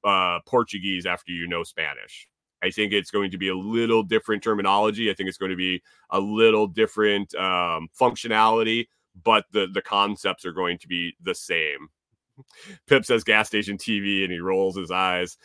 uh, 0.04 0.40
Portuguese 0.48 1.06
after 1.06 1.32
you 1.32 1.48
know 1.48 1.64
Spanish. 1.64 2.28
I 2.64 2.72
think 2.72 2.94
it's 2.94 3.12
going 3.12 3.32
to 3.32 3.38
be 3.38 3.50
a 3.50 3.56
little 3.56 4.04
different 4.04 4.42
terminology. 4.44 5.12
I 5.12 5.14
think 5.14 5.28
it's 5.30 5.38
going 5.38 5.52
to 5.52 5.58
be 5.58 5.84
a 6.10 6.20
little 6.20 6.68
different 6.68 7.36
um, 7.36 7.90
functionality, 8.00 8.88
but 9.24 9.46
the 9.52 9.68
the 9.74 9.82
concepts 9.82 10.46
are 10.46 10.54
going 10.54 10.78
to 10.80 10.88
be 10.88 11.14
the 11.22 11.36
same. 11.36 11.90
Pip 12.88 13.06
says 13.06 13.24
gas 13.24 13.48
station 13.48 13.78
TV 13.78 14.24
and 14.24 14.32
he 14.32 14.40
rolls 14.40 14.78
his 14.78 14.92
eyes. 14.92 15.38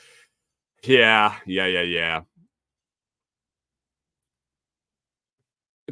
Yeah, 0.84 1.34
yeah, 1.44 1.66
yeah, 1.66 1.82
yeah. 1.82 2.20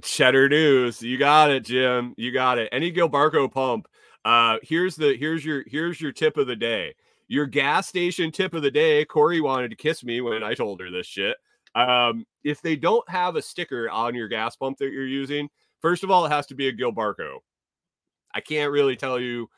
Cheddar 0.03 0.49
news. 0.49 1.03
You 1.03 1.17
got 1.19 1.51
it, 1.51 1.65
Jim. 1.65 2.15
You 2.17 2.31
got 2.33 2.59
it. 2.59 2.69
Any 2.71 2.93
Gilbarco 2.93 3.51
pump. 3.51 3.89
Uh 4.25 4.59
here's 4.63 4.97
the 4.97 5.17
here's 5.17 5.45
your 5.45 5.65
here's 5.67 6.01
your 6.01 6.13
tip 6.13 6.37
of 6.37 6.47
the 6.47 6.57
day. 6.57 6.95
Your 7.29 7.47
gas 7.47 7.89
station 7.89 8.31
tip 8.31 8.55
of 8.55 8.63
the 8.63 8.71
day. 8.71 9.05
Corey 9.05 9.41
wanted 9.41 9.71
to 9.71 9.77
kiss 9.77 10.05
me 10.05 10.21
when 10.21 10.43
I 10.43 10.55
told 10.55 10.81
her 10.81 10.91
this 10.91 11.07
shit. 11.07 11.37
Um, 11.75 12.25
if 12.45 12.63
they 12.63 12.77
don't 12.77 13.09
have 13.09 13.37
a 13.37 13.43
sticker 13.43 13.91
on 13.91 14.15
your 14.15 14.29
gas 14.29 14.57
pump 14.57 14.79
that 14.79 14.93
you're 14.93 15.07
using, 15.07 15.49
first 15.81 16.05
of 16.05 16.11
all, 16.11 16.25
it 16.25 16.31
has 16.31 16.47
to 16.47 16.55
be 16.55 16.69
a 16.69 16.73
Gilbarco. 16.73 17.39
I 18.35 18.41
can't 18.41 18.71
really 18.71 18.97
tell 18.97 19.21
you. 19.21 19.49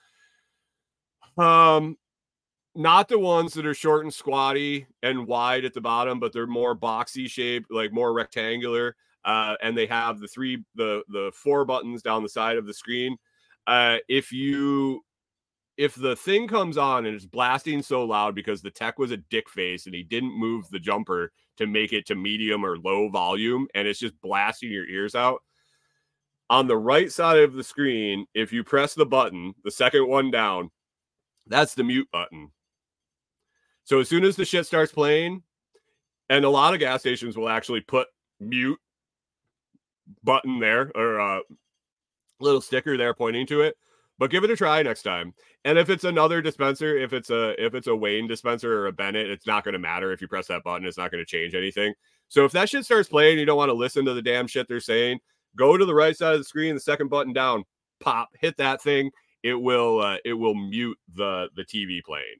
Um, 1.36 1.96
not 2.74 3.08
the 3.08 3.18
ones 3.18 3.54
that 3.54 3.66
are 3.66 3.74
short 3.74 4.04
and 4.04 4.14
squatty 4.14 4.86
and 5.02 5.26
wide 5.26 5.64
at 5.64 5.74
the 5.74 5.80
bottom, 5.80 6.20
but 6.20 6.32
they're 6.32 6.46
more 6.46 6.76
boxy 6.76 7.28
shaped, 7.28 7.70
like 7.70 7.92
more 7.92 8.12
rectangular. 8.12 8.96
Uh, 9.24 9.54
and 9.62 9.76
they 9.76 9.86
have 9.86 10.20
the 10.20 10.28
three, 10.28 10.64
the 10.74 11.02
the 11.08 11.30
four 11.34 11.64
buttons 11.64 12.02
down 12.02 12.22
the 12.22 12.28
side 12.28 12.56
of 12.56 12.66
the 12.66 12.74
screen. 12.74 13.16
Uh, 13.66 13.98
if 14.08 14.32
you 14.32 15.02
if 15.78 15.94
the 15.94 16.16
thing 16.16 16.46
comes 16.46 16.76
on 16.76 17.06
and 17.06 17.14
it's 17.14 17.24
blasting 17.24 17.80
so 17.80 18.04
loud 18.04 18.34
because 18.34 18.60
the 18.60 18.70
tech 18.70 18.98
was 18.98 19.10
a 19.10 19.16
dick 19.16 19.48
face 19.48 19.86
and 19.86 19.94
he 19.94 20.02
didn't 20.02 20.38
move 20.38 20.68
the 20.70 20.78
jumper 20.78 21.32
to 21.56 21.66
make 21.66 21.92
it 21.92 22.06
to 22.06 22.14
medium 22.14 22.64
or 22.64 22.76
low 22.78 23.08
volume 23.08 23.66
and 23.74 23.88
it's 23.88 24.00
just 24.00 24.20
blasting 24.20 24.70
your 24.70 24.86
ears 24.86 25.14
out 25.14 25.42
on 26.50 26.66
the 26.66 26.76
right 26.76 27.10
side 27.10 27.38
of 27.38 27.54
the 27.54 27.64
screen 27.64 28.26
if 28.34 28.52
you 28.52 28.62
press 28.62 28.94
the 28.94 29.06
button 29.06 29.54
the 29.64 29.70
second 29.70 30.06
one 30.06 30.30
down 30.30 30.70
that's 31.46 31.74
the 31.74 31.84
mute 31.84 32.08
button 32.12 32.50
so 33.88 34.00
as 34.00 34.08
soon 34.10 34.22
as 34.22 34.36
the 34.36 34.44
shit 34.44 34.66
starts 34.66 34.92
playing, 34.92 35.42
and 36.28 36.44
a 36.44 36.50
lot 36.50 36.74
of 36.74 36.80
gas 36.80 37.00
stations 37.00 37.38
will 37.38 37.48
actually 37.48 37.80
put 37.80 38.06
mute 38.38 38.78
button 40.22 40.60
there 40.60 40.92
or 40.94 41.16
a 41.16 41.40
little 42.38 42.60
sticker 42.60 42.98
there 42.98 43.14
pointing 43.14 43.46
to 43.46 43.62
it. 43.62 43.78
But 44.18 44.30
give 44.30 44.42
it 44.42 44.50
a 44.50 44.56
try 44.56 44.82
next 44.82 45.02
time. 45.02 45.32
And 45.64 45.78
if 45.78 45.90
it's 45.90 46.04
another 46.04 46.42
dispenser, 46.42 46.96
if 46.98 47.12
it's 47.12 47.30
a 47.30 47.54
if 47.64 47.74
it's 47.74 47.86
a 47.86 47.94
Wayne 47.94 48.26
dispenser 48.26 48.82
or 48.82 48.86
a 48.88 48.92
Bennett, 48.92 49.30
it's 49.30 49.46
not 49.46 49.64
going 49.64 49.74
to 49.74 49.78
matter 49.78 50.12
if 50.12 50.20
you 50.20 50.28
press 50.28 50.48
that 50.48 50.64
button. 50.64 50.86
It's 50.86 50.98
not 50.98 51.10
going 51.12 51.24
to 51.24 51.28
change 51.28 51.54
anything. 51.54 51.94
So 52.28 52.44
if 52.44 52.52
that 52.52 52.68
shit 52.68 52.84
starts 52.84 53.08
playing, 53.08 53.38
you 53.38 53.44
don't 53.46 53.56
want 53.56 53.70
to 53.70 53.74
listen 53.74 54.04
to 54.04 54.14
the 54.14 54.22
damn 54.22 54.46
shit 54.46 54.66
they're 54.68 54.80
saying. 54.80 55.20
Go 55.56 55.76
to 55.76 55.84
the 55.84 55.94
right 55.94 56.16
side 56.16 56.34
of 56.34 56.40
the 56.40 56.44
screen, 56.44 56.74
the 56.74 56.80
second 56.80 57.08
button 57.08 57.32
down, 57.32 57.64
pop, 58.00 58.28
hit 58.38 58.56
that 58.58 58.82
thing. 58.82 59.10
It 59.42 59.54
will 59.54 60.00
uh, 60.00 60.18
it 60.24 60.34
will 60.34 60.54
mute 60.54 60.98
the 61.14 61.48
the 61.54 61.64
TV 61.64 62.02
playing. 62.02 62.36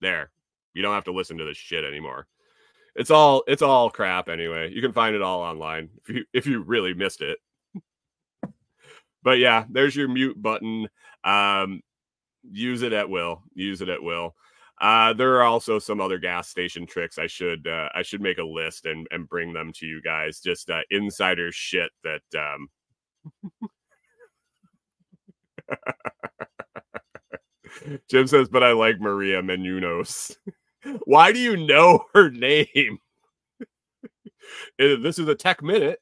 There. 0.00 0.30
You 0.74 0.82
don't 0.82 0.94
have 0.94 1.04
to 1.04 1.12
listen 1.12 1.38
to 1.38 1.44
this 1.44 1.56
shit 1.56 1.84
anymore. 1.84 2.26
It's 2.94 3.10
all 3.10 3.42
it's 3.46 3.62
all 3.62 3.90
crap 3.90 4.28
anyway. 4.28 4.72
You 4.72 4.80
can 4.80 4.92
find 4.92 5.14
it 5.14 5.22
all 5.22 5.40
online 5.40 5.90
if 6.02 6.14
you 6.14 6.24
if 6.32 6.46
you 6.46 6.62
really 6.62 6.94
missed 6.94 7.20
it. 7.20 7.38
But 9.28 9.38
yeah, 9.38 9.66
there's 9.68 9.94
your 9.94 10.08
mute 10.08 10.40
button. 10.40 10.88
Um 11.22 11.82
use 12.50 12.80
it 12.80 12.94
at 12.94 13.10
will. 13.10 13.42
Use 13.54 13.82
it 13.82 13.90
at 13.90 14.02
will. 14.02 14.34
Uh, 14.80 15.12
there 15.12 15.34
are 15.34 15.42
also 15.42 15.78
some 15.78 16.00
other 16.00 16.18
gas 16.18 16.48
station 16.48 16.86
tricks. 16.86 17.18
I 17.18 17.26
should 17.26 17.66
uh, 17.66 17.90
I 17.94 18.00
should 18.02 18.22
make 18.22 18.38
a 18.38 18.44
list 18.44 18.86
and 18.86 19.06
and 19.10 19.28
bring 19.28 19.52
them 19.52 19.70
to 19.74 19.86
you 19.86 20.00
guys. 20.00 20.40
Just 20.40 20.70
uh, 20.70 20.80
insider 20.90 21.52
shit 21.52 21.90
that 22.04 22.22
um, 22.38 22.68
Jim 28.08 28.26
says, 28.26 28.48
but 28.48 28.62
I 28.62 28.72
like 28.72 29.00
Maria 29.00 29.42
Menounos. 29.42 30.36
Why 31.04 31.32
do 31.32 31.40
you 31.40 31.56
know 31.56 32.04
her 32.14 32.30
name? 32.30 32.98
this 34.78 35.18
is 35.18 35.28
a 35.28 35.34
tech 35.34 35.62
minute. 35.62 36.00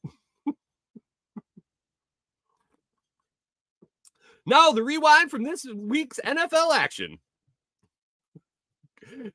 Now 4.47 4.71
the 4.71 4.83
rewind 4.83 5.31
from 5.31 5.43
this 5.43 5.67
week's 5.75 6.21
NFL 6.25 6.75
action. 6.75 7.19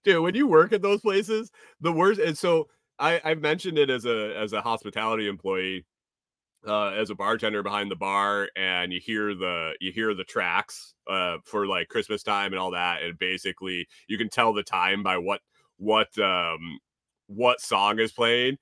Dude, 0.03 0.23
when 0.23 0.35
you 0.35 0.47
work 0.47 0.73
at 0.73 0.81
those 0.81 1.01
places, 1.01 1.51
the 1.79 1.91
worst 1.91 2.19
and 2.19 2.37
so 2.37 2.67
I, 2.99 3.21
I've 3.23 3.41
mentioned 3.41 3.77
it 3.77 3.89
as 3.89 4.05
a 4.05 4.35
as 4.37 4.53
a 4.53 4.61
hospitality 4.61 5.27
employee, 5.27 5.85
uh, 6.67 6.89
as 6.89 7.09
a 7.09 7.15
bartender 7.15 7.63
behind 7.63 7.89
the 7.89 7.95
bar, 7.95 8.49
and 8.55 8.93
you 8.93 8.99
hear 8.99 9.33
the 9.33 9.73
you 9.79 9.91
hear 9.91 10.13
the 10.13 10.23
tracks 10.23 10.93
uh, 11.09 11.37
for 11.43 11.65
like 11.67 11.89
Christmas 11.89 12.23
time 12.23 12.53
and 12.53 12.59
all 12.59 12.71
that, 12.71 13.01
and 13.01 13.17
basically 13.17 13.87
you 14.07 14.17
can 14.17 14.29
tell 14.29 14.53
the 14.53 14.63
time 14.63 15.03
by 15.03 15.17
what 15.17 15.41
what 15.77 16.15
um 16.19 16.79
what 17.27 17.59
song 17.61 17.99
is 17.99 18.11
playing. 18.11 18.57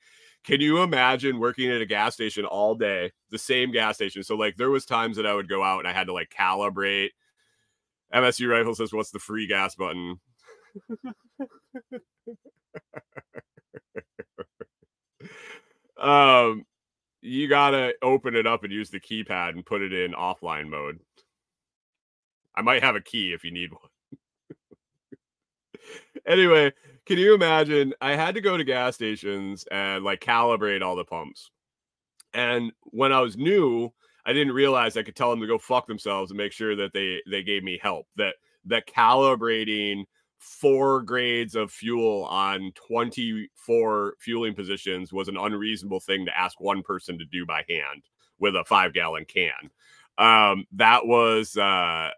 Can 0.50 0.62
you 0.62 0.82
imagine 0.82 1.38
working 1.38 1.70
at 1.70 1.80
a 1.80 1.86
gas 1.86 2.16
station 2.16 2.44
all 2.44 2.74
day, 2.74 3.12
the 3.30 3.38
same 3.38 3.72
gas 3.72 3.98
station? 3.98 4.24
So 4.24 4.36
like 4.36 4.58
there 4.58 4.72
was 4.72 4.84
times 4.84 5.18
that 5.18 5.28
I 5.28 5.36
would 5.36 5.48
go 5.48 5.62
out 5.62 5.78
and 5.78 5.88
I 5.88 5.94
had 5.94 6.08
to 6.08 6.14
like 6.14 6.34
calibrate. 6.36 7.10
MSU 8.12 8.50
Rifle 8.50 8.74
says, 8.74 8.92
"What's 8.92 9.12
the 9.12 9.20
free 9.20 9.46
gas 9.46 9.76
button?" 9.76 10.20
um, 16.02 16.66
you 17.22 17.48
gotta 17.48 17.94
open 18.02 18.36
it 18.36 18.48
up 18.48 18.64
and 18.64 18.74
use 18.74 18.90
the 18.90 19.00
keypad 19.00 19.50
and 19.50 19.64
put 19.64 19.84
it 19.84 19.94
in 19.94 20.14
offline 20.14 20.68
mode. 20.68 20.98
I 22.56 22.64
might 22.64 22.82
have 22.82 22.96
a 22.96 23.02
key 23.02 23.34
if 23.34 23.44
you 23.44 23.52
need 23.52 23.72
one. 23.72 23.89
Anyway, 26.28 26.74
can 27.06 27.18
you 27.18 27.34
imagine? 27.34 27.94
I 28.02 28.16
had 28.16 28.36
to 28.36 28.42
go 28.42 28.58
to 28.58 28.64
gas 28.64 28.96
stations 28.96 29.66
and 29.72 30.04
like 30.04 30.22
calibrate 30.22 30.82
all 30.82 30.96
the 30.96 31.06
pumps. 31.06 31.52
And 32.34 32.72
when 32.84 33.12
I 33.12 33.22
was 33.22 33.38
new, 33.38 33.92
I 34.26 34.34
didn't 34.34 34.54
realize 34.54 34.96
I 34.96 35.04
could 35.04 35.16
tell 35.16 35.30
them 35.32 35.42
to 35.42 35.48
go 35.48 35.58
fuck 35.58 35.88
themselves 35.88 36.32
and 36.32 36.38
make 36.38 36.52
sure 36.52 36.76
that 36.76 36.94
they 36.94 37.22
they 37.30 37.44
gave 37.44 37.64
me 37.64 37.80
help. 37.82 38.08
That 38.16 38.36
that 38.66 38.88
calibrating 38.88 40.04
four 40.38 41.02
grades 41.02 41.56
of 41.56 41.72
fuel 41.72 42.24
on 42.26 42.72
24 42.88 44.14
fueling 44.20 44.56
positions 44.56 45.12
was 45.12 45.28
an 45.28 45.38
unreasonable 45.38 46.00
thing 46.00 46.26
to 46.26 46.38
ask 46.38 46.60
one 46.62 46.82
person 46.82 47.18
to 47.20 47.26
do 47.26 47.46
by 47.46 47.64
hand 47.68 48.04
with 48.40 48.56
a 48.56 48.64
five 48.64 48.94
gallon 48.94 49.26
can. 49.26 49.70
Um, 50.18 50.66
that 50.74 51.06
was 51.06 51.58
uh, 51.58 52.10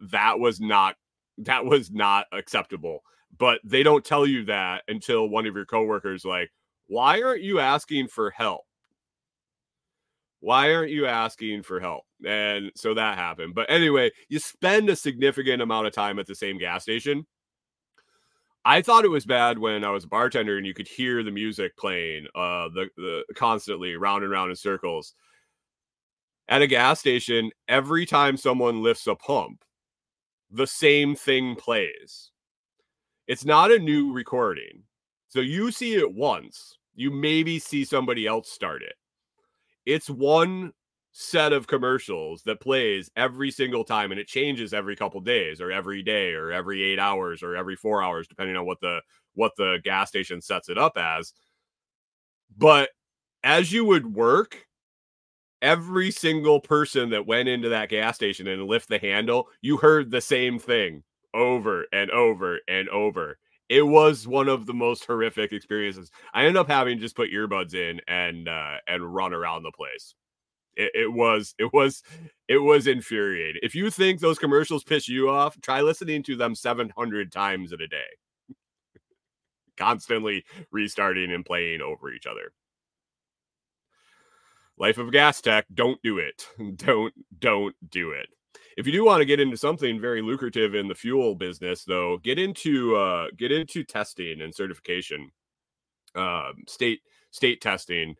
that 0.00 0.38
was 0.38 0.60
not 0.60 0.96
that 1.38 1.64
was 1.64 1.90
not 1.90 2.26
acceptable. 2.32 3.02
But 3.36 3.60
they 3.64 3.82
don't 3.82 4.04
tell 4.04 4.26
you 4.26 4.44
that 4.46 4.82
until 4.88 5.28
one 5.28 5.46
of 5.46 5.54
your 5.54 5.66
coworkers 5.66 6.24
like, 6.24 6.50
why 6.86 7.22
aren't 7.22 7.42
you 7.42 7.60
asking 7.60 8.08
for 8.08 8.30
help? 8.30 8.62
Why 10.40 10.72
aren't 10.72 10.90
you 10.90 11.06
asking 11.06 11.62
for 11.64 11.80
help? 11.80 12.04
And 12.26 12.70
so 12.74 12.94
that 12.94 13.18
happened. 13.18 13.54
But 13.54 13.70
anyway, 13.70 14.10
you 14.28 14.38
spend 14.38 14.88
a 14.88 14.96
significant 14.96 15.62
amount 15.62 15.86
of 15.86 15.92
time 15.92 16.18
at 16.18 16.26
the 16.26 16.34
same 16.34 16.58
gas 16.58 16.82
station 16.82 17.26
I 18.68 18.82
thought 18.82 19.06
it 19.06 19.10
was 19.10 19.24
bad 19.24 19.58
when 19.58 19.82
I 19.82 19.90
was 19.90 20.04
a 20.04 20.08
bartender 20.08 20.58
and 20.58 20.66
you 20.66 20.74
could 20.74 20.88
hear 20.88 21.22
the 21.22 21.30
music 21.30 21.74
playing 21.78 22.26
uh 22.34 22.68
the, 22.68 22.88
the 22.98 23.24
constantly 23.34 23.96
round 23.96 24.24
and 24.24 24.30
round 24.30 24.50
in 24.50 24.56
circles. 24.56 25.14
At 26.48 26.60
a 26.60 26.66
gas 26.66 27.00
station, 27.00 27.50
every 27.66 28.04
time 28.04 28.36
someone 28.36 28.82
lifts 28.82 29.06
a 29.06 29.14
pump, 29.14 29.64
the 30.50 30.66
same 30.66 31.14
thing 31.14 31.56
plays. 31.56 32.30
It's 33.28 33.44
not 33.44 33.70
a 33.70 33.78
new 33.78 34.12
recording. 34.12 34.84
So 35.28 35.40
you 35.40 35.70
see 35.70 35.94
it 35.94 36.14
once, 36.14 36.78
you 36.94 37.10
maybe 37.10 37.58
see 37.58 37.84
somebody 37.84 38.26
else 38.26 38.50
start 38.50 38.82
it. 38.82 38.94
It's 39.84 40.08
one 40.08 40.72
set 41.12 41.52
of 41.52 41.66
commercials 41.66 42.42
that 42.44 42.60
plays 42.60 43.10
every 43.16 43.50
single 43.50 43.84
time 43.84 44.12
and 44.12 44.20
it 44.20 44.28
changes 44.28 44.72
every 44.72 44.96
couple 44.96 45.20
days 45.20 45.60
or 45.60 45.70
every 45.70 46.02
day 46.02 46.32
or 46.32 46.50
every 46.52 46.82
8 46.84 46.98
hours 46.98 47.42
or 47.42 47.54
every 47.56 47.76
4 47.76 48.02
hours 48.02 48.28
depending 48.28 48.56
on 48.56 48.66
what 48.66 48.80
the 48.80 49.00
what 49.34 49.52
the 49.56 49.78
gas 49.82 50.08
station 50.08 50.40
sets 50.40 50.68
it 50.68 50.78
up 50.78 50.96
as 50.96 51.32
but 52.56 52.90
as 53.42 53.72
you 53.72 53.84
would 53.84 54.14
work 54.14 54.66
every 55.60 56.10
single 56.10 56.60
person 56.60 57.10
that 57.10 57.26
went 57.26 57.48
into 57.48 57.70
that 57.70 57.88
gas 57.88 58.14
station 58.14 58.46
and 58.46 58.64
lift 58.64 58.88
the 58.88 58.98
handle 58.98 59.48
you 59.60 59.78
heard 59.78 60.10
the 60.10 60.20
same 60.20 60.58
thing 60.58 61.02
over 61.34 61.86
and 61.92 62.10
over 62.10 62.60
and 62.68 62.88
over 62.88 63.38
it 63.68 63.82
was 63.82 64.26
one 64.26 64.48
of 64.48 64.64
the 64.66 64.74
most 64.74 65.04
horrific 65.04 65.52
experiences 65.52 66.10
i 66.34 66.40
ended 66.40 66.56
up 66.56 66.68
having 66.68 66.96
to 66.96 67.02
just 67.02 67.16
put 67.16 67.30
earbuds 67.30 67.74
in 67.74 68.00
and 68.08 68.48
uh 68.48 68.76
and 68.86 69.14
run 69.14 69.32
around 69.34 69.62
the 69.62 69.72
place 69.72 70.14
it, 70.78 70.92
it, 70.94 71.12
was 71.12 71.54
it 71.58 71.72
was 71.72 72.02
it 72.46 72.58
was 72.58 72.86
infuriating. 72.86 73.60
If 73.64 73.74
you 73.74 73.90
think 73.90 74.20
those 74.20 74.38
commercials 74.38 74.84
piss 74.84 75.08
you 75.08 75.28
off, 75.28 75.60
try 75.60 75.80
listening 75.82 76.22
to 76.22 76.36
them 76.36 76.54
700 76.54 77.32
times 77.32 77.72
in 77.72 77.80
a 77.82 77.88
day. 77.88 78.06
Constantly 79.76 80.44
restarting 80.70 81.32
and 81.32 81.44
playing 81.44 81.80
over 81.82 82.12
each 82.12 82.26
other. 82.26 82.52
Life 84.78 84.98
of 84.98 85.10
gas 85.10 85.40
tech, 85.40 85.66
don't 85.74 86.00
do 86.02 86.18
it. 86.18 86.46
Don't 86.76 87.12
don't 87.40 87.74
do 87.90 88.12
it. 88.12 88.28
If 88.78 88.86
you 88.86 88.92
do 88.92 89.04
want 89.04 89.20
to 89.20 89.26
get 89.26 89.40
into 89.40 89.56
something 89.56 90.00
very 90.00 90.22
lucrative 90.22 90.74
in 90.74 90.86
the 90.86 90.94
fuel 90.94 91.34
business, 91.34 91.82
though, 91.84 92.18
get 92.18 92.38
into 92.38 92.96
uh, 92.96 93.26
get 93.36 93.52
into 93.52 93.82
testing 93.82 94.40
and 94.40 94.54
certification, 94.54 95.30
uh, 96.14 96.52
state 96.66 97.00
state 97.30 97.60
testing 97.60 98.14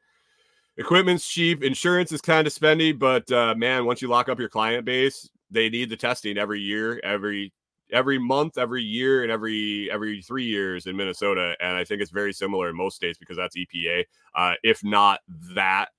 equipment's 0.79 1.29
cheap, 1.29 1.63
insurance 1.63 2.13
is 2.13 2.21
kind 2.21 2.47
of 2.47 2.55
spendy, 2.55 2.97
but 2.97 3.31
uh, 3.31 3.55
man, 3.57 3.85
once 3.85 4.01
you 4.01 4.09
lock 4.09 4.29
up 4.29 4.39
your 4.39 4.49
client 4.49 4.85
base, 4.85 5.29
they 5.51 5.69
need 5.69 5.91
the 5.91 5.97
testing 5.97 6.39
every 6.39 6.61
year, 6.61 7.01
every 7.05 7.53
every 7.93 8.19
month, 8.19 8.59
every 8.59 8.83
year, 8.83 9.23
and 9.23 9.33
every 9.33 9.91
every 9.91 10.23
three 10.23 10.45
years 10.45 10.87
in 10.87 10.97
Minnesota. 10.97 11.57
And 11.61 11.77
I 11.77 11.85
think 11.85 12.01
it's 12.01 12.11
very 12.11 12.33
similar 12.33 12.71
in 12.71 12.77
most 12.77 12.97
states 12.97 13.19
because 13.19 13.37
that's 13.37 13.57
EPA, 13.57 14.05
uh, 14.35 14.55
if 14.63 14.83
not 14.85 15.21
that 15.55 15.91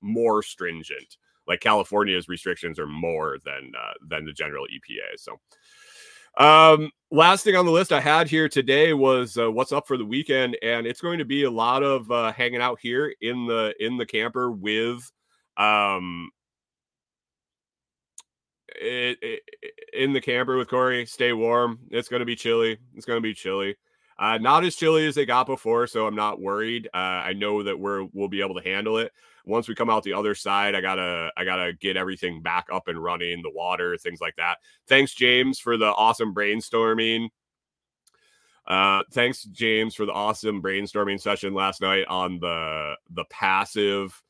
more 0.00 0.42
stringent. 0.42 1.16
Like 1.46 1.60
California's 1.60 2.28
restrictions 2.28 2.78
are 2.78 2.86
more 2.86 3.38
than 3.44 3.72
uh, 3.76 3.94
than 4.08 4.24
the 4.24 4.32
general 4.32 4.66
EPA. 4.66 5.18
So 5.18 5.40
um, 6.38 6.90
last 7.10 7.44
thing 7.44 7.56
on 7.56 7.66
the 7.66 7.72
list 7.72 7.92
I 7.92 8.00
had 8.00 8.28
here 8.28 8.48
today 8.48 8.92
was 8.92 9.36
uh, 9.36 9.50
what's 9.50 9.72
up 9.72 9.86
for 9.86 9.96
the 9.96 10.04
weekend, 10.04 10.56
and 10.62 10.86
it's 10.86 11.00
going 11.00 11.18
to 11.18 11.24
be 11.24 11.44
a 11.44 11.50
lot 11.50 11.82
of 11.82 12.10
uh, 12.10 12.32
hanging 12.32 12.62
out 12.62 12.78
here 12.80 13.14
in 13.20 13.46
the 13.46 13.74
in 13.80 13.96
the 13.96 14.06
camper 14.06 14.50
with 14.50 15.10
um 15.58 16.30
it, 18.74 19.18
it, 19.20 19.42
in 19.92 20.12
the 20.12 20.20
camper 20.20 20.56
with 20.56 20.68
Corey. 20.68 21.04
Stay 21.06 21.32
warm. 21.32 21.78
It's 21.90 22.08
going 22.08 22.20
to 22.20 22.26
be 22.26 22.36
chilly. 22.36 22.78
It's 22.94 23.06
going 23.06 23.18
to 23.18 23.22
be 23.22 23.34
chilly. 23.34 23.76
Uh, 24.22 24.38
not 24.38 24.62
as 24.62 24.76
chilly 24.76 25.04
as 25.04 25.16
they 25.16 25.26
got 25.26 25.48
before, 25.48 25.84
so 25.88 26.06
I'm 26.06 26.14
not 26.14 26.40
worried. 26.40 26.88
Uh, 26.94 26.96
I 27.26 27.32
know 27.32 27.64
that 27.64 27.76
we're 27.76 28.04
we'll 28.12 28.28
be 28.28 28.40
able 28.40 28.54
to 28.54 28.62
handle 28.62 28.98
it. 28.98 29.10
Once 29.44 29.66
we 29.66 29.74
come 29.74 29.90
out 29.90 30.04
the 30.04 30.12
other 30.12 30.36
side, 30.36 30.76
I 30.76 30.80
gotta 30.80 31.32
I 31.36 31.44
gotta 31.44 31.72
get 31.72 31.96
everything 31.96 32.40
back 32.40 32.68
up 32.72 32.86
and 32.86 33.02
running, 33.02 33.42
the 33.42 33.50
water, 33.50 33.96
things 33.96 34.20
like 34.20 34.36
that. 34.36 34.58
Thanks, 34.86 35.12
James, 35.12 35.58
for 35.58 35.76
the 35.76 35.86
awesome 35.86 36.32
brainstorming. 36.32 37.30
Uh, 38.64 39.02
thanks, 39.10 39.42
James, 39.42 39.96
for 39.96 40.06
the 40.06 40.12
awesome 40.12 40.62
brainstorming 40.62 41.20
session 41.20 41.52
last 41.52 41.80
night 41.80 42.04
on 42.06 42.38
the 42.38 42.94
the 43.10 43.24
passive. 43.24 44.22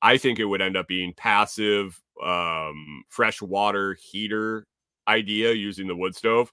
I 0.00 0.16
think 0.16 0.38
it 0.38 0.44
would 0.44 0.62
end 0.62 0.76
up 0.76 0.86
being 0.86 1.12
passive 1.16 2.00
um, 2.24 3.02
fresh 3.08 3.42
water 3.42 3.94
heater 3.94 4.64
idea 5.08 5.52
using 5.54 5.88
the 5.88 5.96
wood 5.96 6.14
stove. 6.14 6.52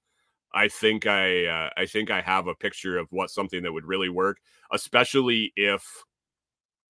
I 0.54 0.68
think 0.68 1.06
I 1.06 1.45
uh, 1.45 1.70
I 1.78 1.86
think 1.86 2.12
I 2.12 2.22
have 2.22 2.48
a 2.48 2.56
picture 2.56 2.98
of 2.98 3.08
what 3.12 3.30
something 3.30 3.64
that 3.64 3.74
would 3.74 3.86
really 3.86 4.10
work, 4.10 4.39
especially 4.72 5.54
if 5.56 5.86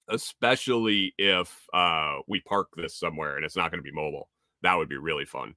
especially 0.10 1.14
if 1.18 1.66
uh, 1.74 2.18
we 2.28 2.40
park 2.42 2.70
this 2.76 2.96
somewhere 2.96 3.36
and 3.36 3.46
it's 3.46 3.58
not 3.58 3.72
going 3.72 3.80
to 3.80 3.90
be 3.90 3.92
mobile. 3.92 4.30
That 4.64 4.76
would 4.76 4.90
be 4.90 4.98
really 4.98 5.26
fun. 5.26 5.56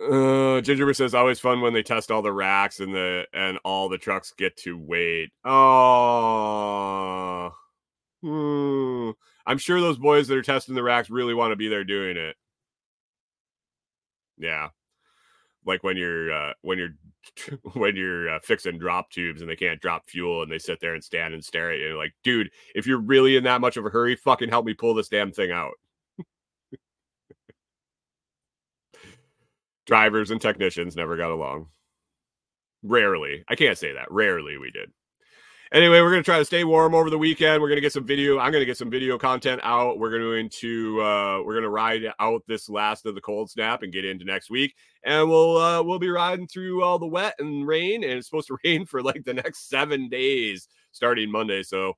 Uh, 0.00 0.60
Gingerbread 0.60 0.96
says 0.96 1.14
always 1.14 1.38
fun 1.38 1.60
when 1.60 1.74
they 1.74 1.82
test 1.82 2.10
all 2.10 2.22
the 2.22 2.32
racks 2.32 2.80
and 2.80 2.92
the 2.92 3.26
and 3.32 3.58
all 3.64 3.88
the 3.88 3.98
trucks 3.98 4.32
get 4.36 4.56
to 4.58 4.76
wait. 4.76 5.30
Oh, 5.44 6.32
hmm. 8.22 9.10
I'm 9.46 9.58
sure 9.58 9.80
those 9.80 9.98
boys 9.98 10.26
that 10.28 10.36
are 10.36 10.42
testing 10.42 10.74
the 10.74 10.82
racks 10.82 11.10
really 11.10 11.34
want 11.34 11.52
to 11.52 11.56
be 11.56 11.68
there 11.68 11.84
doing 11.84 12.16
it. 12.16 12.34
Yeah, 14.38 14.70
like 15.66 15.82
when 15.82 15.96
you're 15.96 16.32
uh, 16.32 16.52
when 16.62 16.78
you're 16.78 16.94
when 17.74 17.96
you're 17.96 18.28
uh, 18.30 18.38
fixing 18.42 18.78
drop 18.78 19.10
tubes 19.10 19.40
and 19.40 19.50
they 19.50 19.56
can't 19.56 19.80
drop 19.80 20.08
fuel 20.08 20.42
and 20.42 20.50
they 20.50 20.58
sit 20.58 20.80
there 20.80 20.94
and 20.94 21.04
stand 21.04 21.34
and 21.34 21.44
stare 21.44 21.70
at 21.72 21.78
you 21.78 21.96
like 21.96 22.12
dude 22.24 22.50
if 22.74 22.86
you're 22.86 23.00
really 23.00 23.36
in 23.36 23.44
that 23.44 23.60
much 23.60 23.76
of 23.76 23.86
a 23.86 23.90
hurry 23.90 24.16
fucking 24.16 24.48
help 24.48 24.64
me 24.66 24.74
pull 24.74 24.94
this 24.94 25.08
damn 25.08 25.32
thing 25.32 25.50
out. 25.50 25.74
Drivers 29.86 30.30
and 30.30 30.40
technicians 30.40 30.94
never 30.96 31.16
got 31.16 31.32
along. 31.32 31.66
Rarely. 32.84 33.44
I 33.48 33.56
can't 33.56 33.78
say 33.78 33.92
that. 33.92 34.10
Rarely 34.10 34.56
we 34.56 34.70
did 34.70 34.92
anyway, 35.72 36.00
we're 36.00 36.10
gonna 36.10 36.22
try 36.22 36.38
to 36.38 36.44
stay 36.44 36.64
warm 36.64 36.94
over 36.94 37.10
the 37.10 37.18
weekend. 37.18 37.60
We're 37.60 37.68
gonna 37.68 37.80
get 37.80 37.92
some 37.92 38.06
video. 38.06 38.38
I'm 38.38 38.52
gonna 38.52 38.64
get 38.64 38.76
some 38.76 38.90
video 38.90 39.18
content 39.18 39.60
out. 39.64 39.98
We're 39.98 40.10
going 40.10 40.48
to 40.48 41.02
uh, 41.02 41.42
we're 41.44 41.54
gonna 41.54 41.70
ride 41.70 42.02
out 42.20 42.42
this 42.46 42.68
last 42.68 43.06
of 43.06 43.14
the 43.14 43.20
cold 43.20 43.50
snap 43.50 43.82
and 43.82 43.92
get 43.92 44.04
into 44.04 44.24
next 44.24 44.50
week, 44.50 44.74
and 45.04 45.28
we'll 45.28 45.56
uh, 45.56 45.82
we'll 45.82 45.98
be 45.98 46.10
riding 46.10 46.46
through 46.46 46.82
all 46.82 46.98
the 46.98 47.06
wet 47.06 47.34
and 47.38 47.66
rain, 47.66 48.04
and 48.04 48.12
it's 48.12 48.28
supposed 48.28 48.48
to 48.48 48.58
rain 48.64 48.86
for 48.86 49.02
like 49.02 49.24
the 49.24 49.34
next 49.34 49.68
seven 49.68 50.08
days 50.08 50.68
starting 50.92 51.30
Monday. 51.30 51.62
So 51.62 51.94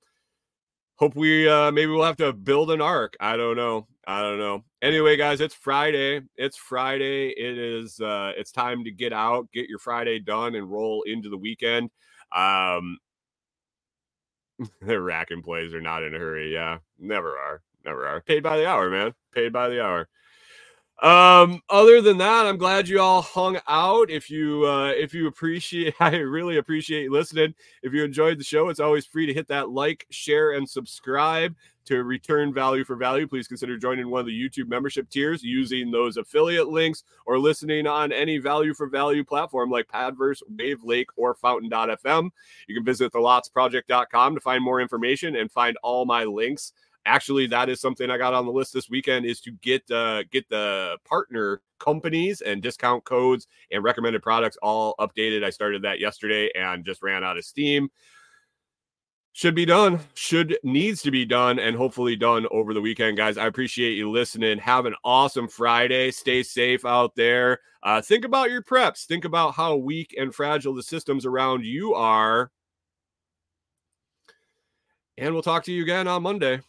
hope 0.96 1.16
we 1.16 1.48
uh 1.48 1.70
maybe 1.72 1.90
we'll 1.90 2.04
have 2.04 2.16
to 2.18 2.32
build 2.32 2.70
an 2.70 2.80
ark. 2.80 3.16
I 3.20 3.36
don't 3.36 3.56
know. 3.56 3.86
I 4.06 4.20
don't 4.20 4.38
know. 4.38 4.64
Anyway, 4.82 5.16
guys, 5.16 5.40
it's 5.40 5.54
Friday. 5.54 6.20
It's 6.36 6.56
Friday. 6.56 7.30
It 7.30 7.58
is 7.58 8.00
uh 8.00 8.32
it's 8.36 8.52
time 8.52 8.84
to 8.84 8.90
get 8.90 9.12
out, 9.12 9.50
get 9.52 9.68
your 9.68 9.78
Friday 9.78 10.20
done 10.20 10.54
and 10.54 10.70
roll 10.70 11.02
into 11.02 11.28
the 11.28 11.38
weekend. 11.38 11.90
Um 12.34 12.98
the 14.82 15.00
rack 15.00 15.30
plays 15.42 15.74
are 15.74 15.80
not 15.80 16.02
in 16.02 16.14
a 16.14 16.18
hurry. 16.18 16.52
Yeah, 16.52 16.78
never 16.98 17.36
are. 17.38 17.62
Never 17.84 18.07
are. 18.07 18.20
Paid 18.20 18.42
by 18.42 18.57
the 18.57 18.66
hour, 18.66 18.88
man. 18.90 19.14
Paid 19.32 19.52
by 19.52 19.68
the 19.68 19.82
hour. 19.84 20.09
Um, 21.02 21.61
other 21.68 22.00
than 22.00 22.18
that, 22.18 22.46
I'm 22.46 22.57
glad 22.57 22.88
you 22.88 23.00
all 23.00 23.20
hung 23.20 23.59
out. 23.68 24.11
If 24.11 24.30
you 24.30 24.64
uh 24.64 24.90
if 24.90 25.12
you 25.12 25.26
appreciate 25.26 25.94
I 26.00 26.16
really 26.16 26.57
appreciate 26.57 27.02
you 27.05 27.12
listening. 27.12 27.55
If 27.82 27.92
you 27.92 28.05
enjoyed 28.05 28.38
the 28.38 28.44
show, 28.44 28.68
it's 28.68 28.80
always 28.80 29.05
free 29.05 29.26
to 29.26 29.34
hit 29.34 29.48
that 29.48 29.70
like, 29.70 30.07
share, 30.11 30.52
and 30.52 30.68
subscribe 30.68 31.55
to 31.87 32.03
return 32.03 32.53
value 32.53 32.85
for 32.85 32.97
value. 32.97 33.26
Please 33.26 33.49
consider 33.49 33.76
joining 33.76 34.11
one 34.11 34.20
of 34.20 34.26
the 34.26 34.32
YouTube 34.32 34.68
membership 34.68 35.09
tiers 35.11 35.43
using 35.43 35.91
those 35.91 36.16
affiliate 36.16 36.68
links 36.68 37.05
or 37.26 37.39
listening 37.39 37.87
on 37.87 38.12
any 38.12 38.39
value 38.39 38.74
for 38.74 38.89
value 38.89 39.24
platform 39.24 39.70
like 39.70 39.89
Podverse, 39.89 40.41
Wave 40.59 40.82
Lake, 40.82 41.09
or 41.16 41.35
Fountain.fm. 41.35 42.30
You 42.68 42.74
can 42.74 42.85
visit 42.85 43.12
thelotsproject.com 43.12 44.35
to 44.35 44.41
find 44.41 44.62
more 44.62 44.80
information 44.80 45.37
and 45.37 45.51
find 45.51 45.76
all 45.82 46.05
my 46.05 46.24
links 46.24 46.72
actually 47.07 47.47
that 47.47 47.68
is 47.68 47.80
something 47.80 48.11
i 48.11 48.16
got 48.16 48.32
on 48.35 48.47
the 48.47 48.53
list 48.53 48.72
this 48.72 48.89
weekend 48.89 49.26
is 49.26 49.41
to 49.41 49.51
get 49.62 49.89
uh 49.91 50.22
get 50.30 50.49
the 50.49 50.97
partner 51.05 51.61
companies 51.78 52.41
and 52.41 52.62
discount 52.62 53.05
codes 53.05 53.47
and 53.70 53.85
recommended 53.85 54.22
products 54.22 54.57
all 54.62 54.95
updated 54.99 55.45
i 55.45 55.51
started 55.51 55.82
that 55.82 56.01
yesterday 56.01 56.51
and 56.55 56.85
just 56.85 57.03
ran 57.03 57.22
out 57.22 57.37
of 57.37 57.45
steam 57.45 57.91
should 59.35 59.55
be 59.57 59.64
done 59.64 59.99
should 60.14 60.57
needs 60.62 61.03
to 61.03 61.11
be 61.11 61.24
done 61.24 61.59
and 61.59 61.76
hopefully 61.76 62.14
done 62.14 62.47
over 62.53 62.72
the 62.72 62.80
weekend 62.80 63.16
guys. 63.16 63.37
I 63.37 63.47
appreciate 63.47 63.97
you 63.97 64.09
listening. 64.11 64.59
Have 64.59 64.87
an 64.87 64.95
awesome 65.05 65.49
friday. 65.49 66.12
Stay 66.12 66.45
safe 66.45 66.85
out 66.85 67.16
there. 67.16 67.59
Uh, 67.82 68.01
think 68.01 68.24
about 68.24 68.51
your 68.51 68.62
preps. 68.62 69.07
Think 69.07 69.24
about 69.24 69.55
how 69.55 69.74
weak 69.74 70.14
and 70.16 70.32
fragile 70.32 70.72
the 70.72 70.85
systems 70.85 71.26
around 71.26 71.64
you 71.64 71.95
are. 71.95 72.53
And 75.18 75.35
we'll 75.35 75.43
talk 75.43 75.64
to 75.64 75.72
you 75.72 75.82
again 75.82 76.07
on 76.07 76.22
monday 76.22 76.61